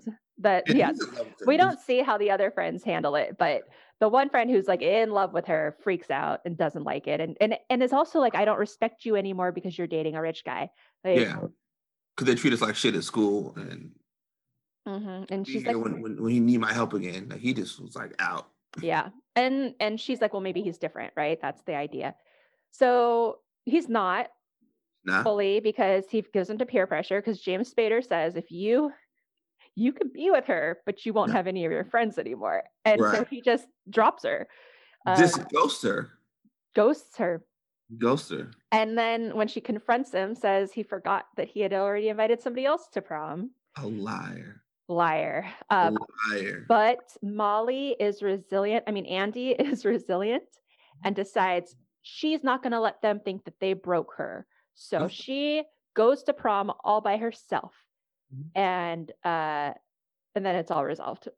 And 0.67 0.79
yeah, 0.79 0.89
he's 0.89 1.01
in 1.01 1.15
love 1.15 1.27
with 1.29 1.41
her. 1.41 1.47
we 1.47 1.57
don't 1.57 1.81
see 1.81 2.03
how 2.03 2.19
the 2.19 2.31
other 2.31 2.51
friends 2.51 2.85
handle 2.85 3.15
it, 3.17 3.37
but 3.39 3.63
the 4.01 4.09
one 4.09 4.29
friend 4.29 4.51
who's 4.51 4.67
like 4.69 4.83
in 4.83 5.11
love 5.11 5.33
with 5.33 5.47
her 5.47 5.77
freaks 5.83 6.11
out 6.11 6.41
and 6.45 6.57
doesn't 6.57 6.85
like 6.85 7.07
it, 7.07 7.21
and 7.21 7.37
and 7.41 7.57
and 7.71 7.83
is 7.83 7.93
also 7.93 8.21
like, 8.21 8.35
I 8.35 8.45
don't 8.45 8.59
respect 8.59 9.05
you 9.05 9.17
anymore 9.17 9.53
because 9.53 9.77
you're 9.79 9.87
dating 9.87 10.15
a 10.17 10.21
rich 10.23 10.45
guy. 10.45 10.71
Like, 11.05 11.17
Yeah. 11.19 11.41
Because 12.15 12.27
they 12.29 12.35
treat 12.35 12.53
us 12.55 12.63
like 12.63 12.77
shit 12.77 12.95
at 12.95 13.05
school 13.05 13.55
and 13.57 13.93
mhm, 14.87 15.27
And 15.31 15.47
she's 15.47 15.65
like, 15.67 15.77
when, 15.77 16.01
when 16.01 16.23
when 16.23 16.33
he 16.33 16.41
need 16.41 16.59
my 16.61 16.73
help 16.73 16.93
again. 16.95 17.29
Like 17.29 17.41
he 17.41 17.53
just 17.55 17.81
was 17.81 17.97
like 17.97 18.15
out. 18.19 18.51
yeah, 18.83 19.11
and 19.35 19.75
and 19.81 20.01
she's 20.01 20.21
like, 20.21 20.33
well, 20.33 20.43
maybe 20.43 20.63
he's 20.63 20.79
different, 20.79 21.13
right? 21.17 21.39
That's 21.41 21.63
the 21.63 21.75
idea. 21.75 22.15
So 22.71 23.41
he's 23.65 23.89
not 23.89 24.29
Nah. 25.05 25.23
fully 25.23 25.61
because 25.61 26.09
he 26.11 26.23
goes 26.23 26.51
into 26.51 26.67
peer 26.67 26.87
pressure 26.87 27.21
because 27.21 27.41
James 27.41 27.73
Spader 27.73 28.05
says 28.05 28.37
if 28.37 28.51
you 28.51 28.93
you 29.77 29.93
can 29.93 30.09
be 30.09 30.31
with 30.31 30.47
her, 30.47 30.79
but 30.87 31.05
you 31.07 31.13
won't 31.13 31.31
Yeah. 31.31 31.37
have 31.37 31.47
any 31.47 31.65
of 31.65 31.71
your 31.73 31.85
friends 31.85 32.19
anymore, 32.19 32.65
and 32.85 33.01
so 33.01 33.25
he 33.25 33.41
just 33.41 33.69
drops 33.89 34.25
her, 34.25 34.49
uh, 35.07 35.17
Just 35.17 35.49
ghost 35.51 35.83
her. 35.85 36.09
ghosts 36.75 37.17
her. 37.19 37.45
Ghost 37.99 38.31
her. 38.31 38.51
And 38.73 38.99
then 38.99 39.37
when 39.37 39.47
she 39.47 39.61
confronts 39.61 40.11
him, 40.13 40.35
says 40.35 40.73
he 40.73 40.83
forgot 40.83 41.27
that 41.37 41.47
he 41.47 41.61
had 41.61 41.73
already 41.73 42.09
invited 42.09 42.43
somebody 42.43 42.67
else 42.67 42.89
to 42.89 43.01
prom. 43.03 43.53
A 43.79 43.87
liar. 43.87 44.63
Liar. 44.89 45.47
A 45.71 45.87
Um, 45.89 45.99
liar. 46.33 46.65
but 46.69 47.17
Molly 47.23 47.95
is 48.01 48.23
resilient. 48.23 48.85
I 48.89 48.91
mean, 48.91 49.07
Andy 49.07 49.51
is 49.53 49.85
resilient 49.85 50.43
and 51.05 51.15
decides 51.15 51.77
she's 52.03 52.43
not 52.43 52.63
going 52.63 52.73
to 52.73 52.81
let 52.81 53.03
them 53.03 53.21
think 53.21 53.45
that 53.45 53.61
they 53.61 53.73
broke 53.75 54.15
her. 54.17 54.47
So 54.75 55.03
Oh. 55.05 55.09
she 55.09 55.63
goes 55.95 56.23
to 56.25 56.33
prom 56.33 56.73
all 56.83 57.01
by 57.01 57.17
herself. 57.19 57.73
Mhm. 58.35 58.51
And 58.55 59.13
uh 59.25 59.75
and 60.35 60.45
then 60.47 60.57
it's 60.57 60.71
all 60.71 60.85
resolved. 60.85 61.29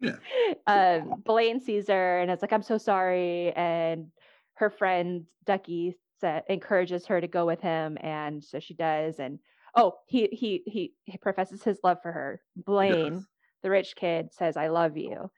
Yeah. 0.00 0.16
um 0.66 1.22
Blane 1.24 1.60
sees 1.60 1.88
her 1.88 2.20
and 2.20 2.30
it's 2.30 2.42
like, 2.42 2.52
I'm 2.52 2.62
so 2.62 2.78
sorry. 2.78 3.52
And 3.52 4.12
her 4.54 4.70
friend 4.70 5.26
Ducky 5.44 5.98
sa- 6.20 6.42
encourages 6.48 7.06
her 7.06 7.20
to 7.20 7.28
go 7.28 7.46
with 7.46 7.60
him, 7.60 7.98
and 8.00 8.42
so 8.44 8.60
she 8.60 8.74
does. 8.74 9.18
And 9.18 9.40
oh, 9.76 9.94
he 10.06 10.28
he 10.32 10.62
he, 10.66 10.94
he 11.04 11.18
professes 11.18 11.62
his 11.64 11.80
love 11.84 11.98
for 12.02 12.12
her. 12.12 12.42
Blane, 12.56 13.14
Yes. 13.14 13.26
the 13.62 13.70
rich 13.70 13.96
kid, 13.96 14.32
says, 14.32 14.56
"I 14.56 14.68
love 14.68 14.96
you," 14.96 15.30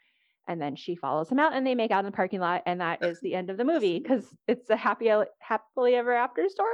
and 0.48 0.60
then 0.60 0.76
she 0.76 0.96
follows 0.96 1.30
him 1.30 1.38
out, 1.38 1.54
and 1.54 1.66
they 1.66 1.74
make 1.74 1.90
out 1.90 2.00
in 2.00 2.06
the 2.06 2.12
parking 2.12 2.40
lot, 2.40 2.62
and 2.66 2.80
that 2.80 3.02
is 3.04 3.20
the 3.20 3.34
end 3.34 3.50
of 3.50 3.56
the 3.56 3.64
movie 3.64 3.98
because 3.98 4.24
it's 4.48 4.70
a 4.70 4.76
happy 4.76 5.10
happily 5.38 5.94
ever 5.94 6.12
after 6.12 6.48
story. 6.48 6.68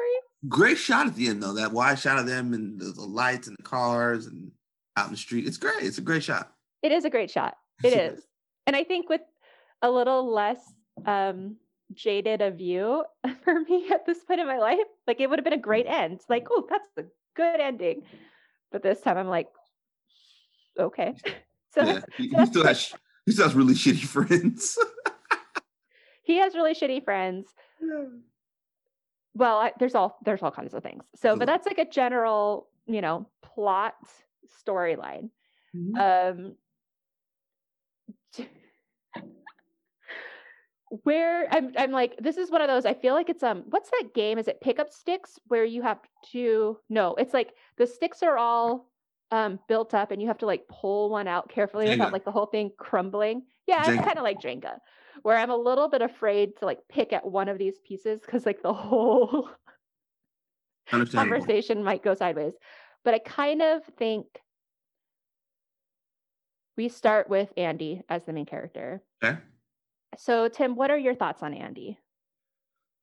Great 0.48 0.78
shot 0.78 1.06
at 1.06 1.14
the 1.14 1.28
end 1.28 1.42
though. 1.42 1.54
That 1.54 1.72
wide 1.72 1.98
shot 1.98 2.18
of 2.18 2.26
them 2.26 2.54
and 2.54 2.80
the, 2.80 2.92
the 2.92 3.02
lights 3.02 3.48
and 3.48 3.56
the 3.58 3.62
cars 3.62 4.26
and 4.26 4.52
out 4.96 5.06
in 5.06 5.12
the 5.12 5.18
street. 5.18 5.46
It's 5.46 5.56
great. 5.56 5.82
It's 5.82 5.98
a 5.98 6.02
great 6.02 6.22
shot. 6.22 6.52
It 6.82 6.92
is 6.92 7.04
a 7.04 7.10
great 7.10 7.30
shot. 7.30 7.56
it 7.84 7.92
is 7.92 8.28
and 8.68 8.76
I 8.76 8.84
think 8.84 9.08
with 9.08 9.22
a 9.82 9.90
little 9.90 10.32
less 10.32 10.58
um 11.06 11.56
jaded 11.94 12.42
a 12.42 12.50
view 12.50 13.02
for 13.44 13.60
me 13.60 13.88
at 13.90 14.04
this 14.06 14.22
point 14.24 14.40
in 14.40 14.46
my 14.46 14.58
life. 14.58 14.78
Like 15.08 15.20
it 15.20 15.28
would 15.28 15.38
have 15.38 15.44
been 15.44 15.54
a 15.54 15.58
great 15.58 15.86
end. 15.86 16.20
Like, 16.28 16.46
oh, 16.50 16.68
that's 16.70 16.88
a 16.98 17.04
good 17.34 17.60
ending. 17.60 18.02
But 18.70 18.82
this 18.82 19.00
time 19.00 19.16
I'm 19.16 19.28
like, 19.28 19.48
okay. 20.78 21.14
So, 21.74 21.82
yeah, 21.84 22.00
so 22.00 22.06
he 22.16 22.46
still 22.46 22.62
good. 22.62 22.78
He 23.36 23.42
has 23.42 23.54
really 23.54 23.74
shitty 23.74 24.04
friends. 24.04 24.78
he 26.22 26.36
has 26.36 26.54
really 26.54 26.74
shitty 26.74 27.04
friends. 27.04 27.46
Well, 29.34 29.58
I, 29.58 29.72
there's 29.78 29.94
all 29.94 30.18
there's 30.24 30.42
all 30.42 30.50
kinds 30.50 30.74
of 30.74 30.82
things. 30.82 31.04
So, 31.14 31.36
but 31.36 31.46
that's 31.46 31.66
like 31.66 31.78
a 31.78 31.88
general, 31.88 32.68
you 32.86 33.00
know, 33.00 33.28
plot 33.42 33.94
storyline. 34.66 35.30
Um 35.98 36.56
where 41.02 41.46
I'm 41.52 41.72
I'm 41.76 41.92
like 41.92 42.16
this 42.18 42.36
is 42.38 42.50
one 42.50 42.62
of 42.62 42.68
those 42.68 42.86
I 42.86 42.94
feel 42.94 43.14
like 43.14 43.28
it's 43.28 43.42
um 43.42 43.64
what's 43.68 43.90
that 43.90 44.14
game 44.14 44.38
is 44.38 44.48
it 44.48 44.60
pickup 44.60 44.90
sticks 44.90 45.38
where 45.48 45.64
you 45.64 45.82
have 45.82 45.98
to 46.32 46.78
no 46.88 47.14
it's 47.16 47.34
like 47.34 47.52
the 47.76 47.86
sticks 47.86 48.22
are 48.22 48.38
all 48.38 48.90
um 49.30 49.58
built 49.68 49.94
up 49.94 50.10
and 50.10 50.22
you 50.22 50.28
have 50.28 50.38
to 50.38 50.46
like 50.46 50.66
pull 50.68 51.10
one 51.10 51.28
out 51.28 51.50
carefully 51.50 51.86
Jenga. 51.86 51.90
without 51.90 52.12
like 52.12 52.24
the 52.24 52.32
whole 52.32 52.46
thing 52.46 52.70
crumbling 52.78 53.42
yeah 53.66 53.80
it's 53.86 54.04
kind 54.04 54.16
of 54.16 54.24
like 54.24 54.40
Jenga 54.40 54.78
where 55.22 55.36
I'm 55.36 55.50
a 55.50 55.56
little 55.56 55.88
bit 55.88 56.02
afraid 56.02 56.56
to 56.58 56.66
like 56.66 56.80
pick 56.88 57.12
at 57.12 57.26
one 57.26 57.48
of 57.48 57.58
these 57.58 57.78
pieces 57.86 58.20
because 58.20 58.46
like 58.46 58.62
the 58.62 58.72
whole 58.72 59.48
conversation 60.90 61.84
might 61.84 62.02
go 62.02 62.14
sideways. 62.14 62.54
But 63.04 63.14
I 63.14 63.18
kind 63.20 63.62
of 63.62 63.82
think 63.98 64.26
we 66.76 66.88
start 66.88 67.28
with 67.28 67.52
Andy 67.56 68.02
as 68.08 68.24
the 68.24 68.32
main 68.32 68.46
character. 68.46 69.02
Okay. 69.22 69.38
So, 70.16 70.48
Tim, 70.48 70.74
what 70.74 70.90
are 70.90 70.98
your 70.98 71.14
thoughts 71.14 71.42
on 71.42 71.54
Andy? 71.54 71.98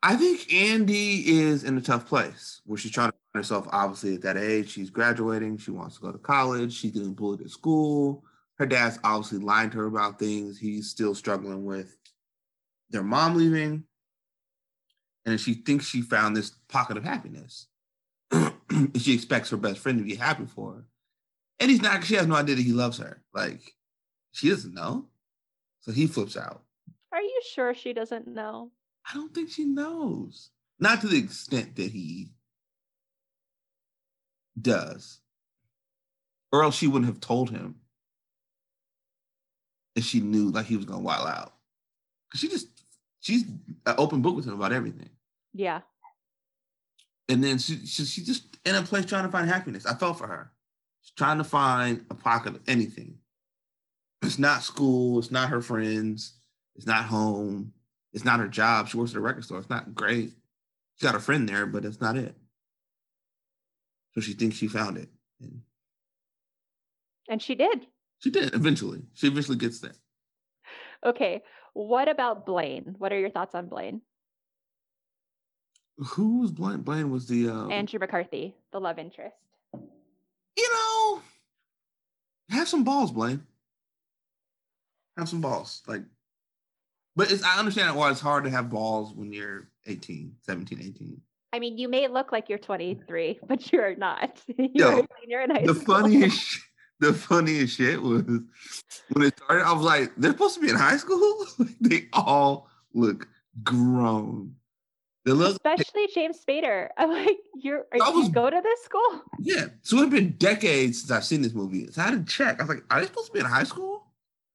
I 0.08 0.16
think 0.16 0.54
Andy 0.54 1.40
is 1.40 1.64
in 1.64 1.80
a 1.80 1.82
tough 1.82 2.06
place 2.06 2.62
where 2.64 2.78
she's 2.78 2.92
trying 2.92 3.10
to 3.10 3.18
find 3.34 3.44
herself. 3.44 3.68
Obviously, 3.72 4.14
at 4.14 4.22
that 4.22 4.38
age, 4.38 4.70
she's 4.70 4.92
graduating. 4.92 5.58
She 5.58 5.72
wants 5.72 5.96
to 5.96 6.02
go 6.02 6.12
to 6.12 6.20
college. 6.20 6.74
She's 6.74 6.92
getting 6.92 7.16
bullied 7.16 7.42
at 7.42 7.50
school. 7.50 8.24
Her 8.60 8.68
dad's 8.68 9.00
obviously 9.04 9.40
lying 9.40 9.72
to 9.72 9.80
her 9.80 9.88
about 9.88 10.20
things. 10.20 10.60
He's 10.60 10.92
still 10.92 11.16
struggling 11.16 11.66
with 11.66 11.98
their 12.92 13.02
mom 13.02 13.36
leaving. 13.36 13.86
And 15.26 15.42
she 15.42 15.56
thinks 15.56 15.88
she 15.88 16.04
found 16.04 16.38
this 16.38 16.52
pocket 16.70 16.98
of 16.98 17.04
happiness. 17.04 17.66
she 18.96 19.16
expects 19.16 19.50
her 19.50 19.58
best 19.58 19.80
friend 19.80 19.98
to 19.98 20.04
be 20.04 20.14
happy 20.14 20.46
for 20.46 20.74
her. 20.74 20.86
And 21.60 21.72
he's 21.72 21.82
not, 21.82 22.04
she 22.04 22.14
has 22.14 22.28
no 22.28 22.36
idea 22.36 22.58
that 22.58 22.62
he 22.62 22.74
loves 22.74 23.00
her. 23.00 23.24
Like, 23.34 23.74
she 24.34 24.50
doesn't 24.50 24.76
know. 24.76 25.08
So 25.80 25.92
he 25.92 26.06
flips 26.06 26.38
out. 26.38 26.62
Are 27.12 27.24
you 27.24 27.42
sure 27.56 27.74
she 27.74 27.92
doesn't 27.92 28.28
know? 28.28 28.70
I 29.10 29.14
don't 29.14 29.34
think 29.34 29.50
she 29.50 29.66
knows. 29.66 30.50
Not 30.80 31.02
to 31.02 31.08
the 31.08 31.18
extent 31.18 31.76
that 31.76 31.92
he 31.92 32.30
does. 34.60 35.20
Or 36.52 36.64
else 36.64 36.76
she 36.76 36.88
wouldn't 36.88 37.12
have 37.12 37.20
told 37.20 37.50
him 37.50 37.76
if 39.96 40.04
she 40.06 40.20
knew 40.20 40.50
like 40.50 40.66
he 40.66 40.76
was 40.78 40.86
gonna 40.86 41.02
wild 41.02 41.28
out. 41.28 41.58
'Cause 42.32 42.42
she 42.42 42.48
just 42.48 42.68
she's 43.20 43.44
an 43.44 43.96
open 43.98 44.22
book 44.22 44.36
with 44.36 44.46
him 44.46 44.54
about 44.54 44.72
everything. 44.72 45.10
Yeah. 45.54 45.82
And 47.30 47.44
then 47.44 47.58
she, 47.58 47.86
she 47.86 48.06
she 48.06 48.24
just 48.24 48.58
in 48.66 48.76
a 48.76 48.82
place 48.84 49.06
trying 49.06 49.26
to 49.26 49.32
find 49.32 49.48
happiness. 49.48 49.86
I 49.86 49.96
felt 49.96 50.18
for 50.18 50.28
her. 50.28 50.52
She's 51.02 51.12
trying 51.16 51.38
to 51.38 51.44
find 51.44 52.06
a 52.10 52.16
pocket 52.16 52.56
of 52.56 52.62
anything. 52.68 53.20
It's 54.22 54.40
not 54.40 54.64
school, 54.64 55.20
it's 55.20 55.32
not 55.32 55.50
her 55.50 55.62
friends, 55.62 56.34
it's 56.76 56.86
not 56.88 57.06
home, 57.06 57.74
it's 58.16 58.26
not 58.26 58.40
her 58.40 58.48
job. 58.48 58.88
She 58.88 58.98
works 58.98 59.12
at 59.12 59.18
a 59.18 59.22
record 59.22 59.44
store. 59.46 59.60
It's 59.60 59.70
not 59.70 59.94
great. 59.94 60.32
She's 60.96 61.04
got 61.08 61.14
a 61.16 61.20
friend 61.20 61.48
there, 61.48 61.68
but 61.68 61.86
it's 61.86 62.02
not 62.02 62.16
it. 62.18 62.36
So 64.14 64.22
she 64.22 64.34
thinks 64.34 64.56
she 64.56 64.68
found 64.68 64.98
it. 64.98 65.10
And 65.42 65.62
And 67.30 67.42
she 67.42 67.54
did. 67.56 67.86
she 68.20 68.32
did 68.32 68.56
eventually. 68.56 69.04
She 69.14 69.28
eventually 69.28 69.58
gets 69.58 69.80
there. 69.82 69.96
Okay. 71.06 71.44
What 71.74 72.08
about 72.08 72.46
Blane? 72.46 72.96
What 72.98 73.12
are 73.14 73.20
your 73.20 73.30
thoughts 73.30 73.54
on 73.54 73.68
Blane? 73.68 74.02
Who 75.98 76.40
was 76.42 76.52
Blane? 76.52 76.82
Blane 76.82 77.10
was 77.12 77.28
the 77.28 77.50
um, 77.50 77.72
Andrew 77.72 78.00
McCarthy, 78.00 78.56
the 78.72 78.80
love 78.80 78.98
interest. 79.00 79.36
you 79.74 80.70
know, 80.74 81.22
have 82.50 82.68
some 82.68 82.84
balls, 82.84 83.12
Blane. 83.12 83.46
Have 85.18 85.30
some 85.30 85.42
balls. 85.42 85.82
Like, 85.88 86.02
but 87.16 87.32
it's, 87.32 87.44
I 87.44 87.58
understand 87.60 87.96
why 87.96 88.12
it's 88.12 88.20
hard 88.22 88.44
to 88.44 88.50
have 88.50 88.70
balls 88.70 89.14
when 89.14 89.32
you're 89.34 89.70
18, 89.88 90.34
17, 90.42 90.80
18. 90.80 91.22
I 91.54 91.60
mean, 91.60 91.78
you 91.78 91.88
may 91.88 92.08
look 92.08 92.32
like 92.32 92.50
you're 92.50 92.58
23, 92.60 93.40
but 93.48 93.72
you're 93.72 93.96
not. 93.96 94.42
Yo, 94.58 95.06
you're 95.28 95.48
high 95.48 95.66
The 95.66 95.74
school. 95.76 95.96
funniest, 95.96 96.60
the 97.00 97.14
funniest 97.14 97.78
shit 97.78 98.02
was 98.02 98.24
when 98.24 99.24
it 99.24 99.38
started. 99.38 99.66
I 99.66 99.72
was 99.74 99.84
like, 99.84 100.12
they're 100.18 100.32
supposed 100.32 100.56
to 100.56 100.62
be 100.62 100.70
in 100.70 100.76
high 100.76 100.98
school. 100.98 101.46
they 101.82 102.08
all 102.14 102.68
look 102.94 103.28
grown. 103.64 104.56
They 105.26 105.32
look, 105.32 105.52
Especially 105.56 106.08
James 106.14 106.40
Spader. 106.48 106.90
I'm 106.98 107.10
like, 107.12 107.38
you're 107.56 107.86
are, 107.92 107.98
That 108.00 108.14
you 108.16 108.30
go 108.30 108.48
to 108.50 108.62
this 108.62 108.84
school? 108.84 109.24
yeah. 109.40 109.66
So 109.82 109.98
it's 110.00 110.12
been 110.12 110.32
decades 110.38 111.00
since 111.00 111.10
I've 111.12 111.26
seen 111.26 111.42
this 111.42 111.54
movie. 111.54 111.90
So 111.92 112.02
I 112.02 112.06
had 112.12 112.28
to 112.28 112.32
check. 112.32 112.60
I 112.60 112.64
was 112.64 112.70
like, 112.76 112.84
are 112.92 113.00
they 113.00 113.08
supposed 113.08 113.28
to 113.28 113.34
be 113.34 113.40
in 113.40 113.46
high 113.46 113.64
school? 113.64 114.05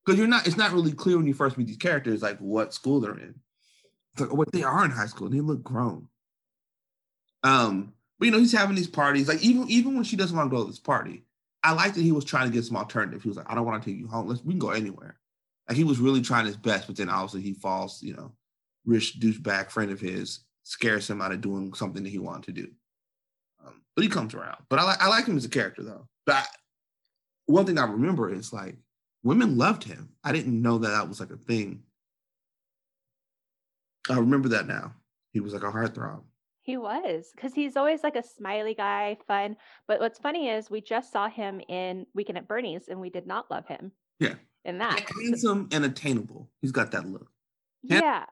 Because 0.05 0.19
you're 0.19 0.29
not. 0.29 0.47
It's 0.47 0.57
not 0.57 0.73
really 0.73 0.93
clear 0.93 1.17
when 1.17 1.27
you 1.27 1.35
first 1.35 1.59
meet 1.59 1.67
these 1.67 1.77
characters, 1.77 2.23
like 2.23 2.39
what 2.39 2.75
school 2.75 3.01
they're 3.01 3.19
in. 3.19 3.35
It's 4.13 4.21
like, 4.21 4.33
oh, 4.33 4.37
wait, 4.37 4.53
they 4.53 4.63
are 4.63 4.85
in 4.85 4.91
high 4.91 5.07
school. 5.07 5.27
and 5.27 5.37
They 5.37 5.41
look 5.41 5.63
grown. 5.63 6.09
Um, 7.43 7.93
but 8.19 8.27
you 8.27 8.33
know, 8.33 8.39
he's 8.39 8.53
having 8.53 8.77
these 8.77 8.89
parties. 8.89 9.29
Like 9.29 9.43
even 9.43 9.69
even 9.69 9.95
when 9.95 10.05
she 10.05 10.17
doesn't 10.17 10.37
want 10.37 10.51
to 10.51 10.57
go 10.57 10.63
to 10.63 10.71
this 10.71 10.79
party, 10.79 11.25
I 11.63 11.73
like 11.73 11.95
that 11.95 12.03
he 12.03 12.13
was 12.13 12.25
trying 12.25 12.49
to 12.49 12.53
get 12.53 12.65
some 12.65 12.77
alternative. 12.77 13.23
He 13.23 13.29
was 13.29 13.37
like, 13.37 13.51
I 13.51 13.55
don't 13.55 13.65
want 13.65 13.83
to 13.83 13.91
take 13.91 13.99
you 13.99 14.09
home. 14.09 14.27
Let's 14.27 14.43
we 14.43 14.53
can 14.53 14.59
go 14.59 14.71
anywhere. 14.71 15.19
Like 15.69 15.77
he 15.77 15.85
was 15.85 15.99
really 15.99 16.21
trying 16.21 16.47
his 16.47 16.57
best, 16.57 16.87
but 16.87 16.97
then 16.97 17.09
obviously 17.09 17.43
he 17.43 17.55
falls. 17.55 18.03
You 18.03 18.15
know, 18.15 18.33
rich 18.85 19.19
douchebag 19.21 19.71
friend 19.71 19.91
of 19.91 20.01
his 20.01 20.41
scares 20.65 21.09
him 21.09 21.21
out 21.21 21.33
of 21.33 21.41
doing 21.41 21.73
something 21.75 22.03
that 22.03 22.11
he 22.11 22.19
wanted 22.19 22.45
to 22.45 22.63
do. 22.63 22.71
Um, 23.65 23.83
but 23.95 24.03
he 24.03 24.09
comes 24.11 24.35
around. 24.35 24.59
But 24.69 24.79
I 24.79 24.85
like 24.85 25.03
I 25.03 25.09
like 25.09 25.27
him 25.27 25.37
as 25.37 25.45
a 25.45 25.51
character 25.51 25.83
though. 25.83 26.09
But 26.27 26.37
I, 26.37 26.45
one 27.47 27.67
thing 27.67 27.79
I 27.79 27.85
remember 27.85 28.33
is 28.33 28.53
like 28.53 28.77
women 29.23 29.57
loved 29.59 29.85
him. 29.85 30.11
I 30.25 30.33
didn't 30.33 30.61
know 30.61 30.79
that 30.79 30.89
that 30.91 31.09
was 31.09 31.21
like 31.21 31.31
a 31.31 31.37
thing. 31.37 31.83
I 34.09 34.19
remember 34.19 34.49
that 34.51 34.67
now. 34.67 34.95
He 35.33 35.41
was 35.41 35.53
like 35.53 35.63
a 35.63 35.71
heartthrob. 35.71 36.23
He 36.63 36.77
was 36.77 37.31
because 37.35 37.55
he's 37.55 37.77
always 37.77 38.03
like 38.03 38.17
a 38.17 38.23
smiley 38.23 38.75
guy, 38.75 39.17
fun. 39.27 39.57
But 39.87 40.01
what's 40.01 40.19
funny 40.19 40.49
is 40.49 40.71
we 40.71 40.81
just 40.81 41.13
saw 41.13 41.29
him 41.29 41.61
in 41.69 42.07
Weekend 42.15 42.39
at 42.39 42.49
Bernie's 42.49 42.89
and 42.89 43.01
we 43.01 43.11
did 43.11 43.27
not 43.27 43.51
love 43.51 43.67
him. 43.67 43.93
Yeah. 44.19 44.35
In 44.65 44.79
that. 44.79 45.01
Handsome 45.23 45.69
and 45.73 45.85
attainable. 45.85 46.51
He's 46.61 46.73
got 46.73 46.91
that 46.93 47.07
look. 47.09 47.31
hand- 47.89 48.03
Yeah. 48.05 48.25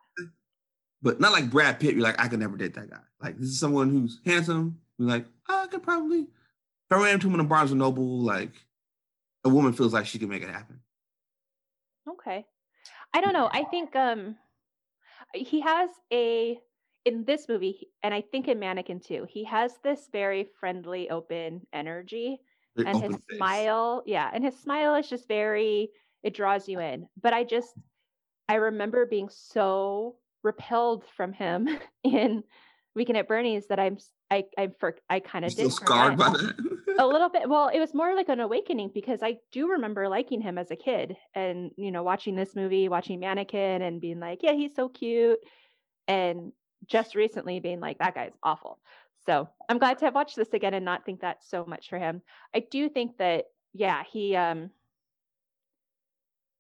But 1.00 1.20
not 1.20 1.32
like 1.32 1.48
Brad 1.50 1.78
Pitt. 1.78 1.94
You're 1.94 2.02
like, 2.02 2.20
I 2.20 2.28
could 2.28 2.40
never 2.40 2.56
date 2.56 2.74
that 2.74 2.90
guy. 2.90 2.98
Like 3.22 3.38
this 3.38 3.48
is 3.48 3.60
someone 3.60 3.88
who's 3.90 4.20
handsome. 4.26 4.78
You're 4.98 5.08
like, 5.08 5.26
oh, 5.48 5.62
I 5.62 5.66
could 5.68 5.82
probably. 5.82 6.20
If 6.20 6.96
I 6.96 6.96
ran 7.02 7.14
into 7.14 7.28
him 7.28 7.34
in 7.34 7.40
a 7.40 7.44
Barnes 7.44 7.70
and 7.70 7.78
Noble, 7.78 8.20
like 8.20 8.52
a 9.48 9.54
woman 9.54 9.72
feels 9.72 9.92
like 9.92 10.06
she 10.06 10.18
can 10.18 10.28
make 10.28 10.42
it 10.42 10.50
happen. 10.50 10.80
Okay. 12.08 12.46
I 13.14 13.20
don't 13.20 13.32
know. 13.32 13.48
I 13.52 13.64
think 13.64 13.96
um 13.96 14.36
he 15.34 15.60
has 15.60 15.90
a 16.12 16.58
in 17.04 17.24
this 17.24 17.48
movie 17.48 17.88
and 18.02 18.12
I 18.12 18.20
think 18.20 18.48
in 18.48 18.58
Mannequin 18.58 19.00
too. 19.00 19.26
He 19.28 19.44
has 19.44 19.72
this 19.82 20.08
very 20.12 20.48
friendly, 20.60 21.10
open 21.10 21.66
energy 21.72 22.40
Very 22.76 22.88
and 22.88 23.02
his 23.02 23.16
face. 23.16 23.36
smile, 23.36 24.02
yeah, 24.06 24.30
and 24.32 24.44
his 24.44 24.56
smile 24.58 24.94
is 24.94 25.08
just 25.08 25.26
very 25.28 25.90
it 26.22 26.34
draws 26.34 26.68
you 26.68 26.80
in. 26.80 27.08
But 27.20 27.32
I 27.32 27.44
just 27.44 27.74
I 28.48 28.54
remember 28.56 29.06
being 29.06 29.28
so 29.30 30.16
repelled 30.42 31.04
from 31.16 31.32
him 31.32 31.68
in 32.04 32.44
Weekend 32.94 33.18
at 33.18 33.28
Bernie's 33.28 33.66
that 33.68 33.80
I'm 33.80 33.98
I 34.30 34.44
I 34.58 34.68
for, 34.78 34.96
I 35.08 35.20
kind 35.20 35.44
of 35.44 35.52
still 35.52 35.68
did 35.68 35.74
scarred 35.74 36.16
by 36.18 36.30
that. 36.30 36.54
a 36.98 37.06
little 37.06 37.28
bit 37.28 37.48
well 37.48 37.68
it 37.68 37.78
was 37.78 37.94
more 37.94 38.14
like 38.14 38.28
an 38.28 38.40
awakening 38.40 38.90
because 38.92 39.22
i 39.22 39.36
do 39.52 39.70
remember 39.70 40.08
liking 40.08 40.40
him 40.40 40.58
as 40.58 40.70
a 40.70 40.76
kid 40.76 41.16
and 41.34 41.70
you 41.76 41.92
know 41.92 42.02
watching 42.02 42.34
this 42.34 42.56
movie 42.56 42.88
watching 42.88 43.20
mannequin 43.20 43.82
and 43.82 44.00
being 44.00 44.18
like 44.18 44.40
yeah 44.42 44.52
he's 44.52 44.74
so 44.74 44.88
cute 44.88 45.38
and 46.08 46.52
just 46.86 47.14
recently 47.14 47.60
being 47.60 47.80
like 47.80 47.98
that 47.98 48.14
guy's 48.14 48.32
awful. 48.42 48.78
So 49.26 49.48
i'm 49.68 49.78
glad 49.78 49.98
to 49.98 50.06
have 50.06 50.14
watched 50.14 50.36
this 50.36 50.52
again 50.52 50.74
and 50.74 50.84
not 50.84 51.04
think 51.04 51.20
that 51.20 51.44
so 51.44 51.64
much 51.64 51.88
for 51.88 51.98
him. 51.98 52.22
I 52.54 52.60
do 52.70 52.88
think 52.88 53.18
that 53.18 53.44
yeah 53.74 54.02
he 54.10 54.34
um 54.34 54.70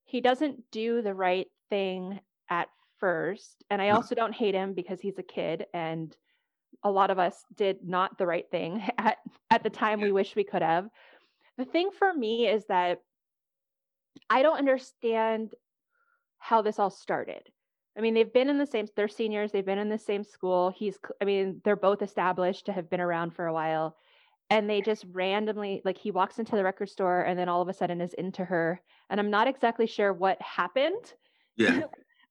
he 0.04 0.20
doesn't 0.20 0.70
do 0.70 1.02
the 1.02 1.14
right 1.14 1.48
thing 1.68 2.20
at 2.48 2.68
first 3.00 3.64
and 3.70 3.80
i 3.80 3.90
also 3.90 4.14
don't 4.14 4.34
hate 4.34 4.54
him 4.54 4.74
because 4.74 5.00
he's 5.00 5.18
a 5.18 5.22
kid 5.22 5.66
and 5.72 6.16
a 6.84 6.90
lot 6.90 7.10
of 7.10 7.18
us 7.18 7.44
did 7.56 7.78
not 7.86 8.18
the 8.18 8.26
right 8.26 8.48
thing 8.50 8.82
at 8.98 9.18
at 9.50 9.62
the 9.62 9.70
time 9.70 10.00
we 10.00 10.12
wish 10.12 10.36
we 10.36 10.44
could 10.44 10.62
have. 10.62 10.88
The 11.56 11.64
thing 11.64 11.90
for 11.96 12.12
me 12.12 12.46
is 12.46 12.66
that 12.66 13.00
I 14.30 14.42
don't 14.42 14.58
understand 14.58 15.54
how 16.38 16.62
this 16.62 16.78
all 16.78 16.90
started. 16.90 17.42
I 17.96 18.00
mean, 18.00 18.14
they've 18.14 18.32
been 18.32 18.48
in 18.48 18.58
the 18.58 18.66
same. 18.66 18.86
They're 18.94 19.08
seniors. 19.08 19.50
They've 19.50 19.66
been 19.66 19.78
in 19.78 19.88
the 19.88 19.98
same 19.98 20.22
school. 20.22 20.70
He's. 20.70 20.98
I 21.20 21.24
mean, 21.24 21.60
they're 21.64 21.74
both 21.76 22.00
established 22.00 22.66
to 22.66 22.72
have 22.72 22.88
been 22.88 23.00
around 23.00 23.34
for 23.34 23.46
a 23.46 23.52
while, 23.52 23.96
and 24.50 24.70
they 24.70 24.80
just 24.80 25.04
randomly 25.10 25.82
like 25.84 25.98
he 25.98 26.12
walks 26.12 26.38
into 26.38 26.54
the 26.54 26.62
record 26.62 26.88
store 26.88 27.22
and 27.22 27.38
then 27.38 27.48
all 27.48 27.60
of 27.60 27.68
a 27.68 27.74
sudden 27.74 28.00
is 28.00 28.14
into 28.14 28.44
her, 28.44 28.80
and 29.10 29.18
I'm 29.18 29.30
not 29.30 29.48
exactly 29.48 29.86
sure 29.88 30.12
what 30.12 30.40
happened. 30.40 31.12
Yeah. 31.56 31.82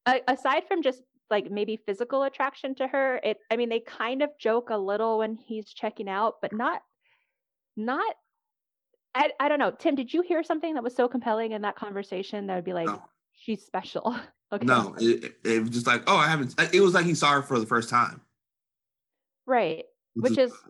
Aside 0.28 0.64
from 0.70 0.82
just 0.82 1.02
like 1.30 1.52
maybe 1.52 1.78
physical 1.86 2.24
attraction 2.24 2.76
to 2.76 2.88
her, 2.88 3.20
it. 3.24 3.38
I 3.52 3.58
mean, 3.58 3.70
they 3.70 3.80
kind 3.82 4.22
of 4.22 4.30
joke 4.40 4.70
a 4.70 4.78
little 4.78 5.18
when 5.20 5.38
he's 5.38 5.66
checking 5.74 6.10
out, 6.10 6.36
but 6.42 6.54
not. 6.54 6.82
Not. 7.76 8.16
I, 9.14 9.32
I 9.40 9.50
don't 9.50 9.60
know. 9.60 9.72
Tim, 9.72 9.96
did 9.96 10.14
you 10.14 10.22
hear 10.22 10.44
something 10.44 10.74
that 10.76 10.84
was 10.84 10.96
so 10.96 11.08
compelling 11.08 11.52
in 11.52 11.64
that 11.64 11.76
conversation 11.76 12.48
that 12.48 12.56
would 12.56 12.64
be 12.66 12.74
like, 12.74 12.88
No. 12.88 13.02
she's 13.34 13.66
special? 13.66 14.16
okay. 14.54 14.66
No, 14.66 14.96
it, 15.00 15.36
it- 15.44 15.60
was 15.62 15.70
just 15.72 15.88
like, 15.88 16.04
oh, 16.08 16.18
I 16.18 16.28
haven't. 16.28 16.56
It 16.74 16.82
was 16.82 16.94
like 16.94 17.06
he 17.06 17.16
saw 17.16 17.32
her 17.34 17.42
for 17.42 17.60
the 17.60 17.66
first 17.66 17.90
time. 17.90 18.22
Right. 19.46 19.86
Which 20.16 20.38
is 20.38 20.52
'cause 20.52 20.62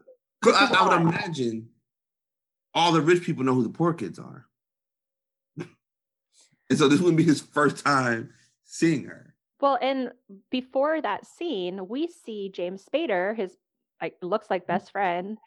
which 0.44 0.56
I, 0.56 0.66
is 0.66 0.72
I 0.72 0.88
would 0.88 1.02
imagine 1.02 1.70
all 2.74 2.92
the 2.92 3.02
rich 3.02 3.24
people 3.24 3.44
know 3.44 3.54
who 3.56 3.64
the 3.64 3.70
poor 3.70 3.94
kids 3.94 4.20
are, 4.20 4.46
and 5.58 6.78
so 6.78 6.88
this 6.88 7.00
wouldn't 7.00 7.18
be 7.18 7.24
his 7.24 7.42
first 7.42 7.84
time 7.84 8.34
seeing 8.64 9.06
her. 9.06 9.34
Well, 9.60 9.78
and 9.82 10.12
before 10.52 11.02
that 11.02 11.26
scene, 11.26 11.88
we 11.88 12.08
see 12.08 12.50
James 12.54 12.86
Spader, 12.86 13.36
his 13.36 13.58
like 14.02 14.16
looks 14.22 14.50
like 14.50 14.64
mm. 14.64 14.68
best 14.68 14.92
friend, 14.92 15.38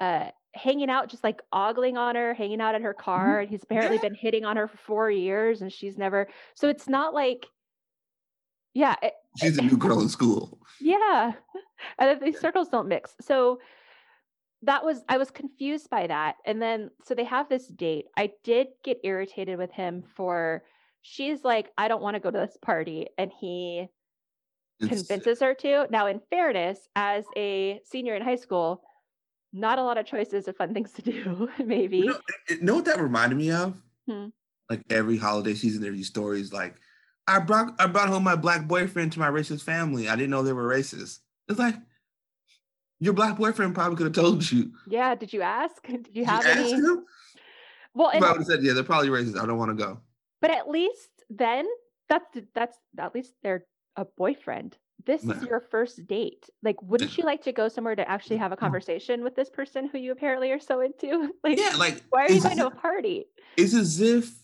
uh, 0.00 0.28
hanging 0.54 0.90
out, 0.90 1.08
just 1.08 1.24
like 1.24 1.42
ogling 1.52 1.96
on 1.96 2.16
her, 2.16 2.34
hanging 2.34 2.60
out 2.60 2.74
at 2.74 2.82
her 2.82 2.94
mm-hmm. 2.94 3.04
car, 3.04 3.40
and 3.40 3.50
he's 3.50 3.62
apparently 3.62 3.98
been 3.98 4.14
hitting 4.14 4.44
on 4.44 4.56
her 4.56 4.68
for 4.68 4.76
four 4.78 5.10
years, 5.10 5.62
and 5.62 5.72
she's 5.72 5.98
never. 5.98 6.28
So 6.54 6.68
it's 6.68 6.88
not 6.88 7.14
like, 7.14 7.46
yeah, 8.72 8.96
it- 9.02 9.14
She's 9.38 9.58
a 9.58 9.62
new 9.62 9.76
girl 9.76 10.00
in 10.00 10.08
school. 10.08 10.58
yeah, 10.80 11.32
and 11.98 12.10
if 12.10 12.20
these 12.20 12.38
circles 12.38 12.68
don't 12.68 12.88
mix. 12.88 13.14
So 13.20 13.58
that 14.62 14.84
was 14.84 15.02
I 15.08 15.18
was 15.18 15.30
confused 15.30 15.90
by 15.90 16.06
that, 16.06 16.36
and 16.46 16.60
then 16.62 16.90
so 17.02 17.14
they 17.14 17.24
have 17.24 17.48
this 17.48 17.66
date. 17.66 18.06
I 18.16 18.30
did 18.44 18.68
get 18.82 18.98
irritated 19.04 19.58
with 19.58 19.72
him 19.72 20.04
for. 20.14 20.62
She's 21.06 21.44
like, 21.44 21.70
I 21.76 21.86
don't 21.88 22.02
want 22.02 22.14
to 22.14 22.20
go 22.20 22.30
to 22.30 22.38
this 22.38 22.56
party, 22.62 23.08
and 23.18 23.30
he 23.38 23.88
It's- 24.80 24.88
convinces 25.06 25.40
her 25.40 25.54
to. 25.54 25.86
Now, 25.90 26.06
in 26.06 26.20
fairness, 26.30 26.88
as 26.96 27.24
a 27.36 27.80
senior 27.84 28.14
in 28.14 28.22
high 28.22 28.36
school, 28.36 28.82
not 29.52 29.78
a 29.78 29.82
lot 29.82 29.98
of 29.98 30.06
choices 30.06 30.48
of 30.48 30.56
fun 30.56 30.72
things 30.72 30.92
to 30.92 31.02
do, 31.02 31.48
maybe. 31.64 31.98
You 31.98 32.06
know, 32.06 32.18
you 32.48 32.60
know 32.62 32.74
what 32.76 32.86
that 32.86 33.00
reminded 33.00 33.36
me 33.36 33.50
of? 33.52 33.80
Hmm. 34.08 34.28
Like 34.70 34.80
every 34.88 35.18
holiday 35.18 35.54
season, 35.54 35.82
there 35.82 35.92
are 35.92 35.94
these 35.94 36.08
stories 36.08 36.52
like, 36.54 36.74
I 37.26 37.38
brought 37.38 37.74
I 37.78 37.86
brought 37.86 38.08
home 38.08 38.24
my 38.24 38.34
black 38.36 38.66
boyfriend 38.66 39.12
to 39.12 39.18
my 39.18 39.28
racist 39.28 39.62
family. 39.62 40.08
I 40.08 40.16
didn't 40.16 40.30
know 40.30 40.42
they 40.42 40.52
were 40.54 40.68
racist. 40.68 41.18
It's 41.48 41.58
like 41.58 41.74
your 42.98 43.12
black 43.12 43.36
boyfriend 43.36 43.74
probably 43.74 43.96
could 43.96 44.06
have 44.06 44.14
told 44.14 44.50
you. 44.50 44.72
yeah, 44.88 45.14
did 45.14 45.32
you 45.34 45.42
ask? 45.42 45.82
Did 45.86 46.08
you 46.12 46.22
You 46.22 46.24
have 46.24 46.44
asked 46.46 46.58
any? 46.58 46.72
him? 46.72 47.04
Well, 47.94 48.08
and, 48.08 48.20
probably 48.20 48.38
would 48.38 48.46
have 48.48 48.56
said, 48.56 48.64
yeah, 48.64 48.72
they're 48.72 48.82
probably 48.84 49.08
racist. 49.10 49.38
I 49.38 49.44
don't 49.46 49.58
want 49.58 49.70
to 49.70 49.84
go. 49.84 50.00
But 50.44 50.50
at 50.50 50.68
least 50.68 51.08
then 51.30 51.66
that's 52.10 52.26
that's 52.54 52.76
at 52.98 53.14
least 53.14 53.32
they're 53.42 53.64
a 53.96 54.04
boyfriend. 54.04 54.76
This 55.06 55.24
is 55.24 55.42
your 55.42 55.60
first 55.60 56.06
date. 56.06 56.50
Like, 56.62 56.82
wouldn't 56.82 57.16
you 57.16 57.24
like 57.24 57.42
to 57.44 57.52
go 57.52 57.68
somewhere 57.68 57.96
to 57.96 58.06
actually 58.06 58.36
have 58.36 58.52
a 58.52 58.54
mm-hmm. 58.54 58.66
conversation 58.66 59.24
with 59.24 59.34
this 59.34 59.48
person 59.48 59.88
who 59.88 59.96
you 59.96 60.12
apparently 60.12 60.52
are 60.52 60.60
so 60.60 60.82
into? 60.82 61.32
Like, 61.42 61.58
Yeah, 61.58 61.72
like 61.78 62.02
why 62.10 62.26
are 62.26 62.30
you 62.30 62.42
going 62.42 62.58
to 62.58 62.66
a 62.66 62.70
party? 62.70 63.24
It's 63.56 63.72
as 63.72 64.02
if 64.02 64.34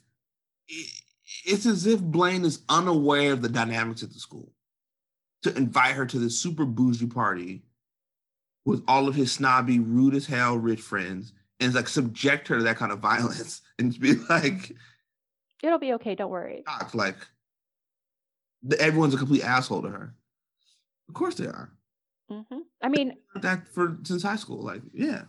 it's 1.44 1.66
as 1.66 1.84
if 1.84 2.00
Blane 2.00 2.46
is 2.46 2.62
unaware 2.70 3.34
of 3.34 3.42
the 3.42 3.50
dynamics 3.50 4.02
at 4.02 4.10
the 4.10 4.18
school 4.18 4.52
to 5.42 5.54
invite 5.54 5.96
her 5.96 6.06
to 6.06 6.18
this 6.18 6.40
super 6.40 6.64
bougie 6.64 7.08
party 7.08 7.62
with 8.64 8.82
all 8.88 9.06
of 9.06 9.14
his 9.14 9.32
snobby, 9.32 9.80
rude 9.80 10.14
as 10.14 10.24
hell 10.24 10.56
rich 10.56 10.80
friends 10.80 11.34
and 11.60 11.74
like 11.74 11.88
subject 11.88 12.48
her 12.48 12.56
to 12.56 12.64
that 12.64 12.76
kind 12.76 12.90
of 12.90 12.98
violence 13.10 13.60
and 13.78 14.00
be 14.00 14.14
like, 14.30 14.74
It'll 15.62 15.78
be 15.78 15.92
okay. 15.94 16.14
Don't 16.14 16.30
worry. 16.30 16.62
shocked, 16.68 16.94
like 16.94 17.16
the, 18.62 18.80
everyone's 18.80 19.14
a 19.14 19.18
complete 19.18 19.42
asshole 19.44 19.82
to 19.82 19.88
her. 19.88 20.14
Of 21.08 21.14
course 21.14 21.34
they 21.36 21.46
are. 21.46 21.70
hmm 22.30 22.42
I 22.82 22.88
mean, 22.88 23.14
That 23.36 23.68
for 23.68 23.98
since 24.04 24.22
high 24.22 24.36
school, 24.36 24.62
like 24.62 24.82
yeah, 24.92 25.22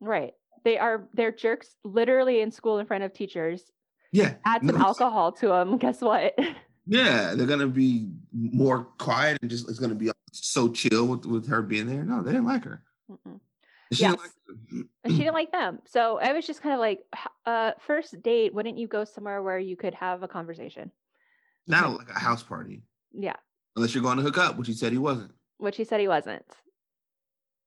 right. 0.00 0.34
They 0.64 0.78
are 0.78 1.08
they're 1.14 1.32
jerks 1.32 1.74
literally 1.84 2.40
in 2.40 2.50
school 2.52 2.78
in 2.78 2.86
front 2.86 3.02
of 3.04 3.12
teachers. 3.12 3.62
yeah. 4.12 4.34
Add 4.44 4.64
some 4.64 4.76
No, 4.78 4.84
alcohol 4.84 5.32
to 5.32 5.48
them. 5.48 5.78
Guess 5.78 6.00
what? 6.00 6.38
Yeah, 6.84 7.34
they're 7.36 7.46
gonna 7.46 7.68
be 7.68 8.08
more 8.32 8.86
quiet 8.98 9.38
and 9.40 9.48
just 9.48 9.68
it's 9.68 9.78
gonna 9.78 9.94
be 9.94 10.10
so 10.32 10.68
chill 10.68 11.06
with, 11.06 11.24
with 11.26 11.46
her 11.46 11.62
being 11.62 11.86
there. 11.86 12.02
No, 12.02 12.22
they 12.22 12.32
didn't 12.32 12.46
like 12.46 12.64
her. 12.64 12.82
Mm-mm. 13.08 13.38
She 13.92 14.04
didn't 14.04 14.20
Yes. 14.20 14.30
like 14.48 14.86
and 15.04 15.12
she 15.12 15.18
didn't 15.18 15.34
like 15.34 15.50
them. 15.52 15.80
So 15.84 16.18
I 16.20 16.32
was 16.32 16.46
just 16.46 16.62
kind 16.62 16.74
of 16.74 16.80
like, 16.80 17.00
uh, 17.46 17.72
first 17.80 18.22
date, 18.22 18.54
wouldn't 18.54 18.78
you 18.78 18.86
go 18.86 19.04
somewhere 19.04 19.42
where 19.42 19.58
you 19.58 19.76
could 19.76 19.94
have 19.94 20.22
a 20.22 20.28
conversation? 20.28 20.90
not 21.66 21.96
like 21.96 22.10
a 22.10 22.18
house 22.18 22.42
party 22.42 22.82
Yeah, 23.12 23.36
unless 23.76 23.94
you're 23.94 24.02
going 24.02 24.16
to 24.16 24.22
hook 24.22 24.36
up, 24.38 24.56
which 24.56 24.66
he 24.66 24.74
said 24.74 24.92
he 24.92 24.98
wasn't. 24.98 25.32
which 25.58 25.76
he 25.76 25.84
said 25.84 26.00
he 26.00 26.08
wasn't. 26.08 26.44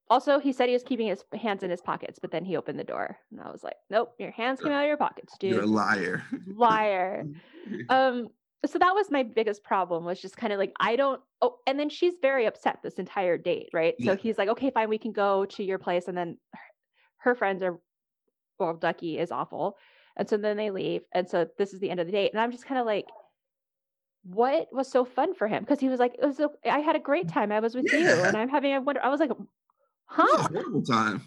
Also, 0.09 0.37
he 0.39 0.53
said 0.53 0.67
he 0.67 0.73
was 0.73 0.83
keeping 0.83 1.07
his 1.07 1.23
hands 1.33 1.63
in 1.63 1.71
his 1.71 1.81
pockets, 1.81 2.19
but 2.19 2.29
then 2.31 2.45
he 2.45 2.57
opened 2.57 2.77
the 2.77 2.83
door, 2.83 3.17
and 3.31 3.41
I 3.41 3.49
was 3.49 3.63
like, 3.63 3.77
"Nope, 3.89 4.13
your 4.19 4.31
hands 4.31 4.59
came 4.61 4.71
out 4.71 4.83
of 4.83 4.87
your 4.87 4.97
pockets, 4.97 5.35
dude." 5.39 5.51
You're 5.51 5.63
a 5.63 5.65
liar. 5.65 6.23
Liar." 6.47 7.25
um 7.89 8.27
so 8.65 8.79
that 8.79 8.95
was 8.95 9.11
my 9.11 9.23
biggest 9.23 9.63
problem 9.63 10.05
was 10.05 10.19
just 10.19 10.37
kind 10.37 10.51
of 10.51 10.59
like 10.59 10.73
i 10.79 10.95
don't 10.95 11.21
oh 11.41 11.57
and 11.67 11.79
then 11.79 11.89
she's 11.89 12.15
very 12.21 12.45
upset 12.45 12.79
this 12.83 12.95
entire 12.95 13.37
date 13.37 13.69
right 13.73 13.95
so 14.03 14.15
he's 14.15 14.37
like 14.37 14.49
okay 14.49 14.71
fine 14.71 14.89
we 14.89 14.97
can 14.97 15.11
go 15.11 15.45
to 15.45 15.63
your 15.63 15.77
place 15.77 16.07
and 16.07 16.17
then 16.17 16.37
her, 16.53 16.59
her 17.17 17.35
friends 17.35 17.61
are 17.61 17.79
well 18.59 18.73
ducky 18.73 19.17
is 19.19 19.31
awful 19.31 19.77
and 20.17 20.29
so 20.29 20.37
then 20.37 20.57
they 20.57 20.71
leave 20.71 21.01
and 21.13 21.29
so 21.29 21.47
this 21.57 21.73
is 21.73 21.79
the 21.79 21.89
end 21.89 21.99
of 21.99 22.07
the 22.07 22.11
date 22.11 22.31
and 22.31 22.39
i'm 22.41 22.51
just 22.51 22.65
kind 22.65 22.79
of 22.79 22.85
like 22.85 23.05
what 24.23 24.67
was 24.71 24.89
so 24.89 25.05
fun 25.05 25.35
for 25.35 25.47
him 25.47 25.61
because 25.61 25.79
he 25.79 25.89
was 25.89 25.99
like 25.99 26.15
it 26.19 26.25
was 26.25 26.39
o- 26.39 26.55
i 26.65 26.79
had 26.79 26.95
a 26.95 26.99
great 26.99 27.27
time 27.27 27.51
i 27.51 27.59
was 27.59 27.75
with 27.75 27.85
you 27.91 28.07
and 28.07 28.35
i'm 28.35 28.49
having 28.49 28.73
a 28.73 28.81
wonder 28.81 29.03
i 29.03 29.09
was 29.09 29.19
like 29.19 29.31
huh 30.05 30.25
a 30.37 30.47
horrible 30.47 30.81
time. 30.81 31.21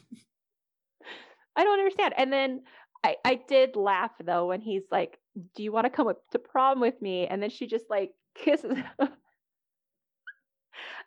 I 1.58 1.64
don't 1.64 1.80
understand. 1.80 2.14
And 2.16 2.32
then 2.32 2.62
I, 3.05 3.16
I 3.24 3.34
did 3.49 3.76
laugh 3.76 4.11
though 4.24 4.46
when 4.49 4.61
he's 4.61 4.82
like, 4.90 5.18
Do 5.55 5.62
you 5.62 5.72
want 5.72 5.84
to 5.86 5.90
come 5.90 6.09
up 6.09 6.18
to 6.32 6.38
prom 6.38 6.80
with 6.80 7.01
me? 7.01 7.26
And 7.26 7.42
then 7.42 7.51
she 7.51 7.66
just 7.66 7.84
like 7.88 8.12
kisses 8.34 8.76
him. 8.76 8.84
and 8.99 9.09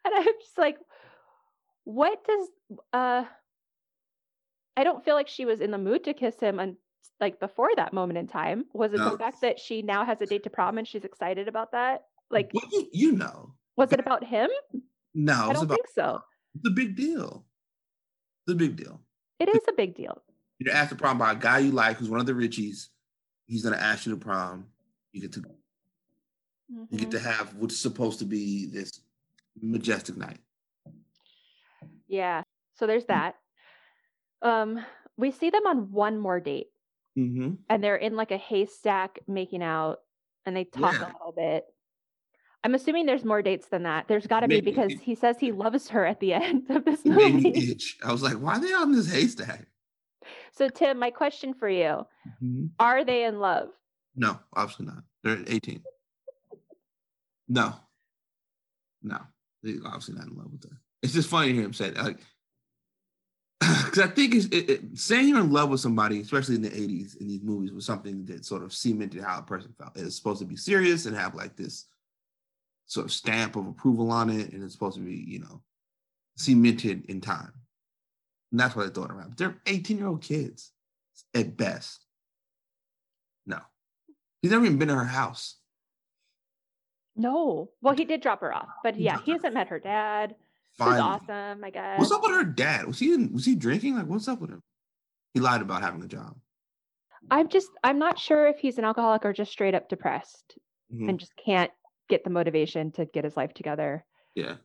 I'm 0.06 0.24
just 0.42 0.58
like, 0.58 0.78
what 1.84 2.24
does 2.26 2.48
uh 2.94 3.24
I 4.78 4.84
don't 4.84 5.04
feel 5.04 5.16
like 5.16 5.28
she 5.28 5.46
was 5.46 5.60
in 5.62 5.72
the 5.72 5.78
mood 5.78 6.04
to 6.06 6.14
kiss 6.14 6.40
him 6.40 6.60
and 6.60 6.76
like 7.20 7.40
before 7.40 7.70
that 7.76 7.94
moment 7.94 8.18
in 8.18 8.28
time. 8.28 8.66
Was 8.74 8.94
it 8.94 8.98
No. 8.98 9.10
the 9.12 9.18
fact 9.18 9.42
that 9.42 9.60
she 9.60 9.82
now 9.82 10.06
has 10.06 10.22
a 10.22 10.26
date 10.26 10.44
to 10.44 10.50
prom 10.50 10.78
and 10.78 10.88
she's 10.88 11.04
excited 11.04 11.48
about 11.48 11.72
that? 11.74 12.06
Like, 12.30 12.52
Well, 12.54 12.64
you, 12.72 12.88
you 12.94 13.12
know. 13.12 13.54
was 13.76 13.92
it 13.92 14.00
about 14.00 14.24
him? 14.24 14.50
No, 15.14 15.34
I 15.50 15.54
don't 15.54 15.66
about 15.66 15.76
think 15.76 15.88
so. 15.94 16.22
it's 16.56 16.68
a 16.68 16.72
big 16.72 16.96
deal. 16.96 17.46
It's 18.48 18.54
a 18.54 18.56
big 18.56 18.76
deal. 18.78 19.02
It 19.40 19.50
is 19.50 19.62
a 19.68 19.74
big 19.74 19.94
deal. 19.96 20.22
You're 20.64 20.76
asked 20.76 20.92
to 20.92 20.96
prom 20.96 21.18
by 21.18 21.32
a 21.32 21.36
guy 21.36 21.58
you 21.58 21.72
like 21.72 21.98
who's 21.98 22.10
one 22.10 22.20
of 22.20 22.28
the 22.28 22.34
richies. 22.34 22.90
He's 23.48 23.64
gonna 23.64 23.78
ask 23.78 24.06
you 24.06 24.12
to 24.14 24.18
prom. 24.20 24.68
You 25.12 25.22
get 25.22 25.32
to 25.34 25.44
you 26.70 26.88
Mhm. 26.92 26.98
get 27.00 27.12
to 27.12 27.20
have 27.20 27.56
what's 27.56 27.76
supposed 27.78 28.20
to 28.20 28.26
be 28.26 28.68
this 28.68 29.02
majestic 29.60 30.18
night. 30.18 30.40
Yeah. 32.08 32.44
So 32.76 32.86
there's 32.86 33.06
that. 33.06 33.36
Um, 34.44 34.86
we 35.18 35.32
see 35.32 35.50
them 35.50 35.66
on 35.66 35.92
one 35.92 36.18
more 36.20 36.40
date, 36.40 36.68
Mm-hmm. 37.18 37.56
and 37.70 37.84
they're 37.84 37.96
in 37.98 38.16
like 38.16 38.32
a 38.32 38.38
haystack 38.38 39.20
making 39.28 39.64
out, 39.64 40.00
and 40.46 40.56
they 40.56 40.64
talk 40.66 40.94
Yeah. 40.94 41.08
a 41.08 41.14
little 41.14 41.34
bit. 41.36 41.66
I'm 42.64 42.76
assuming 42.76 43.08
there's 43.08 43.26
more 43.26 43.42
dates 43.42 43.68
than 43.68 43.84
that. 43.84 44.08
There's 44.08 44.28
got 44.28 44.42
to 44.42 44.48
be 44.48 44.62
because 44.62 44.94
he 45.02 45.16
says 45.16 45.40
he 45.40 45.52
loves 45.52 45.90
her 45.90 46.06
at 46.06 46.20
the 46.20 46.34
end 46.36 46.70
of 46.70 46.86
this 46.86 47.02
It 47.04 47.10
made 47.10 47.34
me 47.36 47.44
movie. 47.52 47.72
itch. 47.72 47.98
I 48.04 48.12
was 48.12 48.22
like, 48.22 48.36
why 48.36 48.54
are 48.58 48.60
they 48.60 48.72
on 48.74 48.92
this 48.92 49.12
haystack? 49.12 49.66
So 50.52 50.70
Tim, 50.70 51.00
my 51.00 51.12
question 51.12 51.54
for 51.54 51.70
you: 51.70 52.06
Mhm. 52.42 52.70
Are 52.80 53.04
they 53.04 53.26
in 53.26 53.40
love? 53.40 53.70
No, 54.16 54.40
obviously 54.54 54.86
not. 54.88 55.04
They're 55.24 55.44
18. 55.48 55.84
No. 57.48 57.76
No. 59.04 59.20
They're 59.62 59.76
obviously 59.86 60.16
not 60.16 60.28
in 60.28 60.38
love 60.38 60.54
with 60.54 60.64
her. 60.64 60.78
It's 61.02 61.12
just 61.12 61.30
funny 61.30 61.50
to 61.50 61.54
hear 61.54 61.64
him 61.64 61.74
say 61.74 61.90
that. 61.90 62.02
Like, 62.02 62.20
because 63.60 64.00
I 64.00 64.08
think 64.08 64.36
it's, 64.36 64.46
it, 64.46 64.70
it, 64.70 64.82
saying 64.98 65.28
you're 65.28 65.42
in 65.42 65.52
love 65.52 65.70
with 65.70 65.82
somebody, 65.82 66.22
especially 66.22 66.56
in 66.56 66.62
the 66.62 66.70
80s 66.70 67.18
in 67.18 67.28
these 67.28 67.44
movies, 67.44 67.74
was 67.74 67.86
something 67.86 68.24
that 68.26 68.46
sort 68.46 68.64
of 68.64 68.72
cemented 68.72 69.22
how 69.22 69.40
a 69.40 69.44
person 69.44 69.74
felt. 69.78 69.98
It's 69.98 70.16
supposed 70.16 70.40
to 70.40 70.46
be 70.46 70.56
serious 70.56 71.06
and 71.06 71.16
have 71.18 71.36
like 71.36 71.58
this 71.58 71.88
sort 72.86 73.06
of 73.06 73.12
stamp 73.12 73.58
of 73.58 73.68
approval 73.68 74.12
on 74.12 74.30
it. 74.30 74.54
And 74.54 74.64
it's 74.64 74.72
supposed 74.72 74.96
to 74.96 75.04
be, 75.04 75.16
you 75.28 75.40
know, 75.40 75.62
cemented 76.38 77.06
in 77.10 77.20
time. 77.20 77.52
And 78.52 78.60
that's 78.60 78.76
why 78.76 78.84
they 78.84 78.90
throw 78.90 79.06
it 79.06 79.12
around. 79.12 79.38
They're 79.38 79.58
18 79.66 79.98
year 79.98 80.08
old 80.08 80.22
kids 80.22 80.72
at 81.34 81.56
best. 81.58 82.04
No. 83.46 83.60
He's 84.42 84.52
never 84.52 84.66
even 84.66 84.78
been 84.78 84.90
to 84.90 84.96
her 84.96 85.06
house. 85.06 85.58
No. 87.16 87.70
Well, 87.82 87.96
he 87.96 88.06
did 88.06 88.22
drop 88.22 88.42
her 88.42 88.54
off, 88.54 88.70
but 88.84 88.98
yeah, 89.00 89.20
he 89.26 89.32
hasn't 89.32 89.54
met 89.54 89.68
her 89.68 89.80
dad. 89.80 90.36
Finally. 90.78 91.00
awesome, 91.02 91.64
I 91.66 91.70
guess. 91.70 92.00
What's 92.00 92.12
up 92.14 92.24
with 92.24 92.32
her 92.32 92.46
dad? 92.46 92.88
Was 92.88 92.98
he 93.00 93.14
in, 93.14 93.34
was 93.34 93.46
he 93.46 93.56
drinking? 93.56 93.96
Like, 93.98 94.08
what's 94.08 94.28
up 94.30 94.40
with 94.40 94.50
him? 94.50 94.64
He 95.34 95.40
lied 95.42 95.62
about 95.62 95.82
having 95.82 96.02
a 96.02 96.08
job. 96.08 96.36
I'm 97.30 97.50
just 97.50 97.70
I'm 97.84 98.00
not 98.00 98.18
sure 98.18 98.48
if 98.48 98.58
he's 98.60 98.78
an 98.80 98.86
alcoholic 98.86 99.26
or 99.26 99.34
just 99.34 99.52
straight 99.52 99.76
up 99.76 99.90
depressed 99.90 100.58
Mhm. 100.92 101.10
and 101.10 101.20
just 101.20 101.36
can't 101.36 101.70
get 102.10 102.24
the 102.24 102.30
motivation 102.32 102.92
to 102.94 103.06
get 103.06 103.26
his 103.26 103.38
life 103.38 103.54
together. 103.54 104.06
Yeah. 104.34 104.56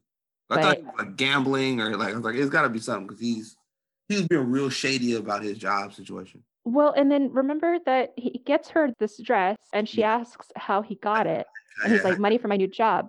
I 0.49 0.63
thought 0.63 0.63
But- 0.63 0.79
he 0.79 0.85
was 0.85 0.95
like 0.99 1.17
gambling 1.17 1.81
or 1.81 1.97
like 1.97 2.13
I 2.15 2.17
was 2.17 2.25
like, 2.25 2.37
it's 2.37 2.51
gotta 2.51 2.69
be 2.71 2.79
something 2.79 3.09
because 3.09 3.21
he's 3.21 3.57
he 4.09 4.17
was 4.17 4.29
being 4.29 4.51
real 4.51 4.71
shady 4.71 5.15
about 5.15 5.43
his 5.43 5.59
job 5.59 5.95
situation. 5.95 6.43
Well, 6.65 6.93
and 6.97 7.11
then 7.11 7.33
remember 7.33 7.79
that 7.87 8.13
he 8.17 8.43
gets 8.45 8.71
her 8.71 8.91
this 8.99 9.21
dress 9.21 9.57
and 9.73 9.89
she 9.89 10.03
asks 10.03 10.49
how 10.57 10.83
he 10.83 10.97
got 10.97 11.27
it. 11.27 11.47
And 11.83 11.93
he's 11.93 12.05
like, 12.05 12.19
money 12.19 12.39
for 12.39 12.49
my 12.49 12.57
new 12.57 12.67
job. 12.69 13.09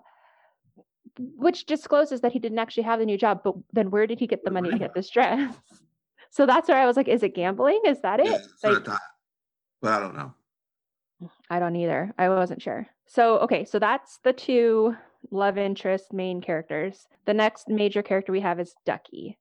Which 1.19 1.65
discloses 1.65 2.21
that 2.21 2.31
he 2.31 2.39
didn't 2.39 2.59
actually 2.59 2.83
have 2.83 2.99
the 2.99 3.05
new 3.05 3.17
job, 3.17 3.41
but 3.43 3.55
then 3.73 3.89
where 3.89 4.05
did 4.05 4.19
he 4.19 4.27
get 4.27 4.43
the 4.43 4.51
money 4.51 4.69
to 4.69 4.77
get 4.77 4.93
this 4.93 5.09
dress? 5.09 5.55
So 6.29 6.45
that's 6.45 6.67
where 6.67 6.77
I 6.77 6.85
was 6.85 6.97
like, 6.97 7.07
is 7.07 7.23
it 7.23 7.33
gambling? 7.33 7.79
Is 7.85 8.01
that 8.01 8.19
Yeah, 8.23 8.33
it? 8.33 8.41
that's 8.61 8.85
what 8.85 8.89
I. 8.89 8.97
But 9.81 9.93
I 9.93 9.99
don't 9.99 10.15
know. 10.15 10.33
I 11.49 11.59
don't 11.59 11.75
either. 11.77 12.13
I 12.17 12.29
wasn't 12.29 12.61
sure. 12.61 12.85
So, 13.07 13.39
okay, 13.39 13.63
so 13.65 13.79
that's 13.79 14.19
the 14.23 14.33
two 14.33 14.95
love 15.31 15.57
interest 15.57 16.13
main 16.13 16.41
characters. 16.41 17.07
The 17.25 17.33
next 17.33 17.69
major 17.69 18.03
character 18.03 18.31
we 18.31 18.41
have 18.41 18.59
is 18.59 18.75
Ducky. 18.85 19.37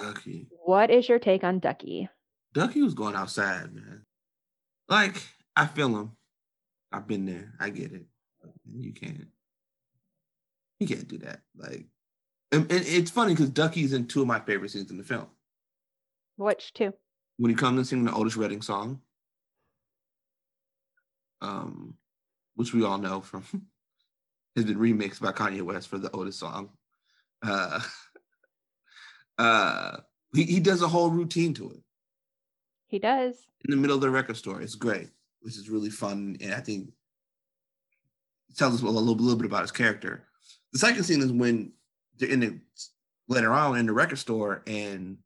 Ducky. 0.00 0.48
What 0.64 0.90
is 0.90 1.08
your 1.08 1.18
take 1.18 1.44
on 1.44 1.58
Ducky? 1.58 2.08
Ducky 2.52 2.82
was 2.82 2.94
going 2.94 3.14
outside, 3.14 3.74
man. 3.74 4.04
Like, 4.88 5.22
I 5.56 5.66
feel 5.66 5.88
him. 5.96 6.12
I've 6.92 7.06
been 7.06 7.26
there. 7.26 7.52
I 7.58 7.70
get 7.70 7.92
it. 7.92 8.06
You 8.66 8.92
can't. 8.92 9.26
You 10.78 10.86
can't 10.86 11.08
do 11.08 11.18
that. 11.18 11.40
Like, 11.56 11.86
and, 12.52 12.70
and 12.70 12.84
it's 12.86 13.10
funny 13.10 13.34
because 13.34 13.50
Ducky's 13.50 13.92
in 13.92 14.06
two 14.06 14.20
of 14.20 14.26
my 14.26 14.40
favorite 14.40 14.70
scenes 14.70 14.90
in 14.90 14.98
the 14.98 15.04
film. 15.04 15.26
Which 16.36 16.72
two? 16.72 16.92
When 17.36 17.50
he 17.50 17.56
comes 17.56 17.78
and 17.78 17.86
sings 17.86 18.08
the 18.08 18.16
Otis 18.16 18.36
Redding 18.36 18.62
song, 18.62 19.00
um, 21.40 21.94
which 22.54 22.72
we 22.72 22.84
all 22.84 22.98
know 22.98 23.20
from 23.20 23.44
has 24.56 24.64
been 24.64 24.78
remixed 24.78 25.20
by 25.20 25.32
Kanye 25.32 25.62
West 25.62 25.88
for 25.88 25.98
the 25.98 26.10
Otis 26.12 26.36
song. 26.36 26.70
Uh, 27.42 27.80
uh, 29.38 29.98
he, 30.34 30.44
he 30.44 30.60
does 30.60 30.82
a 30.82 30.88
whole 30.88 31.10
routine 31.10 31.54
to 31.54 31.70
it. 31.70 31.80
He 32.86 32.98
does. 32.98 33.46
in 33.64 33.70
the 33.70 33.76
middle 33.76 33.96
of 33.96 34.02
the 34.02 34.10
record 34.10 34.36
store. 34.36 34.60
It's 34.60 34.74
great, 34.74 35.08
which 35.40 35.56
is 35.56 35.68
really 35.68 35.90
fun, 35.90 36.36
and 36.40 36.54
I 36.54 36.60
think 36.60 36.90
it 38.50 38.56
tells 38.56 38.74
us 38.74 38.82
a 38.82 38.86
little, 38.86 39.02
little 39.02 39.36
bit 39.36 39.46
about 39.46 39.62
his 39.62 39.72
character. 39.72 40.24
The 40.72 40.78
second 40.78 41.02
scene 41.04 41.20
is 41.22 41.32
when 41.32 41.72
they're 42.18 42.28
in 42.28 42.40
the 42.40 42.60
later 43.28 43.52
on 43.52 43.78
in 43.78 43.86
the 43.86 43.92
record 43.92 44.18
store, 44.18 44.62
and 44.66 45.18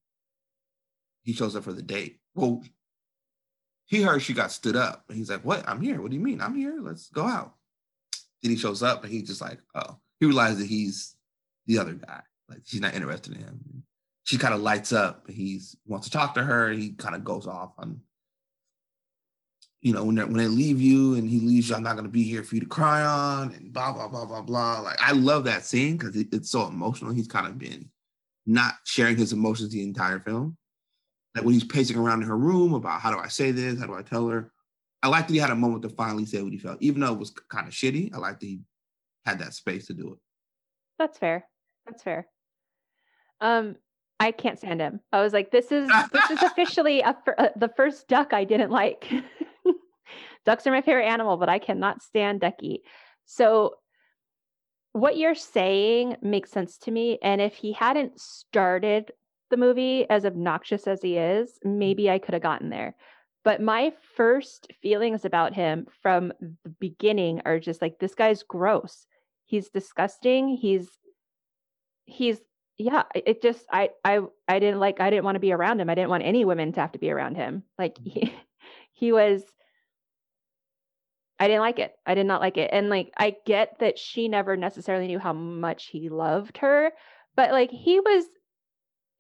he 1.23 1.33
shows 1.33 1.57
up 1.57 1.65
for 1.65 1.73
the 1.73 1.83
date. 1.83 2.21
Well, 2.35 2.63
he 3.87 4.03
heard 4.03 4.23
she 4.23 4.33
got 4.35 4.53
stood 4.53 4.77
up, 4.77 5.05
and 5.09 5.19
he's 5.19 5.31
like, 5.31 5.45
"What? 5.45 5.69
I'm 5.69 5.81
here. 5.81 6.01
What 6.01 6.11
do 6.11 6.17
you 6.17 6.23
mean? 6.23 6.41
I'm 6.41 6.55
here. 6.55 6.79
Let's 6.81 7.09
go 7.11 7.25
out." 7.25 7.55
Then 8.43 8.53
he 8.53 8.57
shows 8.57 8.83
up, 8.83 9.03
and 9.03 9.13
he's 9.13 9.27
just 9.29 9.41
like, 9.41 9.59
"Oh." 9.75 9.99
He 10.21 10.27
realizes 10.27 10.59
that 10.59 10.67
he's 10.67 11.15
the 11.67 11.79
other 11.79 11.93
guy. 11.95 12.23
Like 12.49 12.61
she's 12.65 12.81
not 12.81 12.95
interested 12.95 13.35
in 13.35 13.41
him. 13.41 13.83
She 14.29 14.37
kind 14.37 14.53
of 14.53 14.61
lights 14.61 14.93
up. 14.93 15.25
He's 15.27 15.75
wants 15.87 16.07
to 16.07 16.13
talk 16.13 16.35
to 16.35 16.45
her. 16.45 16.71
He 16.71 16.91
kind 16.91 17.15
of 17.15 17.25
goes 17.25 17.47
off 17.47 17.73
on 17.79 18.03
you 19.81 19.95
know, 19.95 20.05
when 20.05 20.17
they 20.17 20.25
when 20.25 20.37
they 20.37 20.49
leave 20.49 20.83
you 20.83 21.15
and 21.15 21.27
he 21.27 21.41
leaves 21.41 21.71
you, 21.71 21.75
I'm 21.75 21.83
not 21.83 21.97
gonna 21.97 22.11
be 22.11 22.25
here 22.25 22.43
for 22.43 22.57
you 22.57 22.61
to 22.61 22.67
cry 22.67 23.03
on 23.03 23.55
and 23.55 23.73
blah 23.73 23.91
blah 23.91 24.07
blah 24.07 24.27
blah 24.27 24.43
blah. 24.43 24.81
Like 24.81 25.01
I 25.01 25.13
love 25.13 25.45
that 25.45 25.65
scene 25.65 25.97
because 25.97 26.15
it, 26.15 26.27
it's 26.31 26.51
so 26.51 26.67
emotional. 26.67 27.11
He's 27.11 27.27
kind 27.27 27.47
of 27.47 27.57
been 27.57 27.89
not 28.45 28.75
sharing 28.85 29.17
his 29.17 29.33
emotions 29.33 29.71
the 29.71 29.83
entire 29.83 30.21
film. 30.21 30.59
Like 31.35 31.47
when 31.47 31.55
he's 31.55 31.65
pacing 31.65 31.97
around 31.97 32.21
in 32.21 32.29
her 32.29 32.37
room 32.37 32.75
about 32.75 33.01
how 33.01 33.11
do 33.11 33.19
I 33.19 33.29
say 33.29 33.51
this, 33.51 33.81
how 33.81 33.87
do 33.87 33.95
I 33.95 34.03
tell 34.03 34.29
her. 34.29 34.53
I 35.03 35.09
like 35.09 35.27
that 35.29 35.33
he 35.33 35.39
had 35.39 35.49
a 35.49 35.57
moment 35.57 35.85
to 35.85 35.89
finally 35.89 36.27
say 36.27 36.43
what 36.43 36.53
he 36.53 36.59
felt, 36.59 36.83
even 36.83 37.01
though 37.01 37.15
it 37.15 37.19
was 37.19 37.31
kind 37.49 37.67
of 37.67 37.73
shitty. 37.73 38.13
I 38.13 38.19
like 38.19 38.41
that 38.41 38.47
he 38.47 38.61
had 39.25 39.39
that 39.39 39.55
space 39.55 39.87
to 39.87 39.95
do 39.95 40.13
it. 40.13 40.19
That's 40.99 41.17
fair. 41.17 41.47
That's 41.87 42.03
fair. 42.03 42.27
Um, 43.41 43.77
I 44.21 44.33
can't 44.33 44.59
stand 44.59 44.81
him. 44.81 45.01
I 45.13 45.21
was 45.21 45.33
like, 45.33 45.51
this 45.51 45.71
is 45.71 45.89
this 46.13 46.31
is 46.31 46.43
officially 46.43 47.01
a, 47.01 47.17
fir- 47.25 47.37
uh, 47.39 47.49
the 47.57 47.69
first 47.69 48.09
duck 48.09 48.33
I 48.33 48.45
didn't 48.45 48.71
like. 48.71 49.11
Ducks 50.45 50.67
are 50.67 50.73
my 50.73 50.83
favorite 50.83 51.07
animal, 51.07 51.37
but 51.37 51.49
I 51.49 51.59
cannot 51.59 52.03
stand 52.03 52.41
Ducky. 52.41 52.83
So 53.27 53.77
what 54.93 55.17
you're 55.17 55.35
saying 55.35 56.17
makes 56.23 56.51
sense 56.51 56.79
to 56.79 56.91
me. 56.91 57.19
And 57.23 57.41
if 57.41 57.55
he 57.55 57.73
hadn't 57.73 58.19
started 58.19 59.13
the 59.51 59.57
movie 59.57 60.09
as 60.11 60.25
obnoxious 60.25 60.87
as 60.87 61.01
he 61.03 61.17
is, 61.17 61.59
maybe 61.65 62.11
I 62.11 62.19
could 62.19 62.35
have 62.35 62.43
gotten 62.43 62.71
there. 62.71 62.97
But 63.45 63.63
my 63.63 63.93
first 64.17 64.73
feelings 64.83 65.25
about 65.25 65.55
him 65.55 65.87
from 66.03 66.33
the 66.41 66.71
beginning 66.81 67.41
are 67.45 67.61
just 67.61 67.81
like 67.81 67.99
this 67.99 68.15
guy's 68.15 68.43
gross. 68.43 69.07
He's 69.47 69.71
disgusting. 69.71 70.49
He's 70.49 70.89
he's 72.05 72.41
yeah, 72.79 73.05
it- 73.15 73.43
just 73.43 73.67
I 73.73 73.91
I 74.05 74.21
I 74.47 74.59
didn't 74.61 74.81
like 74.81 75.01
I 75.01 75.11
didn't 75.11 75.25
want 75.25 75.37
to 75.37 75.41
be 75.41 75.53
around 75.53 75.81
him. 75.81 75.91
I 75.91 75.95
didn't 75.95 76.11
want 76.11 76.25
any 76.25 76.45
women 76.45 76.73
to 76.73 76.81
have 76.81 76.93
to 76.93 76.99
be 76.99 77.11
around 77.11 77.37
him. 77.37 77.65
Like 77.79 77.97
mm. 77.97 78.09
he 78.13 78.35
he 78.93 79.13
was 79.13 79.45
I 81.41 81.47
didn't 81.47 81.61
like 81.63 81.79
it. 81.79 81.95
I 82.07 82.15
did 82.15 82.27
not 82.27 82.41
like 82.41 82.57
it. 82.57 82.71
And 82.73 82.89
like 82.91 83.13
I 83.17 83.37
get 83.47 83.79
that 83.81 83.99
she 83.99 84.29
never 84.29 84.57
necessarily 84.57 85.07
knew 85.07 85.19
how 85.21 85.33
much 85.33 85.87
he 85.87 86.09
loved 86.09 86.59
her, 86.59 86.93
but 87.37 87.53
like 87.53 87.71
he 87.71 88.01
was 88.01 88.25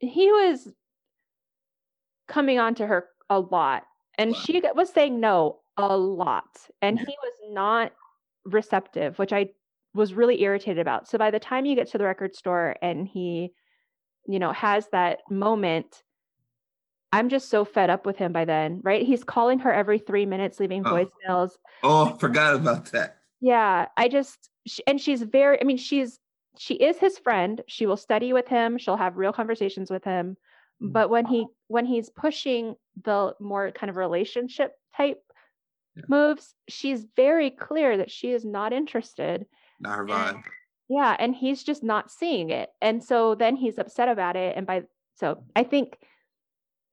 he 0.00 0.30
was 0.30 0.72
coming 2.28 2.58
on 2.58 2.74
to 2.76 2.86
her 2.86 3.08
a 3.30 3.40
lot 3.40 3.84
and 4.16 4.32
Wow. 4.32 4.38
she 4.38 4.60
was 4.74 4.90
saying 4.92 5.20
no 5.20 5.60
a 5.76 5.96
lot 5.96 6.68
and 6.82 6.98
he 6.98 7.06
was 7.22 7.34
not 7.50 7.92
receptive, 8.44 9.18
which 9.18 9.32
I 9.32 9.50
was 9.98 10.14
really 10.14 10.42
irritated 10.42 10.78
about. 10.80 11.08
So 11.08 11.18
by 11.18 11.30
the 11.32 11.40
time 11.40 11.66
you 11.66 11.76
get 11.76 11.88
to 11.90 11.98
the 11.98 12.04
record 12.06 12.36
store 12.36 12.76
and 12.82 13.08
he 13.08 13.52
you 14.28 14.38
know 14.40 14.52
has 14.52 14.88
that 14.92 15.20
moment 15.30 16.02
I'm 17.12 17.28
just 17.30 17.48
so 17.48 17.64
fed 17.64 17.88
up 17.90 18.04
with 18.04 18.16
him 18.18 18.32
by 18.32 18.44
then, 18.44 18.80
right? 18.84 19.06
He's 19.06 19.24
calling 19.24 19.58
her 19.60 19.72
every 19.72 19.98
3 19.98 20.26
minutes 20.26 20.60
leaving 20.60 20.84
Oh. 20.84 20.86
voicemails 20.86 21.52
Oh, 21.82 22.14
I 22.14 22.18
forgot 22.18 22.54
about 22.56 22.86
that. 22.92 23.22
yeah, 23.40 23.86
I 23.96 24.08
just 24.08 24.50
sh 24.66 24.80
and 24.86 25.00
she's 25.00 25.22
very 25.22 25.60
I 25.60 25.64
mean 25.64 25.76
she's 25.76 26.18
she 26.58 26.74
is 26.74 26.98
his 26.98 27.18
friend. 27.18 27.62
She 27.68 27.86
will 27.86 27.96
study 27.96 28.32
with 28.32 28.48
him. 28.48 28.78
She'll 28.78 28.96
have 28.96 29.16
real 29.16 29.32
conversations 29.32 29.90
with 29.90 30.04
him. 30.04 30.36
Mhm. 30.80 30.92
But 30.92 31.10
when 31.10 31.26
he 31.26 31.46
when 31.68 31.86
he's 31.86 32.10
pushing 32.10 32.74
the 33.04 33.34
more 33.40 33.70
kind 33.72 33.90
of 33.90 33.96
relationship 33.96 34.72
type 34.96 35.22
Yeah. 35.96 36.04
moves, 36.08 36.54
she's 36.68 37.06
very 37.16 37.50
clear 37.50 37.96
that 37.98 38.10
she 38.10 38.32
is 38.32 38.44
not 38.44 38.72
interested. 38.72 39.46
Not 39.80 39.96
her 39.96 40.08
And- 40.10 40.44
Yeah, 40.88 41.16
and 41.18 41.34
he's 41.34 41.62
just 41.62 41.82
not 41.82 42.10
seeing 42.10 42.50
it. 42.50 42.70
And 42.80 43.02
so 43.02 43.34
then 43.34 43.56
he's 43.56 43.78
upset 43.78 44.08
about 44.08 44.36
it 44.36 44.56
and 44.56 44.66
by 44.66 44.82
so 45.14 45.42
I 45.56 45.64
think 45.64 45.98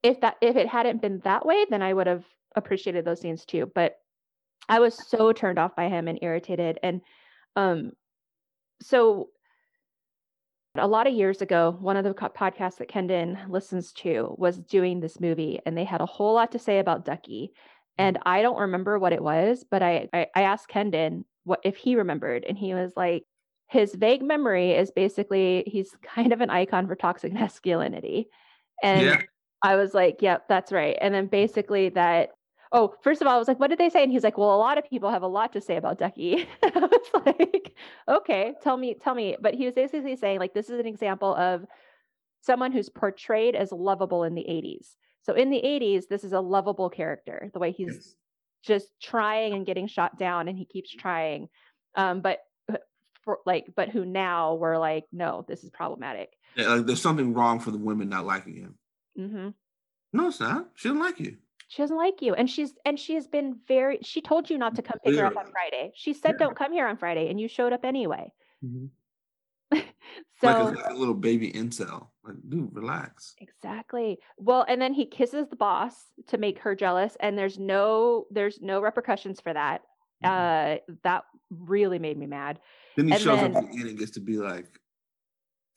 if 0.02 0.20
that 0.20 0.36
if 0.40 0.56
it 0.56 0.68
hadn't 0.68 1.00
been 1.00 1.20
that 1.20 1.46
way, 1.46 1.64
then 1.70 1.82
I 1.82 1.92
would 1.92 2.06
have 2.06 2.24
appreciated 2.54 3.04
those 3.04 3.20
scenes 3.20 3.44
too. 3.44 3.70
But 3.74 3.96
I 4.68 4.80
was 4.80 4.94
so 4.94 5.32
turned 5.32 5.58
off 5.58 5.76
by 5.76 5.88
him 5.88 6.08
and 6.08 6.18
irritated. 6.22 6.78
And 6.82 7.02
um, 7.54 7.92
so 8.82 9.28
a 10.74 10.86
lot 10.86 11.06
of 11.06 11.14
years 11.14 11.40
ago, 11.40 11.76
one 11.80 11.96
of 11.96 12.04
the 12.04 12.12
podcasts 12.14 12.76
that 12.78 12.90
Kendon 12.90 13.48
listens 13.48 13.92
to 13.94 14.34
was 14.36 14.58
doing 14.58 15.00
this 15.00 15.20
movie, 15.20 15.60
and 15.64 15.76
they 15.76 15.84
had 15.84 16.00
a 16.00 16.06
whole 16.06 16.34
lot 16.34 16.52
to 16.52 16.58
say 16.58 16.78
about 16.78 17.04
Ducky. 17.04 17.52
And 17.96 18.18
I 18.26 18.42
don't 18.42 18.60
remember 18.60 18.98
what 18.98 19.12
it 19.12 19.22
was, 19.22 19.64
but 19.70 19.82
I 19.82 20.08
I, 20.12 20.26
I 20.34 20.42
asked 20.42 20.68
Kendon 20.68 21.24
what 21.46 21.60
if 21.64 21.76
he 21.76 21.96
remembered, 21.96 22.44
and 22.44 22.58
he 22.58 22.74
was 22.74 22.92
like, 22.96 23.24
his 23.68 23.94
vague 23.94 24.22
memory 24.22 24.72
is 24.72 24.90
basically 24.90 25.64
he's 25.66 25.90
kind 26.02 26.32
of 26.32 26.40
an 26.40 26.50
icon 26.50 26.86
for 26.86 26.96
toxic 26.96 27.32
masculinity, 27.42 28.28
and 28.82 29.06
Yeah. 29.06 29.22
I 29.62 29.76
was 29.76 29.94
like, 29.94 30.22
yep, 30.22 30.48
that's 30.48 30.72
right. 30.72 30.96
And 31.00 31.14
then 31.14 31.26
basically 31.28 31.88
that, 31.90 32.30
oh, 32.72 32.94
first 33.02 33.22
of 33.22 33.26
all, 33.26 33.34
I 33.34 33.38
was 33.38 33.48
like, 33.48 33.58
what 33.58 33.70
did 33.70 33.78
they 33.78 33.88
say? 33.90 34.02
And 34.02 34.12
he's 34.12 34.22
like, 34.24 34.38
well, 34.38 34.54
a 34.54 34.58
lot 34.58 34.78
of 34.78 34.84
people 34.88 35.10
have 35.10 35.22
a 35.22 35.28
lot 35.28 35.52
to 35.54 35.60
say 35.60 35.76
about 35.76 35.98
Ducky. 35.98 36.46
I 36.62 36.70
was 36.78 37.24
like, 37.26 37.74
okay, 38.08 38.54
tell 38.62 38.76
me, 38.76 38.94
tell 38.94 39.14
me. 39.14 39.36
But 39.40 39.54
he 39.54 39.64
was 39.66 39.74
basically 39.74 40.16
saying, 40.16 40.38
like, 40.40 40.54
this 40.54 40.68
is 40.70 40.78
an 40.78 40.86
example 40.86 41.34
of 41.34 41.64
someone 42.40 42.72
who's 42.72 42.88
portrayed 42.88 43.56
as 43.56 43.72
lovable 43.72 44.24
in 44.24 44.34
the 44.34 44.44
80s. 44.48 44.96
So 45.22 45.32
in 45.34 45.50
the 45.50 45.60
80s, 45.64 46.08
this 46.08 46.22
is 46.24 46.32
a 46.32 46.40
lovable 46.40 46.90
character, 46.90 47.50
the 47.52 47.58
way 47.58 47.72
he's 47.72 47.94
Yes. 47.94 48.14
Just 48.66 48.88
trying 49.00 49.54
and 49.54 49.64
getting 49.64 49.86
shot 49.86 50.18
down 50.18 50.48
and 50.48 50.58
he 50.58 50.64
keeps 50.64 50.90
trying. 50.90 51.48
Um, 51.94 52.20
but 52.20 52.40
for 53.22 53.38
like, 53.46 53.72
but 53.74 53.88
who 53.88 54.04
now 54.04 54.54
we're 54.54 54.78
like, 54.78 55.04
no, 55.12 55.44
this 55.48 55.64
is 55.64 55.70
problematic. 55.70 56.30
Yeah, 56.56 56.68
like, 56.68 56.86
there's 56.86 57.00
something 57.02 57.32
wrong 57.32 57.60
for 57.60 57.70
the 57.70 57.78
women 57.78 58.08
not 58.08 58.26
liking 58.26 58.56
him. 58.56 58.74
mm-hmm. 59.18 59.48
No, 60.12 60.28
it's 60.28 60.40
not. 60.40 60.70
She 60.74 60.88
doesn't 60.88 61.00
like 61.02 61.20
you. 61.20 61.36
She 61.68 61.82
doesn't 61.82 61.96
like 61.96 62.22
you. 62.22 62.34
And 62.34 62.48
she's 62.48 62.74
and 62.84 62.98
she 62.98 63.14
has 63.14 63.26
been 63.26 63.56
very 63.66 63.98
she 64.02 64.20
told 64.20 64.48
you 64.48 64.56
not 64.56 64.76
to 64.76 64.82
come 64.82 64.98
pick 65.04 65.16
her 65.16 65.26
up 65.26 65.36
on 65.36 65.50
Friday. 65.50 65.92
She 65.94 66.12
said 66.12 66.32
Yeah. 66.38 66.46
don't 66.46 66.56
come 66.56 66.72
here 66.72 66.86
on 66.86 66.96
Friday 66.96 67.28
and 67.28 67.40
you 67.40 67.48
showed 67.48 67.72
up 67.72 67.84
anyway. 67.84 68.30
Mhm. 68.64 68.90
So 70.42 70.48
like 70.64 70.90
a, 70.90 70.94
little 70.94 71.14
baby 71.14 71.50
incel. 71.50 72.08
Like, 72.22 72.36
dude, 72.46 72.68
relax. 72.74 73.34
Exactly. 73.40 74.18
Well, 74.36 74.66
and 74.68 74.80
then 74.82 74.92
he 74.92 75.06
kisses 75.06 75.46
the 75.48 75.56
boss 75.56 75.94
to 76.26 76.36
make 76.36 76.58
her 76.58 76.74
jealous, 76.74 77.16
and 77.20 77.38
there's 77.38 77.58
no 77.58 78.26
there's 78.30 78.60
no 78.60 78.82
repercussions 78.82 79.40
for 79.40 79.54
that. 79.54 79.80
Uh, 80.22 80.76
that 81.04 81.24
really 81.48 81.98
made 81.98 82.18
me 82.18 82.26
mad. 82.26 82.60
Then 82.96 83.08
he 83.08 83.14
And 83.14 83.22
shows 83.22 83.40
then- 83.40 83.56
up 83.56 83.64
at 83.64 83.70
the 83.72 83.78
end 83.78 83.88
and 83.88 83.98
gets 83.98 84.10
to 84.12 84.20
be 84.20 84.36
like 84.36 84.66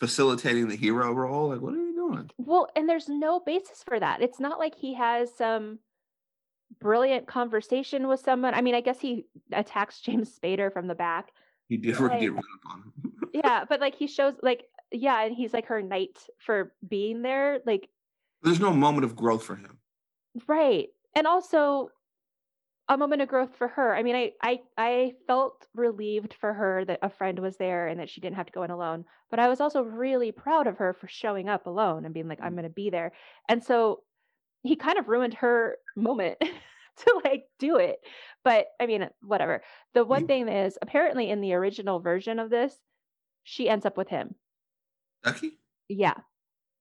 facilitating 0.01 0.67
the 0.67 0.75
hero 0.75 1.13
role. 1.13 1.49
Like, 1.49 1.61
what 1.61 1.73
are 1.73 1.77
you 1.77 1.93
doing? 1.95 2.29
Well, 2.37 2.67
and 2.75 2.87
there's 2.89 3.07
no 3.07 3.39
basis 3.39 3.81
for 3.87 3.97
that. 3.99 4.21
It's 4.21 4.39
not 4.41 4.59
like 4.59 4.75
he 4.75 4.93
has 4.95 5.33
some 5.37 5.79
brilliant 6.81 7.27
conversation 7.27 8.07
with 8.09 8.19
someone. 8.19 8.53
I 8.53 8.61
mean, 8.61 8.75
I 8.75 8.81
guess 8.81 8.99
he 8.99 9.25
attacks 9.53 10.01
James 10.01 10.37
Spader 10.37 10.71
from 10.71 10.87
the 10.87 10.95
back. 10.95 11.29
He 11.69 11.77
did 11.77 11.97
Like- 11.99 12.19
get 12.19 12.33
run 12.33 12.39
up 12.39 12.71
on 12.73 12.79
him. 12.81 13.09
Yeah, 13.34 13.65
but 13.67 13.80
like 13.80 13.95
he 13.95 14.07
shows 14.07 14.36
like 14.41 14.65
yeah, 14.91 15.23
and 15.23 15.36
he's 15.36 15.53
like 15.53 15.67
her 15.67 15.82
knight 15.82 16.27
for 16.39 16.73
being 16.88 17.21
there. 17.21 17.59
Like 17.65 17.89
There's 18.41 18.59
no 18.59 18.73
moment 18.73 19.05
of 19.05 19.15
growth 19.15 19.43
for 19.43 19.55
him. 19.55 19.80
Right. 20.47 20.89
And 21.15 21.27
also 21.27 21.89
a 22.88 22.97
moment 22.97 23.21
of 23.21 23.27
growth 23.27 23.55
for 23.55 23.67
her. 23.67 23.95
I 23.95 24.01
mean, 24.03 24.15
I 24.15 24.34
I 24.41 24.59
I 24.77 25.13
felt 25.27 25.67
relieved 25.75 26.34
for 26.34 26.53
her 26.53 26.86
that 26.86 26.99
a 27.03 27.09
friend 27.09 27.39
was 27.39 27.57
there 27.57 27.88
and 27.88 27.99
that 27.99 28.09
she 28.09 28.19
didn't 28.21 28.38
have 28.38 28.47
to 28.47 28.51
go 28.51 28.63
in 28.63 28.71
alone, 28.71 29.05
but 29.30 29.39
I 29.39 29.47
was 29.47 29.61
also 29.61 29.84
really 29.84 30.32
proud 30.32 30.65
of 30.67 30.77
her 30.80 30.93
for 30.93 31.07
showing 31.07 31.49
up 31.49 31.67
alone 31.67 32.05
and 32.05 32.13
being 32.13 32.27
like 32.27 32.41
I'm 32.41 32.53
going 32.53 32.63
to 32.63 32.69
be 32.69 32.89
there. 32.89 33.11
And 33.47 33.63
so 33.63 34.03
he 34.63 34.75
kind 34.75 34.97
of 34.99 35.09
ruined 35.09 35.36
her 35.36 35.77
moment 35.95 36.39
to 36.97 37.21
like 37.25 37.45
do 37.59 37.77
it. 37.77 37.99
But 38.43 38.67
I 38.80 38.88
mean, 38.88 39.09
whatever. 39.21 39.63
The 39.93 40.05
one 40.05 40.25
Mm. 40.25 40.27
thing 40.27 40.49
is 40.49 40.77
apparently 40.82 41.30
in 41.30 41.41
the 41.41 41.53
original 41.53 41.99
version 41.99 42.39
of 42.39 42.49
this, 42.49 42.75
she 43.43 43.69
ends 43.69 43.85
up 43.85 43.97
with 43.97 44.09
him. 44.09 44.35
Ducky? 45.23 45.59
Yeah. 45.87 46.15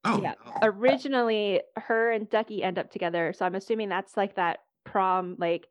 Oh, 0.04 0.20
Yeah. 0.22 0.34
originally 0.62 1.62
her 1.76 2.10
and 2.12 2.28
Ducky 2.30 2.62
end 2.62 2.78
up 2.78 2.90
together. 2.90 3.32
So 3.32 3.44
I'm 3.44 3.54
assuming 3.54 3.88
that's 3.88 4.16
like 4.16 4.36
that 4.36 4.58
prom, 4.84 5.36
like 5.38 5.66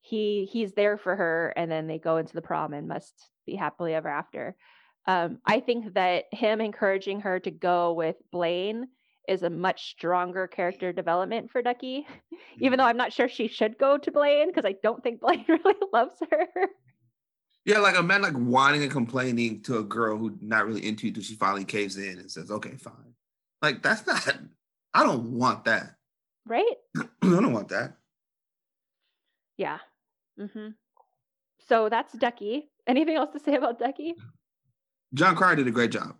he 0.00 0.48
he's 0.50 0.72
there 0.72 0.96
for 0.96 1.14
her 1.14 1.52
and 1.56 1.70
then 1.70 1.86
they 1.86 1.98
go 1.98 2.16
into 2.16 2.32
the 2.34 2.42
prom 2.42 2.72
and 2.72 2.88
must 2.88 3.28
be 3.46 3.54
happily 3.54 3.94
ever 3.94 4.08
after. 4.08 4.56
Um, 5.06 5.38
I 5.46 5.60
think 5.60 5.94
that 5.94 6.24
him 6.32 6.60
encouraging 6.60 7.20
her 7.20 7.38
to 7.40 7.50
go 7.50 7.92
with 7.92 8.16
Blane 8.30 8.88
is 9.28 9.42
a 9.42 9.50
much 9.50 9.90
stronger 9.90 10.46
character 10.46 10.92
development 10.92 11.50
for 11.50 11.62
Ducky, 11.62 12.06
even 12.60 12.78
though 12.78 12.84
I'm 12.84 12.96
not 12.96 13.12
sure 13.12 13.28
she 13.28 13.46
should 13.48 13.78
go 13.78 13.96
to 13.98 14.10
Blane 14.10 14.48
because 14.48 14.64
I 14.64 14.74
don't 14.82 15.02
think 15.02 15.20
Blane 15.20 15.44
really 15.48 15.74
loves 15.92 16.16
her. 16.30 16.46
Yeah, 17.64 17.78
like 17.78 17.96
a 17.96 18.02
man 18.02 18.22
like 18.22 18.34
whining 18.34 18.82
and 18.82 18.90
complaining 18.90 19.62
to 19.62 19.78
a 19.78 19.84
girl 19.84 20.16
who's 20.16 20.32
not 20.40 20.66
really 20.66 20.86
into 20.86 21.06
you 21.06 21.12
till 21.12 21.22
she 21.22 21.34
finally 21.34 21.64
caves 21.64 21.96
in 21.96 22.18
and 22.18 22.30
says, 22.30 22.50
"Okay, 22.50 22.76
fine." 22.76 23.14
Like 23.62 23.82
that's 23.82 24.06
not. 24.06 24.38
I 24.94 25.04
don't 25.04 25.32
want 25.32 25.64
that. 25.66 25.96
right? 26.46 26.64
I 26.96 27.06
don't 27.22 27.52
want 27.52 27.68
that. 27.68 27.96
Yeah. 29.56 29.78
Mm-hmm. 30.40 30.68
So 31.68 31.88
that's 31.88 32.12
Ducky. 32.14 32.70
Anything 32.86 33.16
else 33.16 33.30
to 33.32 33.38
say 33.38 33.54
about 33.56 33.78
Ducky? 33.78 34.14
Jon 35.14 35.36
Cryer 35.36 35.56
did 35.56 35.68
a 35.68 35.70
great 35.70 35.92
job. 35.92 36.16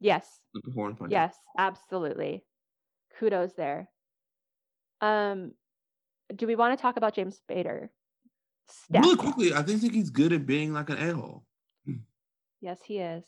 Yes. 0.00 0.40
the. 0.54 1.08
Yes, 1.10 1.34
absolutely. 1.58 2.44
Kudos 3.18 3.52
there. 3.54 3.88
Um, 5.00 5.52
do 6.34 6.46
we 6.46 6.54
want 6.56 6.78
to 6.78 6.80
talk 6.80 6.96
about 6.96 7.14
James 7.14 7.38
Spader? 7.50 7.88
Steff. 8.70 9.02
Really 9.02 9.16
quickly, 9.16 9.54
I 9.54 9.62
think 9.62 9.80
think 9.80 9.94
he's 9.94 10.10
good 10.10 10.32
at 10.32 10.46
being 10.46 10.72
like 10.72 10.90
an 10.90 10.98
a 10.98 11.14
hole. 11.14 11.44
Yes, 12.60 12.78
he 12.84 12.98
is. 12.98 13.24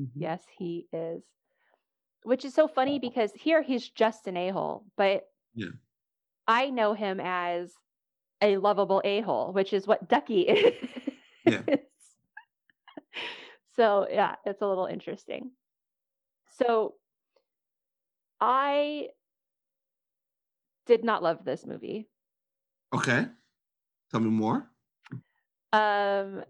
Mm-hmm. 0.00 0.20
Yes, 0.20 0.42
he 0.58 0.88
is. 0.92 1.22
Which 2.24 2.44
is 2.44 2.54
so 2.54 2.66
funny 2.68 2.98
because 2.98 3.30
here 3.34 3.62
he's 3.62 3.88
just 3.88 4.26
an 4.26 4.36
a-hole, 4.36 4.84
but 4.96 5.24
Yeah. 5.54 5.68
I 6.46 6.70
know 6.70 6.92
him 6.94 7.20
as 7.20 7.72
a 8.40 8.56
lovable 8.56 9.00
a-hole, 9.04 9.52
which 9.52 9.72
is 9.72 9.86
what 9.86 10.08
Ducky 10.08 10.40
is. 10.48 10.74
Yeah. 11.44 11.62
so 13.76 14.06
yeah, 14.10 14.34
it's 14.44 14.62
a 14.62 14.66
little 14.66 14.86
interesting. 14.86 15.50
So 16.58 16.94
I 18.40 19.08
did 20.86 21.04
not 21.04 21.22
love 21.22 21.44
this 21.44 21.64
movie. 21.66 22.08
Okay, 22.92 23.26
tell 24.10 24.20
me 24.20 24.30
more. 24.30 24.68
Um 25.72 26.44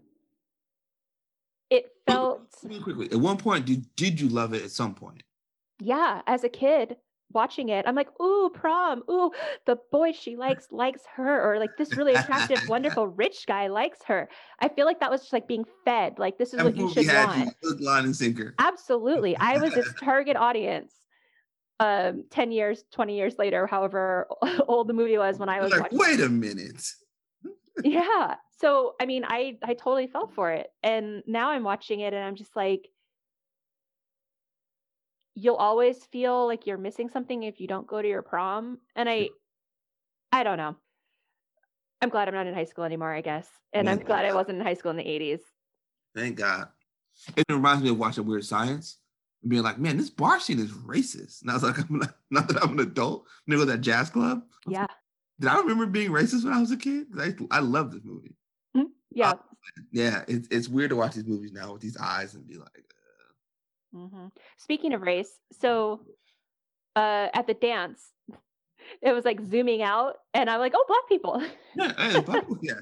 it 1.69 1.91
felt 2.05 2.41
quickly, 2.81 3.11
at 3.11 3.17
one 3.17 3.37
point, 3.37 3.65
did 3.65 3.85
did 3.95 4.19
you 4.19 4.29
love 4.29 4.53
it? 4.53 4.63
At 4.63 4.71
some 4.71 4.93
point, 4.93 5.23
yeah, 5.79 6.21
as 6.27 6.43
a 6.43 6.49
kid 6.49 6.97
watching 7.33 7.69
it, 7.69 7.85
I'm 7.87 7.95
like, 7.95 8.09
ooh, 8.21 8.51
prom, 8.53 9.03
ooh, 9.09 9.31
the 9.65 9.77
boy 9.91 10.11
she 10.11 10.35
likes 10.35 10.67
likes 10.71 11.01
her, 11.15 11.41
or 11.41 11.59
like 11.59 11.75
this 11.77 11.95
really 11.97 12.13
attractive, 12.13 12.61
wonderful 12.69 13.07
rich 13.07 13.45
guy 13.47 13.67
likes 13.67 13.99
her. 14.05 14.29
I 14.59 14.69
feel 14.69 14.85
like 14.85 14.99
that 14.99 15.11
was 15.11 15.21
just 15.21 15.33
like 15.33 15.47
being 15.47 15.65
fed. 15.85 16.19
Like 16.19 16.37
this 16.37 16.53
is 16.53 16.57
that 16.57 16.65
what 16.65 16.77
you 16.77 16.91
should 16.93 17.07
want. 17.07 17.55
you 17.63 17.75
line, 17.79 18.05
and 18.05 18.15
sinker. 18.15 18.55
Absolutely. 18.59 19.35
I 19.37 19.57
was 19.57 19.75
its 19.75 19.93
target 19.99 20.37
audience. 20.37 20.93
Um, 21.79 22.23
10 22.29 22.51
years, 22.51 22.85
20 22.91 23.17
years 23.17 23.35
later, 23.37 23.67
however 23.67 24.27
old 24.67 24.87
the 24.87 24.93
movie 24.93 25.17
was 25.17 25.37
when 25.37 25.49
I 25.49 25.59
was 25.59 25.71
like, 25.71 25.91
watching. 25.91 25.97
wait 25.97 26.19
a 26.21 26.29
minute. 26.29 26.87
yeah 27.83 28.35
so 28.63 28.95
i 29.01 29.05
mean 29.05 29.25
i 29.27 29.57
i 29.63 29.73
totally 29.73 30.07
fell 30.07 30.27
for 30.27 30.51
it 30.51 30.67
and 30.81 31.21
now 31.27 31.49
i'm 31.49 31.63
watching 31.63 31.99
it 31.99 32.13
and 32.13 32.23
i'm 32.23 32.35
just 32.35 32.55
like 32.55 32.87
you'll 35.35 35.55
always 35.55 36.05
feel 36.05 36.47
like 36.47 36.65
you're 36.65 36.77
missing 36.77 37.09
something 37.09 37.43
if 37.43 37.59
you 37.59 37.67
don't 37.67 37.87
go 37.87 38.01
to 38.01 38.07
your 38.07 38.21
prom 38.21 38.77
and 38.95 39.09
i 39.09 39.27
i 40.31 40.43
don't 40.43 40.57
know 40.57 40.75
i'm 42.01 42.09
glad 42.09 42.27
i'm 42.29 42.33
not 42.33 42.47
in 42.47 42.53
high 42.53 42.63
school 42.63 42.85
anymore 42.85 43.13
i 43.13 43.21
guess 43.21 43.49
and 43.73 43.89
i'm 43.89 43.97
Yeah. 43.99 44.05
glad 44.05 44.25
i 44.25 44.33
wasn't 44.33 44.57
in 44.57 44.65
high 44.65 44.75
school 44.75 44.91
in 44.91 44.97
the 44.97 45.03
80s 45.03 45.41
Thank 46.15 46.37
God. 46.37 46.67
It 47.35 47.43
reminds 47.49 47.83
me 47.83 47.89
of 47.89 47.97
watching 47.97 48.25
Weird 48.27 48.45
Science 48.45 48.99
and 49.41 49.49
being 49.49 49.63
like, 49.63 49.79
man, 49.79 49.97
this 49.97 50.11
bar 50.11 50.39
scene 50.39 50.59
is 50.59 50.71
racist. 50.71 51.41
And 51.41 51.49
I 51.49 51.55
was 51.55 51.63
like, 51.63 51.79
I'm 51.79 51.87
not, 51.97 52.15
not 52.29 52.47
that 52.49 52.61
I'm 52.61 52.73
an 52.73 52.87
adult. 52.87 53.25
I'm 53.47 53.51
gonna 53.51 53.65
go 53.65 53.71
to 53.71 53.75
that 53.77 53.81
jazz 53.83 54.11
club. 54.11 54.43
Yeah 54.67 54.85
Did 55.39 55.49
I 55.49 55.57
remember 55.57 55.87
being 55.87 56.11
racist 56.11 56.43
when 56.43 56.53
I 56.53 56.59
was 56.59 56.69
a 56.69 56.77
kid? 56.77 57.07
I, 57.19 57.33
I 57.49 57.59
love 57.61 57.91
this 57.91 58.03
movie. 58.03 58.35
Yeah 59.13 59.33
Yeah, 59.91 60.23
it's 60.27 60.47
it's 60.51 60.67
weird 60.67 60.89
to 60.89 60.95
watch 60.95 61.13
these 61.15 61.25
movies 61.25 61.51
now 61.53 61.73
with 61.73 61.81
these 61.81 61.97
eyes 61.97 62.33
and 62.35 62.45
be 62.47 62.57
like, 62.57 62.85
hmm 63.93 64.27
Speaking 64.57 64.93
of 64.93 65.01
race, 65.01 65.31
so 65.59 66.01
uh, 66.95 67.27
at 67.33 67.47
the 67.47 67.53
dance, 67.53 68.01
it 69.01 69.13
was 69.13 69.25
like 69.25 69.39
zooming 69.41 69.81
out, 69.81 70.15
and 70.33 70.49
I'm 70.49 70.59
like, 70.59 70.73
oh, 70.75 70.85
black 70.87 71.07
people. 71.09 71.41
yeah, 71.75 72.11
hey, 72.13 72.21
but- 72.21 72.45
yeah. 72.61 72.73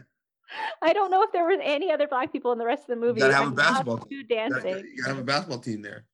I 0.81 0.91
don't 0.91 1.11
know 1.11 1.23
if 1.23 1.31
there 1.31 1.45
was 1.45 1.59
any 1.63 1.93
other 1.93 2.07
black 2.09 2.33
people 2.33 2.51
in 2.51 2.57
the 2.57 2.65
rest 2.65 2.81
of 2.81 2.87
the 2.87 2.95
movie. 2.97 3.21
gotta 3.21 3.33
have 3.33 3.43
a 3.43 3.47
and 3.47 3.55
not 3.55 3.69
basketball 3.69 3.97
two 3.99 4.15
You 4.15 4.27
gotta- 4.27 4.49
dancing. 4.61 4.85
You 4.93 5.01
gotta 5.03 5.13
have 5.15 5.23
a 5.23 5.25
basketball 5.25 5.59
team 5.59 5.81
there. 5.81 6.05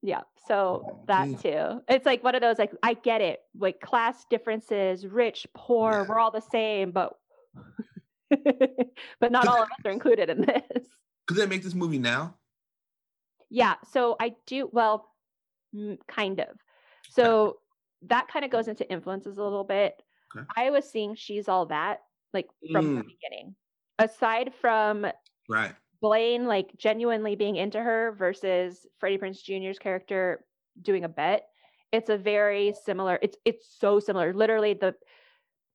Yeah, 0.00 0.20
so 0.46 0.84
Oh, 0.88 1.04
that 1.08 1.26
geez. 1.26 1.42
too. 1.42 1.80
It's 1.88 2.06
like 2.06 2.22
one 2.22 2.34
of 2.36 2.40
those 2.40 2.56
like 2.58 2.70
I 2.84 2.94
get 2.94 3.20
it, 3.20 3.40
like 3.58 3.80
class 3.80 4.24
differences, 4.30 5.06
rich, 5.06 5.46
poor, 5.54 5.90
Yeah. 5.90 6.04
we're 6.08 6.18
all 6.20 6.30
the 6.30 6.42
same, 6.52 6.92
but 6.92 7.14
but 9.20 9.32
not 9.32 9.46
all 9.46 9.62
of 9.62 9.68
us 9.70 9.78
are 9.84 9.90
included 9.90 10.30
in 10.30 10.42
this. 10.42 10.88
Could 11.26 11.36
they 11.36 11.46
make 11.46 11.62
this 11.62 11.74
movie 11.74 11.98
now? 11.98 12.36
Yeah, 13.50 13.76
so 13.90 14.16
I 14.20 14.34
do 14.46 14.68
well, 14.72 15.10
kind 16.08 16.40
of. 16.40 16.58
So 17.10 17.58
that 18.02 18.28
kind 18.28 18.44
of 18.44 18.50
goes 18.50 18.68
into 18.68 18.90
influences 18.90 19.38
a 19.38 19.42
little 19.42 19.64
bit. 19.64 20.02
Okay. 20.36 20.46
I 20.56 20.70
was 20.70 20.90
seeing 20.90 21.14
she's 21.14 21.48
all 21.48 21.66
that 21.66 22.00
like 22.32 22.48
from 22.72 22.96
the 22.96 23.02
Mm. 23.02 23.06
beginning. 23.06 23.56
Aside 23.98 24.52
from 24.54 25.06
Right. 25.48 25.74
Blaine 26.00 26.46
like 26.46 26.76
genuinely 26.76 27.36
being 27.36 27.56
into 27.56 27.80
her 27.80 28.12
versus 28.12 28.86
Freddie 28.98 29.18
Prinze 29.18 29.42
Jr.'s 29.42 29.78
character 29.78 30.44
doing 30.82 31.04
a 31.04 31.08
bet, 31.08 31.48
it's 31.92 32.10
a 32.10 32.18
very 32.18 32.74
similar. 32.84 33.18
It's 33.22 33.38
it's 33.44 33.66
so 33.78 34.00
similar. 34.00 34.34
Literally, 34.34 34.74
the 34.74 34.96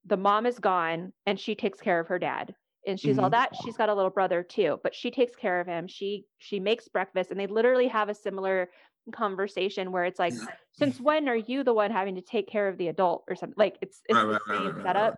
the 0.05 0.17
mom 0.17 0.45
is 0.45 0.59
gone 0.59 1.13
and 1.25 1.39
she 1.39 1.55
takes 1.55 1.79
care 1.81 1.99
of 1.99 2.07
her 2.07 2.19
dad, 2.19 2.55
and 2.87 2.99
she's 2.99 3.19
all 3.19 3.29
Mhm. 3.29 3.31
that. 3.31 3.55
She's 3.55 3.77
got 3.77 3.89
a 3.89 3.93
little 3.95 4.09
brother 4.11 4.43
too, 4.43 4.79
but 4.83 4.95
she 4.95 5.11
takes 5.11 5.35
care 5.35 5.59
of 5.59 5.67
him. 5.67 5.87
She 5.87 6.25
she 6.37 6.59
makes 6.59 6.87
breakfast, 6.87 7.31
and 7.31 7.39
they 7.39 7.47
literally 7.47 7.87
have 7.87 8.09
a 8.09 8.13
similar 8.15 8.69
conversation 9.13 9.91
where 9.91 10.05
it's 10.05 10.19
like, 10.19 10.37
Yeah. 10.37 10.47
since 10.71 10.99
when 11.01 11.27
are 11.29 11.35
you 11.35 11.63
the 11.63 11.73
one 11.73 11.91
having 11.91 12.15
to 12.15 12.21
take 12.21 12.47
care 12.47 12.67
of 12.69 12.77
the 12.77 12.87
adult 12.87 13.23
or 13.27 13.35
something? 13.35 13.55
Like 13.57 13.77
it's 13.81 14.01
it's 14.07 14.23
Right, 14.23 14.25
the 14.29 14.37
right, 14.47 14.61
same 14.61 14.73
right, 14.75 14.85
setup. 14.85 15.15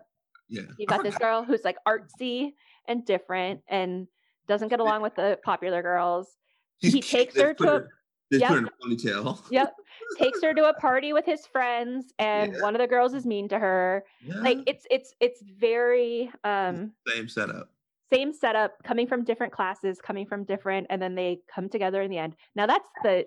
Yeah. 0.48 0.62
you 0.76 0.86
got 0.86 1.02
this 1.02 1.18
girl 1.18 1.44
who's 1.44 1.64
like 1.64 1.76
artsy 1.86 2.52
and 2.88 3.04
different 3.06 3.62
and 3.68 4.08
doesn't 4.48 4.68
get 4.68 4.80
along 4.80 5.02
with 5.02 5.14
the 5.16 5.38
popular 5.44 5.82
girls 5.82 6.36
She's 6.78 6.94
he 6.94 7.02
takes 7.02 7.38
her 7.38 7.54
to 7.54 7.76
a- 7.76 7.88
They 8.32 8.38
Yep. 8.38 8.48
put 8.48 8.58
in 8.58 8.64
a 8.64 8.70
ponytail. 8.82 9.42
Yep. 9.50 9.74
Takes 10.16 10.40
her 10.40 10.54
to 10.54 10.70
a 10.70 10.72
party 10.74 11.12
with 11.12 11.26
his 11.26 11.46
friends 11.46 12.14
and 12.18 12.54
Yeah. 12.54 12.60
one 12.62 12.74
of 12.74 12.80
the 12.80 12.86
girls 12.86 13.12
is 13.12 13.26
mean 13.26 13.46
to 13.50 13.58
her. 13.58 14.04
Like 14.26 14.60
it's 14.66 14.86
it's 14.90 15.14
it's 15.20 15.42
very 15.42 16.32
um 16.42 16.92
same 17.06 17.28
setup. 17.28 17.68
same 18.10 18.32
setup 18.32 18.82
coming 18.84 19.06
from 19.06 19.22
different 19.22 19.52
classes, 19.52 20.00
coming 20.00 20.24
from 20.26 20.44
different 20.44 20.86
and 20.88 21.00
then 21.02 21.14
they 21.14 21.42
come 21.54 21.68
together 21.68 22.00
in 22.00 22.10
the 22.10 22.16
end. 22.16 22.34
Now 22.54 22.64
that's 22.66 22.88
the 23.02 23.26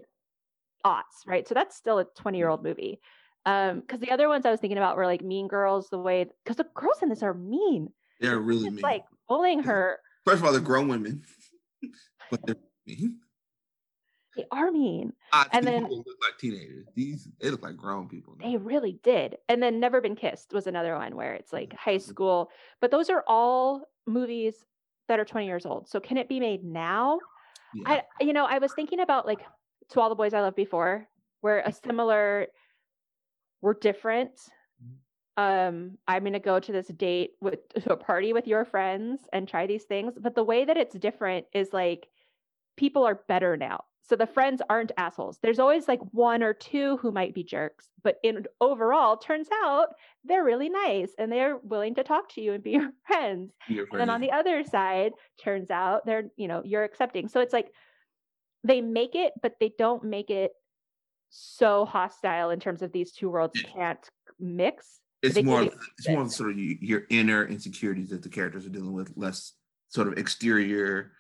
aughts, 0.83 1.27
right? 1.27 1.47
So 1.47 1.53
that's 1.53 1.75
still 1.75 1.99
a 1.99 2.05
20-year-old 2.05 2.63
movie. 2.63 2.99
Um 3.45 3.83
cuz 3.83 3.99
the 3.99 4.09
other 4.09 4.27
ones 4.27 4.43
I 4.47 4.49
was 4.51 4.59
thinking 4.59 4.79
about 4.79 4.97
were 4.97 5.05
like 5.05 5.21
Mean 5.21 5.47
Girls 5.47 5.89
the 5.89 5.99
way 5.99 6.25
cuz 6.45 6.55
the 6.55 6.67
girls 6.73 7.03
in 7.03 7.09
this 7.09 7.21
are 7.21 7.35
mean. 7.35 7.93
They're 8.19 8.39
really 8.39 8.65
It's 8.69 8.73
mean. 8.77 8.81
like 8.81 9.05
bullying 9.27 9.59
her. 9.61 9.99
First 10.25 10.39
of 10.39 10.45
all, 10.45 10.51
they're 10.51 10.61
grown 10.61 10.87
women, 10.87 11.23
but 12.31 12.43
they're 12.47 12.55
mean. 12.87 13.19
They 14.35 14.45
are 14.51 14.71
mean. 14.71 15.13
Ah, 15.33 15.47
And 15.51 15.65
then- 15.65 15.87
look 15.89 16.05
like 16.21 16.37
teenagers. 16.37 16.85
These 16.95 17.27
they 17.39 17.49
look 17.49 17.63
like 17.63 17.77
grown 17.77 18.07
people. 18.09 18.35
now. 18.37 18.49
They 18.49 18.57
really 18.57 18.99
did. 19.03 19.37
And 19.49 19.61
then 19.63 19.79
Never 19.79 20.01
Been 20.01 20.15
Kissed 20.15 20.51
was 20.53 20.67
another 20.67 20.95
one 20.95 21.15
where 21.15 21.33
it's 21.33 21.53
like 21.53 21.73
high 21.73 21.97
school. 21.99 22.49
But 22.81 22.91
those 22.91 23.09
are 23.09 23.23
all 23.27 23.83
movies 24.05 24.65
that 25.07 25.19
are 25.19 25.25
20 25.25 25.45
years 25.47 25.65
old. 25.65 25.87
So 25.87 25.99
can 25.99 26.17
it 26.17 26.27
be 26.27 26.39
made 26.39 26.63
now? 26.63 27.19
Yeah. 27.73 28.01
I 28.19 28.23
you 28.23 28.33
know, 28.33 28.45
I 28.45 28.57
was 28.59 28.73
thinking 28.73 28.99
about 28.99 29.25
like 29.25 29.39
To 29.89 30.01
All 30.01 30.09
the 30.09 30.15
Boys 30.15 30.33
I 30.33 30.41
Loved 30.41 30.55
Before, 30.55 31.07
where 31.41 31.59
a 31.59 31.71
similar 31.85 32.47
we're 33.61 33.73
different. 33.73 34.31
Um, 35.37 35.97
I'm 36.07 36.23
gonna 36.23 36.39
go 36.39 36.59
to 36.59 36.71
this 36.71 36.87
date 36.87 37.31
with 37.41 37.67
to 37.83 37.93
a 37.93 37.97
party 37.97 38.31
with 38.33 38.47
your 38.47 38.63
friends 38.65 39.21
and 39.33 39.47
try 39.47 39.65
these 39.67 39.83
things. 39.83 40.13
But 40.19 40.35
the 40.35 40.43
way 40.43 40.65
that 40.65 40.77
it's 40.77 40.95
different 40.95 41.45
is 41.53 41.73
like 41.73 42.07
people 42.77 43.03
are 43.05 43.15
better 43.27 43.57
now. 43.57 43.83
So 44.07 44.15
the 44.15 44.27
friends 44.27 44.61
aren't 44.69 44.91
assholes. 44.97 45.39
There's 45.41 45.57
always 45.57 45.87
like 45.87 45.99
one 46.11 46.43
or 46.43 46.53
two 46.53 46.97
who 46.97 47.11
might 47.11 47.33
be 47.33 47.43
jerks, 47.43 47.89
but 48.03 48.17
in 48.23 48.45
overall, 48.61 49.17
turns 49.17 49.47
out 49.63 49.87
they're 50.23 50.43
really 50.43 50.69
nice 50.69 51.11
and 51.17 51.31
they're 51.31 51.57
willing 51.57 51.95
to 51.95 52.03
talk 52.03 52.29
to 52.33 52.41
you 52.41 52.53
and 52.53 52.63
be 52.63 52.71
your 52.73 52.91
friends. 53.07 53.51
Your 53.67 53.87
And 53.91 53.99
then 54.01 54.09
on 54.11 54.21
the 54.21 54.31
other 54.31 54.63
side, 54.63 55.13
turns 55.43 55.71
out 55.71 56.05
they're, 56.05 56.25
you 56.35 56.47
know, 56.47 56.61
you're 56.63 56.83
accepting. 56.83 57.27
So 57.27 57.39
it's 57.39 57.53
like 57.53 57.71
they 58.63 58.81
make 58.81 59.15
it, 59.15 59.33
but 59.41 59.55
they 59.59 59.71
don't 59.77 60.03
make 60.03 60.29
it 60.29 60.51
so 61.31 61.85
hostile 61.85 62.51
in 62.51 62.59
terms 62.59 62.83
of 62.83 62.91
these 62.91 63.11
two 63.11 63.29
worlds 63.29 63.59
can't 63.73 64.09
mix. 64.39 64.99
it's 65.23 65.41
more 65.41 65.63
it's 65.63 66.07
more 66.07 66.21
of 66.21 66.31
sort 66.31 66.51
of 66.51 66.57
your 66.57 67.03
inner 67.09 67.47
insecurities 67.47 68.09
that 68.09 68.21
the 68.21 68.29
characters 68.29 68.65
are 68.65 68.69
dealing 68.69 68.93
with 68.93 69.11
less 69.15 69.53
sort 69.89 70.07
of 70.07 70.17
exterior 70.17 71.11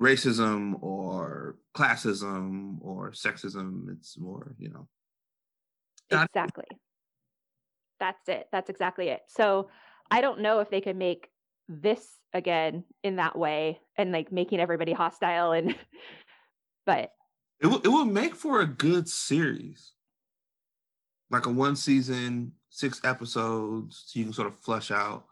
racism 0.00 0.80
or 0.82 1.56
classism 1.76 2.78
or 2.80 3.10
sexism 3.10 3.88
it's 3.90 4.18
more 4.18 4.54
you 4.58 4.68
know 4.70 4.88
Exactly. 6.10 6.64
That's 8.00 8.28
it. 8.28 8.48
That's 8.52 8.70
exactly 8.70 9.08
it. 9.08 9.22
So 9.28 9.68
I 10.10 10.20
don't 10.20 10.40
know 10.40 10.60
if 10.60 10.70
they 10.70 10.80
could 10.80 10.96
make 10.96 11.28
this 11.68 12.16
again 12.32 12.84
in 13.02 13.16
that 13.16 13.36
way 13.36 13.80
and 13.96 14.12
like 14.12 14.32
making 14.32 14.60
everybody 14.60 14.92
hostile 14.92 15.52
and 15.52 15.74
but 16.86 17.12
it 17.60 17.66
will, 17.66 17.80
it 17.80 17.88
will 17.88 18.06
make 18.06 18.34
for 18.34 18.60
a 18.60 18.66
good 18.66 19.06
series 19.06 19.92
like 21.30 21.44
a 21.44 21.50
one 21.50 21.76
season 21.76 22.52
six 22.70 23.02
episodes 23.04 24.04
so 24.06 24.18
you 24.18 24.24
can 24.24 24.32
sort 24.32 24.48
of 24.48 24.58
flush 24.58 24.90
out 24.90 25.26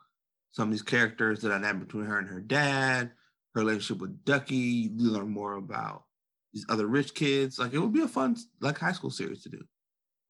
some 0.52 0.68
of 0.68 0.72
these 0.72 0.82
characters 0.82 1.40
the 1.40 1.48
dynamic 1.48 1.86
between 1.86 2.04
her 2.04 2.18
and 2.18 2.28
her 2.28 2.40
dad 2.40 3.12
her 3.56 3.64
relationship 3.64 4.00
with 4.00 4.24
ducky 4.24 4.54
you 4.54 5.10
learn 5.10 5.28
more 5.28 5.54
about 5.54 6.04
these 6.52 6.66
other 6.68 6.86
rich 6.86 7.14
kids 7.14 7.58
like 7.58 7.72
it 7.72 7.78
would 7.78 7.92
be 7.92 8.02
a 8.02 8.08
fun 8.08 8.36
like 8.60 8.78
high 8.78 8.92
school 8.92 9.10
series 9.10 9.42
to 9.42 9.48
do 9.48 9.58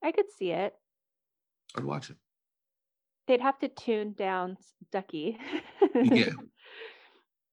I 0.03 0.11
could 0.11 0.31
see 0.37 0.51
it. 0.51 0.73
i'd 1.77 1.83
watch 1.83 2.09
it 2.09 2.17
They'd 3.27 3.41
have 3.41 3.59
to 3.59 3.67
tune 3.67 4.13
down 4.13 4.55
Ducky. 4.89 5.37
yeah 5.95 6.29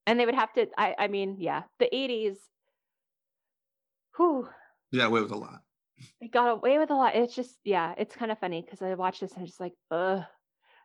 and 0.07 0.17
they 0.19 0.25
would 0.25 0.35
have 0.35 0.53
to 0.53 0.67
I 0.77 0.95
I 0.97 1.07
mean, 1.09 1.35
yeah, 1.39 1.63
the 1.79 1.89
80s 1.93 2.37
whew, 4.15 4.47
got 4.93 5.07
away 5.07 5.21
with 5.21 5.31
a 5.31 5.37
lot 5.37 5.59
they 6.21 6.27
got 6.27 6.47
away 6.49 6.77
with 6.77 6.91
a 6.91 6.95
lot. 6.95 7.15
It's 7.15 7.35
just 7.35 7.57
yeah, 7.63 7.93
it's 7.97 8.15
kind 8.15 8.31
of 8.31 8.39
funny 8.39 8.61
because 8.61 8.81
I 8.81 8.93
watch 8.95 9.19
this 9.19 9.31
and 9.31 9.41
I'm 9.41 9.45
just 9.47 9.59
like, 9.59 9.73
ugh. 9.91 10.23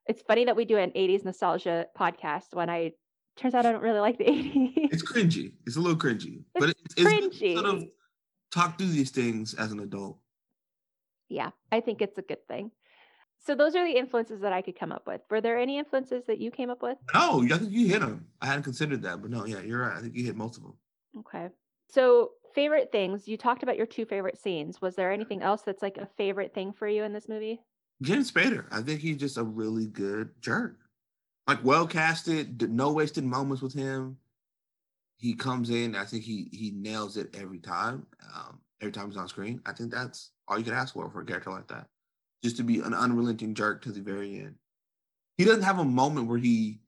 It's 0.06 0.22
funny 0.22 0.44
that 0.46 0.56
we 0.56 0.64
do 0.64 0.76
an 0.78 0.90
80s 0.90 1.24
nostalgia 1.24 1.86
podcast 1.98 2.52
when 2.52 2.70
I 2.70 2.92
turns 3.40 3.54
out 3.54 3.66
I 3.66 3.72
don't 3.72 3.82
really 3.82 4.00
like 4.00 4.18
the 4.18 4.24
80s. 4.36 4.72
it's 4.92 5.02
cringy 5.02 5.52
it's 5.66 5.76
a 5.76 5.80
little 5.80 5.98
cringy 5.98 6.42
but 6.54 6.70
It's 6.70 6.80
it's, 6.84 6.94
it's 6.96 7.38
to 7.38 7.54
sort 7.54 7.64
of 7.66 7.74
cringy. 7.80 7.90
talk 8.52 8.78
through 8.78 8.88
these 8.88 9.10
things 9.10 9.54
as 9.54 9.72
an 9.72 9.80
adult 9.80 10.18
yeah, 11.32 11.50
I 11.70 11.78
think 11.80 12.02
it's 12.02 12.18
a 12.18 12.22
good 12.22 12.44
thing. 12.48 12.72
So 13.38 13.54
those 13.54 13.76
are 13.76 13.84
the 13.86 13.96
influences 13.96 14.40
that 14.40 14.52
I 14.52 14.62
could 14.62 14.76
come 14.76 14.90
up 14.90 15.06
with. 15.06 15.20
Were 15.30 15.40
there 15.40 15.56
any 15.56 15.78
influences 15.78 16.24
that 16.26 16.38
you 16.40 16.50
came 16.50 16.70
up 16.70 16.82
with? 16.82 16.98
no 17.14 17.42
i 17.44 17.56
think 17.56 17.70
you 17.70 17.86
hit 17.86 18.00
them 18.00 18.26
i 18.42 18.46
hadn't 18.46 18.64
considered 18.64 19.00
that 19.02 19.22
but 19.22 19.30
no 19.30 19.44
yeah 19.46 19.60
you're 19.60 19.80
right 19.80 19.96
i 19.96 20.00
think 20.00 20.14
you 20.16 20.24
hit 20.24 20.36
most 20.36 20.56
of 20.56 20.64
them 20.64 20.74
Okay. 21.20 21.48
So, 21.88 22.30
favorite 22.54 22.90
things, 22.92 23.26
you 23.28 23.36
talked 23.36 23.62
about 23.64 23.76
your 23.76 23.86
two 23.86 24.04
favorite 24.06 24.38
scenes. 24.38 24.80
Was 24.80 24.94
there 24.96 25.10
anything 25.12 25.40
else 25.42 25.62
that's 25.62 25.82
like 25.82 25.98
a 25.98 26.06
favorite 26.16 26.52
thing 26.54 26.72
for 26.72 26.86
you 26.88 27.02
in 27.04 27.12
this 27.12 27.28
movie? 27.28 27.60
James 28.02 28.30
Spader, 28.32 28.66
I 28.72 28.80
think 28.82 29.00
he's 29.00 29.16
just 29.18 29.36
a 29.36 29.42
really 29.44 29.86
good 29.86 30.30
jerk. 30.40 30.79
Like 31.50 31.64
well 31.64 31.84
casted, 31.84 32.70
no 32.70 32.92
wasted 32.92 33.24
moments 33.24 33.60
with 33.60 33.74
him. 33.74 34.18
He 35.16 35.34
comes 35.34 35.68
in, 35.68 35.96
I 35.96 36.04
think 36.04 36.22
he 36.22 36.48
he 36.52 36.70
nails 36.70 37.16
it 37.16 37.34
every 37.34 37.58
time. 37.58 38.06
Um, 38.32 38.60
every 38.80 38.92
time 38.92 39.08
he's 39.08 39.16
on 39.16 39.26
screen, 39.26 39.60
I 39.66 39.72
think 39.72 39.90
that's 39.90 40.30
all 40.46 40.58
you 40.58 40.64
can 40.64 40.74
ask 40.74 40.94
for 40.94 41.10
for 41.10 41.22
a 41.22 41.24
character 41.24 41.50
like 41.50 41.66
that. 41.66 41.88
Just 42.44 42.56
to 42.58 42.62
be 42.62 42.78
an 42.78 42.94
unrelenting 42.94 43.54
jerk 43.54 43.82
to 43.82 43.90
the 43.90 44.00
very 44.00 44.38
end. 44.38 44.54
He 45.38 45.44
doesn't 45.44 45.64
have 45.64 45.80
a 45.80 45.84
moment 45.84 46.28
where 46.28 46.38
he 46.38 46.82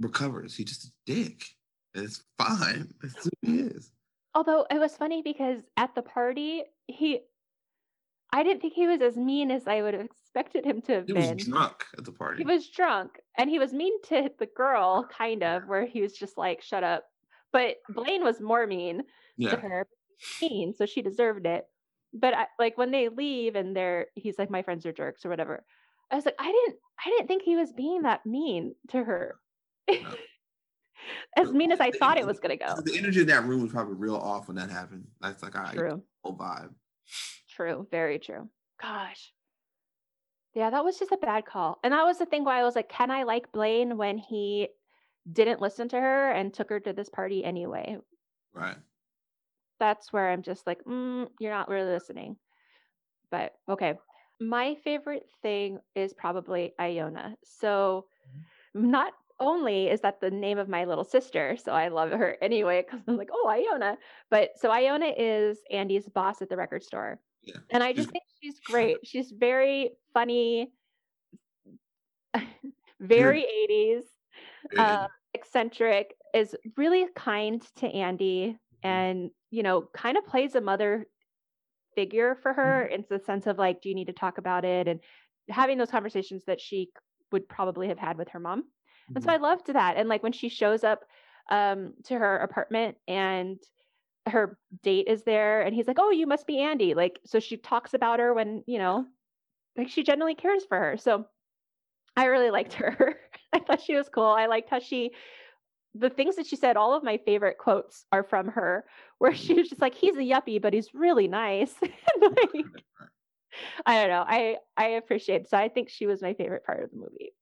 recovers. 0.00 0.56
He's 0.56 0.66
just 0.66 0.86
a 0.86 0.90
dick. 1.06 1.44
It's 1.94 2.24
fine. 2.38 2.92
That's 3.00 3.22
who 3.22 3.30
he 3.42 3.60
is. 3.60 3.92
Although 4.34 4.66
it 4.68 4.80
was 4.80 4.96
funny 4.96 5.22
because 5.22 5.60
at 5.76 5.94
the 5.94 6.02
party, 6.02 6.64
he, 6.88 7.20
I 8.32 8.42
didn't 8.42 8.60
think 8.60 8.74
he 8.74 8.86
was 8.86 9.00
as 9.00 9.16
mean 9.16 9.50
as 9.50 9.66
I 9.66 9.82
would 9.82 9.94
have 9.94 10.04
expected 10.04 10.64
him 10.64 10.82
to 10.82 10.92
have 10.94 11.06
been. 11.06 11.22
He 11.22 11.34
was 11.34 11.44
drunk 11.46 11.84
at 11.96 12.04
the 12.04 12.12
party. 12.12 12.42
He 12.42 12.46
was 12.46 12.68
drunk 12.68 13.20
and 13.38 13.48
he 13.48 13.58
was 13.58 13.72
mean 13.72 14.00
to 14.04 14.30
the 14.38 14.46
girl, 14.46 15.08
kind 15.16 15.42
of, 15.42 15.66
where 15.66 15.86
he 15.86 16.00
was 16.00 16.12
just 16.12 16.36
like, 16.36 16.62
shut 16.62 16.84
up. 16.84 17.04
But 17.52 17.76
Blane 17.88 18.24
was 18.24 18.40
more 18.40 18.66
mean 18.66 18.98
to 18.98 19.04
yeah. 19.36 19.56
her, 19.56 19.86
mean, 20.42 20.74
so 20.74 20.86
she 20.86 21.02
deserved 21.02 21.46
it. 21.46 21.66
But 22.12 22.34
I, 22.34 22.46
like 22.58 22.76
when 22.76 22.90
they 22.90 23.08
leave 23.08 23.54
and 23.54 23.76
they're, 23.76 24.06
he's 24.14 24.38
like, 24.38 24.50
my 24.50 24.62
friends 24.62 24.84
are 24.86 24.92
jerks 24.92 25.24
or 25.24 25.28
whatever. 25.28 25.64
I 26.10 26.16
was 26.16 26.24
like, 26.24 26.36
I 26.38 26.50
didn't, 26.50 26.76
I 27.04 27.10
didn't 27.10 27.28
think 27.28 27.42
he 27.42 27.56
was 27.56 27.72
being 27.72 28.02
that 28.02 28.26
mean 28.26 28.74
to 28.88 29.02
her. 29.04 29.36
as 31.36 31.52
mean 31.52 31.72
as 31.72 31.80
I 31.80 31.90
thought 31.90 32.18
it 32.18 32.26
was 32.26 32.40
gonna 32.40 32.56
go. 32.56 32.80
The 32.84 32.98
energy 32.98 33.20
in 33.20 33.26
that 33.28 33.44
room 33.44 33.62
was 33.62 33.72
probably 33.72 33.94
real 33.94 34.16
off 34.16 34.48
when 34.48 34.56
that 34.56 34.70
happened. 34.70 35.06
That's 35.20 35.42
like, 35.42 35.56
all 35.56 35.62
right, 35.62 35.74
True, 35.74 36.02
whole 36.22 36.36
vibe. 36.36 36.70
True, 37.56 37.86
very 37.90 38.18
true. 38.18 38.50
Gosh. 38.80 39.32
Yeah, 40.54 40.68
that 40.68 40.84
was 40.84 40.98
just 40.98 41.12
a 41.12 41.16
bad 41.16 41.46
call. 41.46 41.78
And 41.82 41.92
that 41.92 42.04
was 42.04 42.18
the 42.18 42.26
thing 42.26 42.44
why 42.44 42.60
I 42.60 42.64
was 42.64 42.76
like, 42.76 42.90
can 42.90 43.10
I 43.10 43.22
like 43.22 43.50
Blane 43.50 43.96
when 43.96 44.18
he 44.18 44.68
didn't 45.32 45.62
listen 45.62 45.88
to 45.88 46.00
her 46.00 46.30
and 46.30 46.52
took 46.52 46.68
her 46.68 46.80
to 46.80 46.92
this 46.92 47.08
party 47.08 47.42
anyway? 47.44 47.96
Right. 48.52 48.76
That's 49.80 50.12
where 50.12 50.30
I'm 50.30 50.42
just 50.42 50.66
like, 50.66 50.84
mm, 50.84 51.28
you're 51.40 51.52
not 51.52 51.70
really 51.70 51.90
listening. 51.90 52.36
But 53.30 53.52
okay. 53.68 53.94
My 54.38 54.74
favorite 54.84 55.26
thing 55.40 55.78
is 55.94 56.12
probably 56.12 56.74
Iona. 56.78 57.36
So 57.42 58.04
not 58.74 59.14
only 59.40 59.88
is 59.88 60.00
that 60.00 60.20
the 60.20 60.30
name 60.30 60.58
of 60.58 60.68
my 60.68 60.84
little 60.84 61.04
sister, 61.04 61.56
so 61.62 61.72
I 61.72 61.88
love 61.88 62.10
her 62.10 62.36
anyway, 62.42 62.82
because 62.82 63.00
I'm 63.08 63.16
like, 63.16 63.30
oh, 63.32 63.48
Iona. 63.48 63.96
But 64.30 64.50
so 64.56 64.70
Iona 64.70 65.12
is 65.16 65.58
Andy's 65.70 66.08
boss 66.08 66.42
at 66.42 66.48
the 66.48 66.56
record 66.56 66.82
store. 66.82 67.18
Yeah. 67.46 67.56
And 67.70 67.82
I 67.82 67.92
just 67.92 68.08
She's- 68.08 68.12
think 68.12 68.24
she's 68.42 68.60
great. 68.60 68.98
She's 69.04 69.30
very 69.30 69.92
funny, 70.12 70.72
very 73.00 73.46
80s, 73.70 74.02
uh, 74.76 75.06
eccentric, 75.32 76.14
is 76.34 76.54
really 76.76 77.06
kind 77.14 77.62
to 77.76 77.86
Andy 77.86 78.58
and, 78.82 79.30
you 79.50 79.62
know, 79.62 79.88
kind 79.94 80.16
of 80.16 80.26
plays 80.26 80.54
a 80.54 80.60
mother 80.60 81.06
figure 81.94 82.36
for 82.42 82.52
her 82.52 82.84
in 82.84 83.04
the 83.08 83.18
sense 83.20 83.46
of 83.46 83.58
like, 83.58 83.80
do 83.80 83.88
you 83.88 83.94
need 83.94 84.06
to 84.08 84.12
talk 84.12 84.38
about 84.38 84.64
it? 84.64 84.88
And 84.88 85.00
having 85.48 85.78
those 85.78 85.90
conversations 85.90 86.44
that 86.46 86.60
she 86.60 86.90
would 87.32 87.48
probably 87.48 87.88
have 87.88 87.98
had 87.98 88.18
with 88.18 88.28
her 88.30 88.40
mom. 88.40 88.64
And 89.14 89.22
so 89.22 89.30
I 89.30 89.36
loved 89.36 89.68
that. 89.72 89.96
And 89.96 90.08
like 90.08 90.22
when 90.24 90.32
she 90.32 90.48
shows 90.48 90.82
up 90.82 91.04
um, 91.50 91.94
to 92.06 92.18
her 92.18 92.38
apartment 92.38 92.96
and 93.06 93.58
her 94.26 94.58
date 94.82 95.08
is 95.08 95.22
there 95.22 95.62
and 95.62 95.74
he's 95.74 95.86
like, 95.86 95.98
Oh, 95.98 96.10
you 96.10 96.26
must 96.26 96.46
be 96.46 96.60
Andy. 96.60 96.94
Like, 96.94 97.18
so 97.24 97.40
she 97.40 97.56
talks 97.56 97.94
about 97.94 98.20
her 98.20 98.34
when, 98.34 98.62
you 98.66 98.78
know, 98.78 99.06
like 99.76 99.88
she 99.88 100.02
genuinely 100.02 100.34
cares 100.34 100.64
for 100.64 100.78
her. 100.78 100.96
So 100.96 101.26
I 102.16 102.26
really 102.26 102.50
liked 102.50 102.72
her. 102.74 103.18
I 103.52 103.60
thought 103.60 103.82
she 103.82 103.94
was 103.94 104.08
cool. 104.08 104.24
I 104.24 104.46
liked 104.46 104.70
how 104.70 104.80
she 104.80 105.12
the 105.98 106.10
things 106.10 106.36
that 106.36 106.46
she 106.46 106.56
said, 106.56 106.76
all 106.76 106.94
of 106.94 107.02
my 107.02 107.18
favorite 107.24 107.58
quotes 107.58 108.04
are 108.12 108.22
from 108.22 108.48
her, 108.48 108.84
where 109.18 109.34
she 109.34 109.54
was 109.54 109.68
just 109.68 109.80
like, 109.80 109.94
"He's 109.94 110.16
a 110.16 110.20
yuppie, 110.20 110.60
but 110.60 110.72
he's 110.72 110.94
really 110.94 111.28
nice." 111.28 111.74
like, 112.20 112.64
I 113.84 114.00
don't 114.00 114.10
know. 114.10 114.24
I 114.26 114.56
I 114.76 114.86
appreciate. 114.88 115.42
It. 115.42 115.50
So 115.50 115.56
I 115.56 115.68
think 115.68 115.88
she 115.88 116.06
was 116.06 116.22
my 116.22 116.34
favorite 116.34 116.64
part 116.64 116.82
of 116.82 116.90
the 116.90 116.96
movie. 116.96 117.32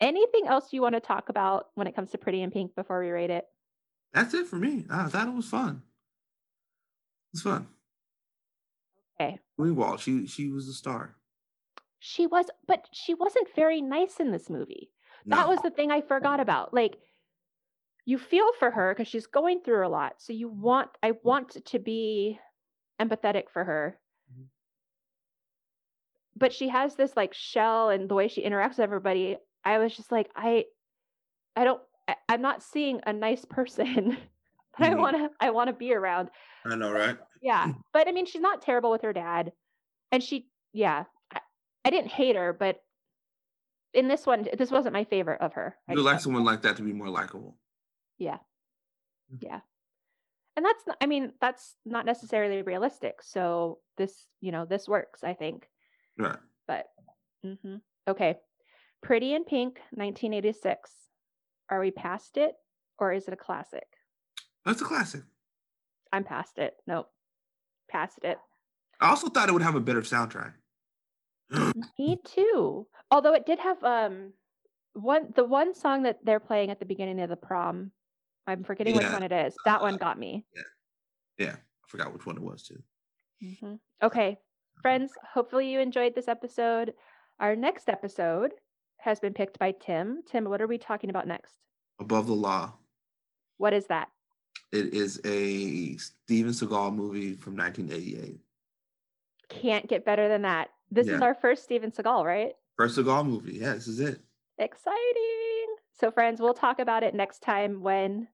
Anything 0.00 0.46
else 0.46 0.72
you 0.72 0.82
want 0.82 0.94
to 0.94 1.00
talk 1.00 1.30
about 1.30 1.68
when 1.74 1.86
it 1.86 1.96
comes 1.96 2.10
to 2.10 2.18
Pretty 2.18 2.42
in 2.42 2.50
Pink 2.50 2.74
before 2.74 3.00
we 3.00 3.10
rate 3.10 3.30
it? 3.30 3.46
That's 4.16 4.32
it 4.32 4.46
for 4.46 4.56
me. 4.56 4.86
I 4.88 5.08
thought 5.08 5.28
it 5.28 5.34
was 5.34 5.46
fun. 5.46 5.82
It 7.28 7.34
was 7.34 7.42
fun. 7.42 7.66
Okay. 9.20 9.38
Ringwald, 9.60 10.00
she 10.00 10.26
she 10.26 10.48
was 10.48 10.66
a 10.68 10.72
star. 10.72 11.16
She 11.98 12.26
was, 12.26 12.46
but 12.66 12.86
she 12.92 13.12
wasn't 13.12 13.48
very 13.54 13.82
nice 13.82 14.18
in 14.18 14.30
this 14.32 14.48
movie. 14.48 14.90
That 15.26 15.48
was 15.48 15.60
the 15.60 15.70
thing 15.70 15.90
I 15.90 16.00
forgot 16.00 16.40
about. 16.40 16.72
Like, 16.72 16.96
you 18.06 18.16
feel 18.16 18.52
for 18.58 18.70
her 18.70 18.94
because 18.94 19.08
she's 19.08 19.26
going 19.26 19.60
through 19.60 19.86
a 19.86 19.88
lot. 19.90 20.14
So 20.18 20.32
you 20.32 20.48
want, 20.48 20.88
I 21.02 21.12
want 21.22 21.62
to 21.66 21.78
be 21.78 22.38
empathetic 23.00 23.50
for 23.52 23.64
her. 23.64 23.98
Mhm. 24.32 24.46
But 26.36 26.52
she 26.54 26.68
has 26.68 26.94
this 26.94 27.16
like 27.16 27.34
shell 27.34 27.90
and 27.90 28.08
the 28.08 28.14
way 28.14 28.28
she 28.28 28.44
interacts 28.44 28.78
with 28.78 28.80
everybody. 28.80 29.36
I 29.64 29.78
was 29.78 29.94
just 29.94 30.12
like, 30.12 30.30
I, 30.36 30.66
I 31.56 31.64
don't, 31.64 31.82
I, 32.08 32.16
I'm 32.28 32.42
not 32.42 32.62
seeing 32.62 33.00
a 33.06 33.12
nice 33.12 33.44
person 33.44 34.10
that 34.78 34.92
I 34.92 34.94
Mhm. 34.94 35.00
want 35.00 35.16
to, 35.16 35.30
I 35.40 35.50
want 35.50 35.68
to 35.68 35.72
be 35.74 35.92
around. 35.94 36.30
I 36.64 36.74
know, 36.76 36.92
right? 36.92 37.18
Yeah. 37.42 37.72
But 37.92 38.08
I 38.08 38.12
mean, 38.12 38.26
she's 38.26 38.40
not 38.42 38.62
terrible 38.62 38.90
with 38.90 39.02
her 39.02 39.12
dad. 39.12 39.52
And 40.12 40.22
she, 40.22 40.48
yeah, 40.72 41.04
I, 41.32 41.40
I 41.84 41.90
didn't 41.90 42.10
hate 42.10 42.36
her, 42.36 42.52
but 42.52 42.82
in 43.94 44.08
this 44.08 44.26
one, 44.26 44.46
this 44.56 44.70
wasn't 44.70 44.92
my 44.92 45.04
favorite 45.04 45.40
of 45.40 45.54
her. 45.54 45.76
You 45.88 46.02
like 46.02 46.20
someone 46.20 46.44
like 46.44 46.62
that 46.62 46.76
to 46.76 46.82
be 46.82 46.92
more 46.92 47.08
likable. 47.08 47.58
yeah. 48.18 48.38
Yeah. 49.40 49.60
And 50.56 50.64
that's, 50.64 50.86
not, 50.86 50.96
I 51.00 51.06
mean, 51.06 51.32
that's 51.40 51.76
not 51.84 52.06
necessarily 52.06 52.62
realistic. 52.62 53.22
So 53.22 53.80
this, 53.96 54.26
you 54.40 54.52
know, 54.52 54.64
this 54.64 54.88
works, 54.88 55.22
I 55.24 55.34
think. 55.34 55.68
Right. 56.16 56.38
But, 56.66 56.86
hmm 57.42 57.76
okay. 58.08 58.38
Pretty 59.02 59.34
in 59.34 59.44
Pink, 59.44 59.80
1986. 59.92 61.05
Are 61.70 61.80
we 61.80 61.90
past 61.90 62.36
it 62.36 62.54
or 62.98 63.12
is 63.12 63.26
it 63.28 63.34
a 63.34 63.36
classic? 63.36 63.86
That's 64.64 64.80
a 64.82 64.84
classic. 64.84 65.22
I'm 66.12 66.24
past 66.24 66.58
it. 66.58 66.74
Nope. 66.86 67.08
Past 67.88 68.20
it. 68.24 68.38
I 69.00 69.10
also 69.10 69.28
thought 69.28 69.48
it 69.48 69.52
would 69.52 69.62
have 69.62 69.74
a 69.74 69.80
better 69.80 70.00
soundtrack. 70.00 70.54
Me 71.98 72.18
too. 72.24 72.86
Although 73.10 73.34
it 73.34 73.46
did 73.46 73.58
have 73.58 73.82
um 73.84 74.32
one 74.94 75.32
the 75.36 75.44
one 75.44 75.74
song 75.74 76.02
that 76.04 76.18
they're 76.24 76.40
playing 76.40 76.70
at 76.70 76.78
the 76.80 76.86
beginning 76.86 77.20
of 77.20 77.28
the 77.28 77.36
prom. 77.36 77.92
I'm 78.46 78.64
forgetting 78.64 78.94
which 78.94 79.10
one 79.10 79.22
it 79.24 79.32
is. 79.32 79.54
That 79.64 79.82
one 79.82 79.96
got 79.96 80.18
me. 80.18 80.46
Yeah, 80.54 80.62
Yeah. 81.38 81.56
I 81.56 81.88
forgot 81.88 82.12
which 82.12 82.26
one 82.26 82.36
it 82.36 82.42
was 82.42 82.62
too. 82.62 82.82
hmm 83.60 83.74
Okay, 84.02 84.38
friends. 84.82 85.12
Hopefully 85.34 85.70
you 85.72 85.80
enjoyed 85.80 86.14
this 86.14 86.28
episode. 86.28 86.94
Our 87.40 87.54
next 87.56 87.88
episode 87.88 88.52
has 89.06 89.20
been 89.20 89.32
picked 89.32 89.58
by 89.58 89.72
Tim. 89.72 90.22
Tim, 90.28 90.44
what 90.44 90.60
are 90.60 90.66
we 90.66 90.78
talking 90.78 91.10
about 91.10 91.28
next? 91.28 91.54
Above 92.00 92.26
the 92.26 92.34
Law. 92.34 92.74
What 93.56 93.72
is 93.72 93.86
that? 93.86 94.08
It 94.72 94.92
is 94.92 95.20
a 95.24 95.96
Steven 95.96 96.52
Seagal 96.52 96.94
movie 96.94 97.34
from 97.34 97.56
1988. 97.56 98.40
Can't 99.48 99.88
get 99.88 100.04
better 100.04 100.28
than 100.28 100.42
that. 100.42 100.70
This 100.90 101.06
is 101.06 101.22
our 101.22 101.34
first 101.34 101.62
Steven 101.62 101.92
Seagal, 101.92 102.24
right? 102.24 102.52
First 102.76 102.98
Seagal 102.98 103.26
movie. 103.26 103.54
Yeah, 103.54 103.74
this 103.74 103.86
is 103.86 104.00
it. 104.00 104.20
Exciting. 104.58 105.76
So, 105.98 106.10
friends, 106.10 106.40
we'll 106.40 106.52
talk 106.52 106.80
about 106.80 107.04
it 107.04 107.14
next 107.14 107.42
time 107.42 107.80
when 107.82 108.26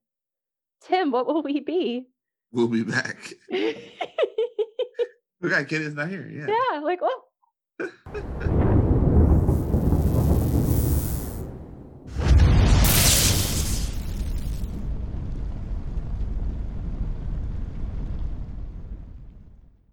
Tim, 0.80 1.10
what 1.10 1.26
will 1.26 1.42
we 1.42 1.60
be? 1.60 2.08
We'll 2.50 2.68
be 2.68 2.82
back. 2.82 3.32
yeah, 3.50 3.72
We 5.40 5.50
got 5.50 5.66
Kenneth's 5.66 5.94
not 5.94 6.08
here. 6.08 6.26
Yeah. 6.26 6.46
Yeah. 6.48 6.80
like, 6.80 7.00
well, 7.02 7.24
oh. 7.80 8.22